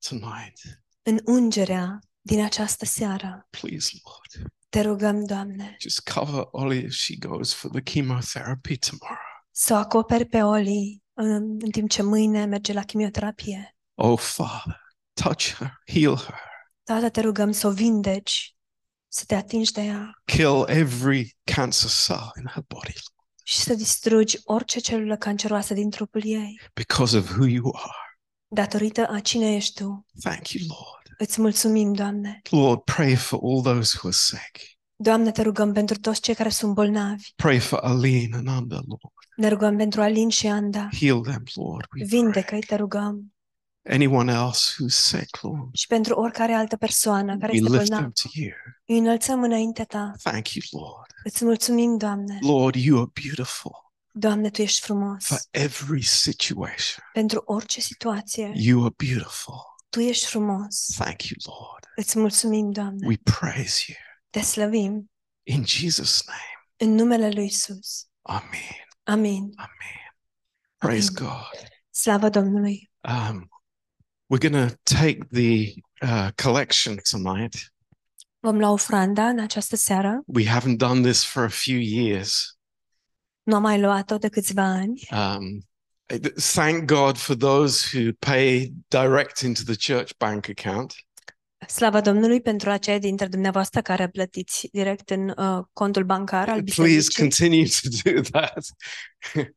tonight, 0.10 0.60
În 1.02 1.20
ungerea 1.26 2.00
din 2.22 2.44
această 2.44 2.86
seară, 2.86 3.48
please, 3.50 3.90
Lord, 4.04 4.52
te 4.70 4.82
rugăm, 4.82 5.26
Doamne, 5.26 5.76
just 5.80 6.10
cover 6.10 6.48
Ollie 6.52 6.86
as 6.86 6.94
she 6.94 7.16
goes 7.28 7.54
for 7.54 7.72
the 7.72 7.82
chemotherapy 7.82 8.78
tomorrow. 8.78 9.18
să 9.52 9.74
o 9.74 9.78
acoperi 9.78 10.26
pe 10.26 10.42
Oli 10.44 11.04
în, 11.14 11.34
în 11.62 11.70
timp 11.72 11.90
ce 11.90 12.02
mâine 12.02 12.46
merge 12.46 12.74
la 12.74 12.84
chimioterapie. 12.84 13.78
Oh, 13.94 14.20
Father, 14.20 14.82
touch 15.14 15.54
her, 15.54 15.82
heal 15.94 16.16
her, 16.16 16.40
Tată, 16.84 17.10
te 17.10 17.22
rugăm 17.22 17.52
să 17.52 17.68
o 17.68 17.72
vindeci, 17.72 18.56
să 19.12 19.24
te 19.28 19.36
atingi 19.36 19.72
de 19.72 19.82
ea 19.82 20.12
kill 20.26 20.66
every 20.68 21.36
cancer 21.44 21.90
cell 22.06 22.32
in 22.38 22.46
her 22.54 22.64
body 22.68 22.94
și 23.44 23.60
să 23.60 23.74
distrugi 23.74 24.38
orice 24.44 24.80
celulă 24.80 25.18
canceroasă 25.18 25.74
din 25.74 25.90
trupul 25.90 26.22
ei. 26.26 26.60
because 26.74 27.18
of 27.18 27.30
who 27.30 27.46
you 27.46 27.76
are. 27.76 28.20
Datorită 28.48 29.08
a 29.08 29.20
cine 29.20 29.56
ești 29.56 29.74
Tu. 29.74 30.06
Thank 30.22 30.50
you, 30.50 30.64
Lord. 30.68 31.16
Îți 31.18 31.42
mulțumim, 31.42 31.94
Doamne. 31.94 32.42
Lord, 32.50 32.82
pray 32.82 33.16
for 33.16 33.40
all 33.44 33.62
those 33.62 33.96
who 33.98 34.08
are 34.08 34.18
sick. 34.18 34.78
Doamne, 34.96 35.32
te 35.32 35.42
rugăm 35.42 35.74
pentru 35.74 35.98
toți 36.00 36.22
cei 36.22 36.36
care 36.36 36.50
sunt 36.50 36.74
bolnavi. 36.74 37.32
Pray 37.36 37.60
for 37.60 37.80
Aline 37.80 38.36
and 38.36 38.48
Anda, 38.48 38.76
Lord. 38.76 39.14
Ne 39.36 39.48
rugăm 39.48 39.78
pentru 39.78 40.02
Alin 40.02 40.30
și 40.30 40.48
Anda. 40.48 40.90
Heal 41.00 41.22
them, 41.22 41.44
Lord. 41.54 41.86
We 41.96 42.06
pray. 42.06 42.08
Vindecă-i, 42.08 42.60
te 42.60 42.76
rugăm. 42.76 43.34
Anyone 43.90 44.32
else 44.34 44.72
who's 44.84 44.96
sick, 44.96 45.42
Lord, 45.42 45.76
Și 45.76 45.88
pentru 45.88 46.14
oricare 46.14 46.54
altă 46.54 46.78
persoană 46.78 47.38
care 47.38 47.52
we 47.52 47.58
este 47.58 47.70
lift 47.70 47.90
bolnavă, 47.90 48.02
them 48.02 48.12
to 48.12 48.28
you. 48.34 48.52
îi 48.86 48.98
înălțăm 48.98 49.44
înainte 49.44 49.84
Ta. 49.84 50.14
Thank 50.24 50.50
you, 50.50 50.82
Lord. 50.84 51.12
Îți 51.24 51.46
mulțumim, 51.46 51.98
Doamne. 51.98 52.38
Lord, 52.42 52.76
you 52.76 53.02
are 53.02 53.12
beautiful 53.24 53.92
Doamne, 54.12 54.50
Tu 54.50 54.62
ești 54.62 54.82
frumos. 54.82 55.26
for 55.26 55.40
every 55.52 56.02
situation. 56.02 57.04
Pentru 57.14 57.42
orice 57.46 57.82
situație, 57.82 58.52
You 58.56 58.86
are 58.86 58.94
beautiful. 58.98 59.56
Tu 59.90 60.00
ești 60.00 60.26
frumos. 60.26 60.86
Thank 60.98 61.24
you, 61.24 61.56
Lord. 61.58 61.84
Îți 61.96 62.20
mulțumim, 62.20 62.72
Doamne. 62.72 63.08
We 63.08 63.16
praise 63.24 63.84
you. 63.88 63.98
Te 64.30 64.42
slăvim 64.42 65.12
In 65.44 65.64
Jesus' 65.66 66.22
name. 66.26 66.68
în 66.78 66.94
numele 66.96 67.30
Lui 67.32 67.46
Isus. 67.46 68.08
Amen. 68.22 68.88
Amin. 69.04 69.52
Amen. 69.56 70.18
Praise 70.78 71.10
Amen. 71.18 71.30
God. 71.32 71.68
Slavă 71.90 72.30
Domnului. 72.30 72.92
Um, 73.10 73.50
we're 74.30 74.50
going 74.50 74.70
to 74.70 74.76
take 74.86 75.30
the 75.30 75.76
uh, 76.02 76.32
collection 76.36 77.00
tonight. 77.04 77.56
Vom 78.40 78.58
lua 78.58 78.72
ofranda 78.72 79.28
în 79.28 79.40
această 79.40 79.76
seară. 79.76 80.22
We 80.26 80.46
haven't 80.46 80.78
done 80.78 81.02
this 81.02 81.24
for 81.24 81.44
a 81.44 81.50
few 81.50 81.78
years. 81.78 82.58
Nu 83.44 83.56
am 83.56 83.62
mai 83.62 83.80
luat-o 83.80 84.18
de 84.18 84.30
câțiva 84.30 84.64
ani. 84.64 85.08
Um, 85.12 85.68
thank 86.54 86.86
God 86.86 87.18
for 87.18 87.36
those 87.36 87.98
who 87.98 88.12
pay 88.20 88.74
direct 88.88 89.40
into 89.40 89.62
the 89.64 89.76
church 89.94 90.12
bank 90.18 90.48
account. 90.48 90.94
Slavă 91.68 92.02
Domnului 92.02 92.42
pentru 92.42 92.70
aceia 92.70 92.98
dintre 92.98 93.28
dumneavoastră 93.28 93.82
care 93.82 94.08
plătiți 94.08 94.68
direct 94.72 95.10
în 95.10 95.34
uh, 95.38 95.64
contul 95.74 96.04
bancar 96.04 96.50
al 96.50 96.64
Please 96.64 96.82
bisericii. 96.82 97.22
continue 97.22 97.68
to 97.82 98.12
do 98.12 98.22
that. 98.22 98.66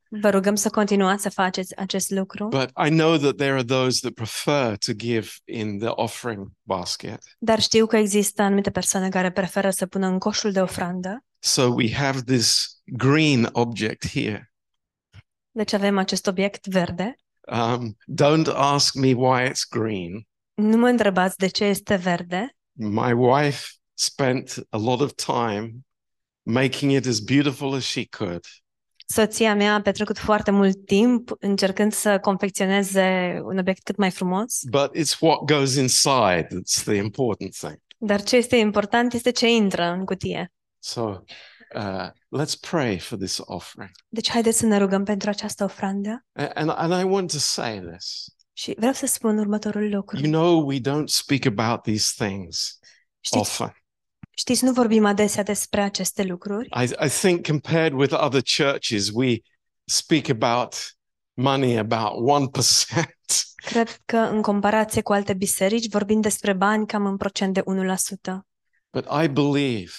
Vă 0.08 0.30
rugăm 0.30 0.54
să 0.54 0.70
continuați 0.70 1.22
să 1.22 1.30
faceți 1.30 1.76
acest 1.76 2.10
lucru. 2.10 2.48
But 2.48 2.70
I 2.86 2.88
know 2.88 3.16
that 3.16 3.36
there 3.36 3.52
are 3.52 3.64
those 3.64 3.98
that 4.00 4.12
prefer 4.12 4.76
to 4.76 4.92
give 4.92 5.28
in 5.44 5.78
the 5.78 5.88
offering 5.88 6.50
basket. 6.62 7.18
Dar 7.38 7.60
știu 7.60 7.86
că 7.86 7.96
există 7.96 8.42
anumite 8.42 8.70
persoane 8.70 9.08
care 9.08 9.30
preferă 9.30 9.70
să 9.70 9.86
pună 9.86 10.06
în 10.06 10.18
coșul 10.18 10.52
de 10.52 10.60
ofrandă. 10.60 11.24
So 11.38 11.62
we 11.62 11.92
have 11.92 12.20
this 12.20 12.80
green 12.84 13.48
object 13.52 14.08
here. 14.08 14.52
Deci 15.50 15.72
avem 15.72 15.98
acest 15.98 16.26
obiect 16.26 16.66
verde. 16.66 17.16
Um, 17.52 17.96
don't 18.22 18.46
ask 18.54 18.94
me 18.94 19.12
why 19.12 19.48
it's 19.48 19.68
green. 19.70 20.26
Nu 20.62 20.76
mă 20.76 20.88
întrebați 20.88 21.36
de 21.36 21.46
ce 21.46 21.64
este 21.64 21.94
verde. 21.96 22.56
My 22.72 23.12
wife 23.12 23.66
spent 23.94 24.66
a 24.70 24.76
lot 24.78 25.00
of 25.00 25.12
time 25.14 25.72
making 26.42 26.92
it 26.92 27.06
as 27.06 27.18
beautiful 27.20 27.74
as 27.74 27.82
she 27.84 28.04
could. 28.16 28.44
Soția 29.06 29.54
mea 29.54 29.74
a 29.74 29.80
petrecut 29.80 30.18
foarte 30.18 30.50
mult 30.50 30.86
timp 30.86 31.30
încercând 31.38 31.92
să 31.92 32.18
confecționeze 32.18 33.38
un 33.44 33.58
obiect 33.58 33.82
cât 33.82 33.96
mai 33.96 34.10
frumos, 34.10 34.58
But 34.70 34.90
it's 34.96 35.18
what 35.20 35.38
goes 35.44 35.74
inside 35.74 36.46
that's 36.46 36.82
the 36.84 36.94
important 36.94 37.54
thing. 37.54 37.78
Dar 37.98 38.22
ce 38.22 38.36
este 38.36 38.56
important 38.56 39.12
este 39.12 39.30
ce 39.30 39.48
intră 39.50 39.84
în 39.84 40.04
cutie. 40.04 40.52
So 40.78 41.02
uh, 41.74 42.08
let's 42.40 42.58
pray 42.70 42.98
for 42.98 43.18
this 43.18 43.38
offering. 43.44 43.90
Deci 44.08 44.30
haideți 44.30 44.58
să 44.58 44.66
ne 44.66 44.78
rugăm 44.78 45.04
pentru 45.04 45.28
această 45.28 45.64
ofrandă. 45.64 46.24
A- 46.32 46.50
And, 46.54 46.70
and 46.76 46.92
I 47.00 47.04
want 47.08 47.30
to 47.32 47.38
say 47.38 47.80
this. 47.92 48.24
Și 48.52 48.74
vreau 48.76 48.92
să 48.92 49.06
spun 49.06 49.38
următorul 49.38 49.90
lucru. 49.90 50.18
You 50.18 50.30
know, 50.30 50.66
we 50.66 50.78
don't 50.78 51.06
speak 51.06 51.44
about 51.44 51.82
these 51.82 52.24
things 52.24 52.78
Știți, 53.20 53.38
often. 53.38 53.76
știți, 54.30 54.64
nu 54.64 54.72
vorbim 54.72 55.04
adesea 55.04 55.42
despre 55.42 55.80
aceste 55.80 56.22
lucruri. 56.22 56.68
I, 56.82 57.04
I 57.04 57.08
think 57.08 57.46
compared 57.46 57.92
with 57.92 58.14
other 58.14 58.42
churches, 58.56 59.08
we 59.12 59.36
speak 59.84 60.28
about 60.28 60.74
money 61.34 61.78
about 61.78 62.12
1%. 62.50 63.02
Cred 63.70 63.98
că 64.04 64.16
în 64.16 64.42
comparație 64.42 65.02
cu 65.02 65.12
alte 65.12 65.34
biserici 65.34 65.88
vorbim 65.88 66.20
despre 66.20 66.52
bani 66.52 66.86
cam 66.86 67.06
în 67.06 67.16
procent 67.16 67.54
de 67.54 67.60
1%. 67.60 67.64
But 68.90 69.06
I 69.24 69.28
believe 69.28 69.92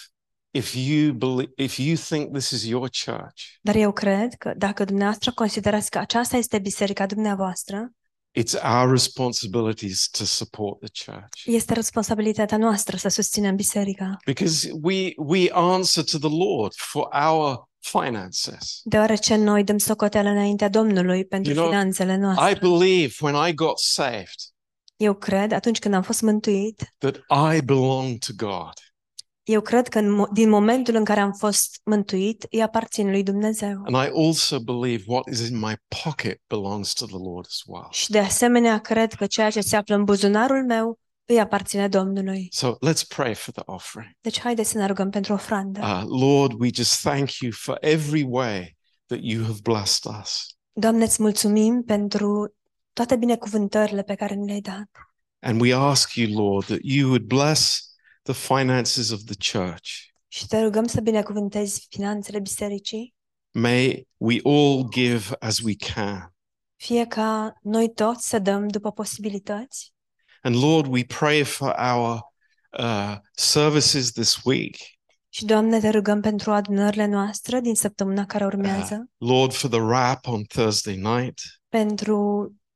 if 0.51 0.75
you 0.75 1.13
believe, 1.13 1.51
if 1.55 1.77
you 1.77 1.95
think 1.95 2.31
this 2.31 2.51
is 2.51 2.65
your 2.65 2.89
church, 3.05 3.41
Dar 3.61 3.75
eu 3.75 3.91
cred 3.91 4.33
că 4.33 4.53
dacă 4.57 4.83
dumneavoastră 4.83 5.31
considerați 5.31 5.89
că 5.89 5.97
aceasta 5.97 6.37
este 6.37 6.59
biserica 6.59 7.05
dumneavoastră, 7.05 7.91
it's 8.39 8.53
our 8.63 8.89
responsibilities 8.91 10.07
to 10.17 10.23
support 10.25 10.79
the 10.79 11.11
church. 11.11 11.45
este 11.45 11.73
responsabilitatea 11.73 12.57
noastră 12.57 12.97
să 12.97 13.07
susținem 13.07 13.55
biserica. 13.55 14.17
Because 14.25 14.69
we 14.81 15.13
we 15.17 15.49
answer 15.51 16.03
to 16.03 16.17
the 16.17 16.37
Lord 16.37 16.73
for 16.75 17.07
our 17.31 17.67
finances. 17.79 18.79
Deoarece 18.83 19.35
noi 19.35 19.63
dăm 19.63 19.77
socoteală 19.77 20.29
înaintea 20.29 20.69
Domnului 20.69 21.25
pentru 21.25 21.51
You 21.51 21.61
know, 21.61 21.71
finanțele 21.71 22.13
I 22.13 22.17
noastre. 22.17 22.59
believe 22.61 23.13
when 23.19 23.47
I 23.49 23.53
got 23.53 23.79
saved 23.79 24.35
Eu 24.95 25.13
cred, 25.13 25.51
atunci 25.51 25.79
când 25.79 25.93
am 25.93 26.01
fost 26.01 26.21
mântuit, 26.21 26.93
that 26.97 27.15
I 27.55 27.61
belong 27.61 28.17
to 28.17 28.31
God. 28.35 28.73
Eu 29.43 29.61
cred 29.61 29.87
că 29.87 29.99
în 29.99 30.13
mo- 30.25 30.31
din 30.33 30.49
momentul 30.49 30.95
în 30.95 31.03
care 31.03 31.19
am 31.19 31.31
fost 31.31 31.79
mântuit, 31.83 32.45
îi 32.51 32.61
aparțin 32.61 33.09
lui 33.09 33.23
Dumnezeu. 33.23 33.81
And 33.85 33.95
I 34.07 34.25
also 34.27 34.59
believe 34.59 35.03
what 35.07 35.25
is 35.31 35.47
in 35.49 35.59
my 35.59 35.73
pocket 36.03 36.41
belongs 36.47 36.93
to 36.93 37.05
the 37.05 37.17
Lord 37.17 37.45
as 37.45 37.61
well. 37.65 37.87
Și 37.91 38.09
de 38.09 38.19
asemenea 38.19 38.79
cred 38.79 39.13
că 39.13 39.25
ceea 39.25 39.49
ce 39.49 39.61
se 39.61 39.75
află 39.75 39.95
în 39.95 40.03
buzunarul 40.03 40.65
meu 40.65 40.99
îi 41.25 41.39
aparține 41.39 41.87
Domnului. 41.87 42.47
So 42.51 42.71
let's 42.71 43.07
pray 43.07 43.33
for 43.35 43.53
the 43.53 43.63
offering. 43.65 44.11
Deci 44.21 44.39
haideți 44.39 44.69
să 44.69 44.77
ne 44.77 44.85
rugăm 44.85 45.09
pentru 45.09 45.33
ofrandă. 45.33 45.79
Uh, 45.83 46.19
Lord, 46.21 46.59
we 46.59 46.69
just 46.73 47.01
thank 47.01 47.31
you 47.31 47.51
for 47.55 47.77
every 47.81 48.25
way 48.29 48.77
that 49.05 49.19
you 49.21 49.43
have 49.43 49.57
blessed 49.63 50.11
us. 50.21 50.45
Doamne, 50.71 51.03
îți 51.03 51.21
mulțumim 51.21 51.83
pentru 51.85 52.55
toate 52.93 53.15
binecuvântările 53.15 54.01
pe 54.03 54.15
care 54.15 54.33
ni 54.35 54.45
le-ai 54.45 54.61
dat. 54.61 54.89
And 55.39 55.61
we 55.61 55.73
ask 55.75 56.13
you, 56.13 56.43
Lord, 56.43 56.65
that 56.65 56.79
you 56.81 57.07
would 57.07 57.23
bless 57.23 57.92
the 58.23 58.33
finances 58.33 59.09
of 59.09 59.19
the 59.25 59.57
church. 59.57 59.89
Și 60.27 60.47
te 60.47 60.61
rugăm 60.61 60.85
să 60.85 61.01
binecuvântezi 61.01 61.85
finanțele 61.89 62.39
bisericii, 62.39 63.13
May 63.51 64.07
we 64.17 64.39
all 64.43 64.89
give 64.91 65.35
as 65.39 65.59
we 65.59 65.73
can. 65.93 66.33
fie 66.75 67.05
ca 67.05 67.53
noi 67.61 67.93
toți 67.93 68.27
să 68.29 68.39
dăm 68.39 68.67
după 68.67 68.91
posibilități. 68.91 69.93
And 70.41 70.55
Lord, 70.55 70.91
we 70.91 71.03
pray 71.05 71.43
for 71.43 71.75
our 71.93 72.19
uh, 72.79 73.15
services 73.31 74.11
this 74.11 74.39
week. 74.43 74.75
Și, 75.29 75.45
Doamne, 75.45 75.79
te 75.79 75.89
rugăm 75.89 76.21
pentru 76.21 76.51
adunările 76.51 77.05
noastre 77.05 77.59
din 77.59 77.75
săptămâna 77.75 78.25
care 78.25 78.45
urmează, 78.45 79.09
Lord, 79.17 79.53
for 79.53 79.69
the 79.69 79.79
wrap 79.79 80.27
on 80.27 80.43
Thursday 80.43 80.95
night. 80.95 81.39
pentru 81.69 82.17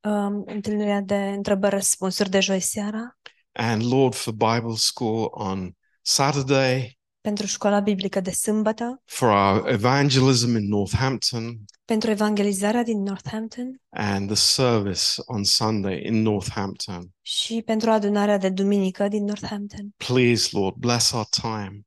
um, 0.02 0.44
întâlnirea 0.46 1.02
de 1.02 1.16
întrebări-răspunsuri 1.16 2.30
de 2.30 2.40
joi 2.40 2.60
seara, 2.60 3.18
And 3.60 3.84
Lord, 3.92 4.14
for 4.14 4.34
Bible 4.34 4.76
school 4.76 5.28
on 5.32 5.72
Saturday, 6.02 7.00
pentru 7.22 7.46
școala 7.46 7.80
biblică 7.80 8.20
de 8.20 8.32
sâmbătă, 8.32 9.02
for 9.06 9.30
our 9.30 9.68
evangelism 9.70 10.56
in 10.56 10.68
Northampton, 10.68 11.58
pentru 11.86 12.10
evangelizarea 12.10 12.84
din 12.84 13.02
Northampton 13.02 13.82
and 13.90 14.28
the 14.28 14.36
service 14.36 15.02
on 15.26 15.44
Sunday 15.44 16.02
in 16.06 16.22
Northampton. 16.22 17.12
și 17.22 17.62
pentru 17.66 17.90
adunarea 17.92 18.38
de 18.38 18.50
duminică 18.50 19.08
din 19.08 19.24
Northampton. 19.24 19.94
Please, 19.98 20.50
Lord, 20.52 20.76
bless 20.76 21.12
our 21.12 21.26
time. 21.26 21.82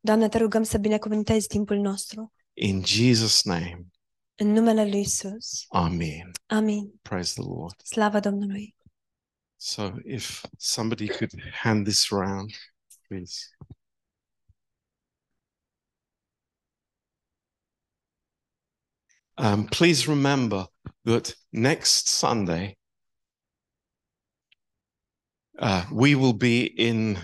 Doamne, 0.00 0.28
te 0.28 0.38
rugăm 0.38 0.62
să 0.62 0.78
binecuvântezi 0.78 1.46
timpul 1.46 1.76
nostru. 1.76 2.32
In 2.52 2.82
Jesus' 2.84 3.42
name, 3.44 3.86
În 4.34 4.52
numele 4.52 4.88
lui 4.88 5.00
Isus. 5.00 5.64
Amen. 5.68 6.30
Amin. 6.46 6.92
Praise 7.02 7.32
the 7.40 7.48
Lord. 7.48 7.74
Slavă 7.84 8.20
Domnului. 8.20 8.74
So, 9.66 9.98
if 10.04 10.44
somebody 10.58 11.08
could 11.08 11.32
hand 11.52 11.86
this 11.86 12.12
round, 12.12 12.52
please. 13.08 13.48
Um, 19.38 19.64
please 19.68 20.06
remember 20.06 20.66
that 21.06 21.34
next 21.50 22.10
Sunday 22.10 22.76
uh, 25.58 25.86
we 25.90 26.14
will 26.14 26.34
be 26.34 26.66
in 26.66 27.18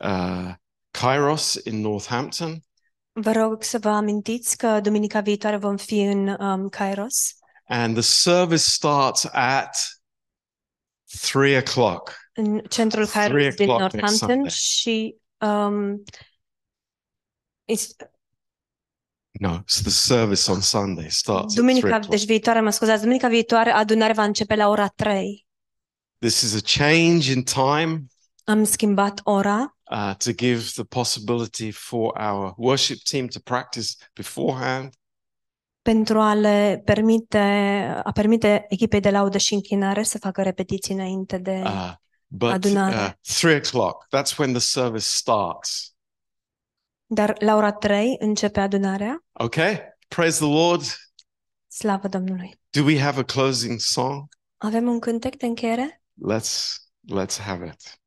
uh, 0.00 0.54
Kairos 0.92 1.56
in 1.66 1.82
Northampton, 1.82 2.62
Vă 3.12 3.32
rog 3.32 3.62
să 3.62 3.78
vă 3.78 3.88
amintiți 3.88 4.56
că 4.56 4.80
duminica 4.80 5.20
viitoare 5.20 5.56
vom 5.56 5.76
fi 5.76 6.00
în 6.00 6.28
um, 6.28 6.68
Kairos 6.68 7.36
and 7.68 7.94
the 7.94 8.02
service 8.02 8.62
starts 8.62 9.24
at 9.32 9.95
three 11.20 11.62
o'clock. 11.62 12.14
în 12.34 12.62
centrul 12.68 13.06
Three 13.06 13.48
o'clock 13.52 13.58
next 13.58 13.66
Northampton 13.66 14.16
Sunday. 14.28 14.48
și 14.50 15.16
um, 15.38 16.02
is- 17.64 17.94
No, 19.40 19.62
so 19.66 19.80
the 19.82 19.90
service 19.90 20.50
on 20.50 20.60
Sunday 20.60 21.10
starts 21.10 21.42
at 21.42 21.48
three 21.48 21.60
duminica, 21.60 21.96
o'clock. 21.96 22.10
deci 22.10 22.24
viitoare, 22.24 22.60
mă 22.60 22.70
scuzați, 22.70 23.00
duminica 23.02 23.28
viitoare 23.28 23.70
adunarea 23.70 24.14
va 24.14 24.24
începe 24.24 24.54
la 24.54 24.68
ora 24.68 24.88
3. 24.88 25.46
This 26.18 26.40
is 26.40 26.54
a 26.54 26.60
change 26.84 27.32
in 27.32 27.42
time 27.42 28.04
Am 28.44 28.64
schimbat 28.64 29.20
ora 29.24 29.76
uh, 29.90 30.14
to 30.18 30.32
give 30.32 30.62
the 30.74 30.84
possibility 30.84 31.70
for 31.70 32.18
our 32.20 32.54
worship 32.56 32.98
team 33.02 33.26
to 33.26 33.38
practice 33.40 33.88
beforehand. 34.14 34.94
Pentru 35.92 36.20
a 36.20 36.34
le 36.34 36.82
permite, 36.84 37.38
a 38.04 38.12
permite 38.12 38.66
echipei 38.68 39.00
de 39.00 39.10
laudă 39.10 39.38
și 39.38 39.54
închinare 39.54 40.02
să 40.02 40.18
facă 40.18 40.42
repetiții 40.42 40.94
înainte 40.94 41.38
de... 41.38 41.62
Uh, 41.64 41.92
but 42.26 42.52
Adunare. 42.52 42.96
uh, 42.96 43.10
three 43.38 43.60
o'clock, 43.60 44.06
that's 44.16 44.36
when 44.38 44.52
the 44.52 44.60
service 44.60 45.04
starts. 45.04 45.94
Dar 47.06 47.34
la 47.38 47.56
ora 47.56 47.72
3 47.72 48.16
începe 48.18 48.60
adunarea. 48.60 49.24
Okay, 49.32 49.82
praise 50.08 50.38
the 50.38 50.52
Lord. 50.52 50.82
Slavă 51.68 52.08
Domnului! 52.08 52.60
Do 52.70 52.82
we 52.82 53.00
have 53.00 53.20
a 53.20 53.24
closing 53.24 53.80
song? 53.80 54.28
Avem 54.56 54.88
un 54.88 54.98
cântec 54.98 55.36
de 55.36 55.46
încheiere? 55.46 56.02
Let's 56.32 56.74
let's 57.14 57.38
have 57.44 57.66
it. 57.66 58.00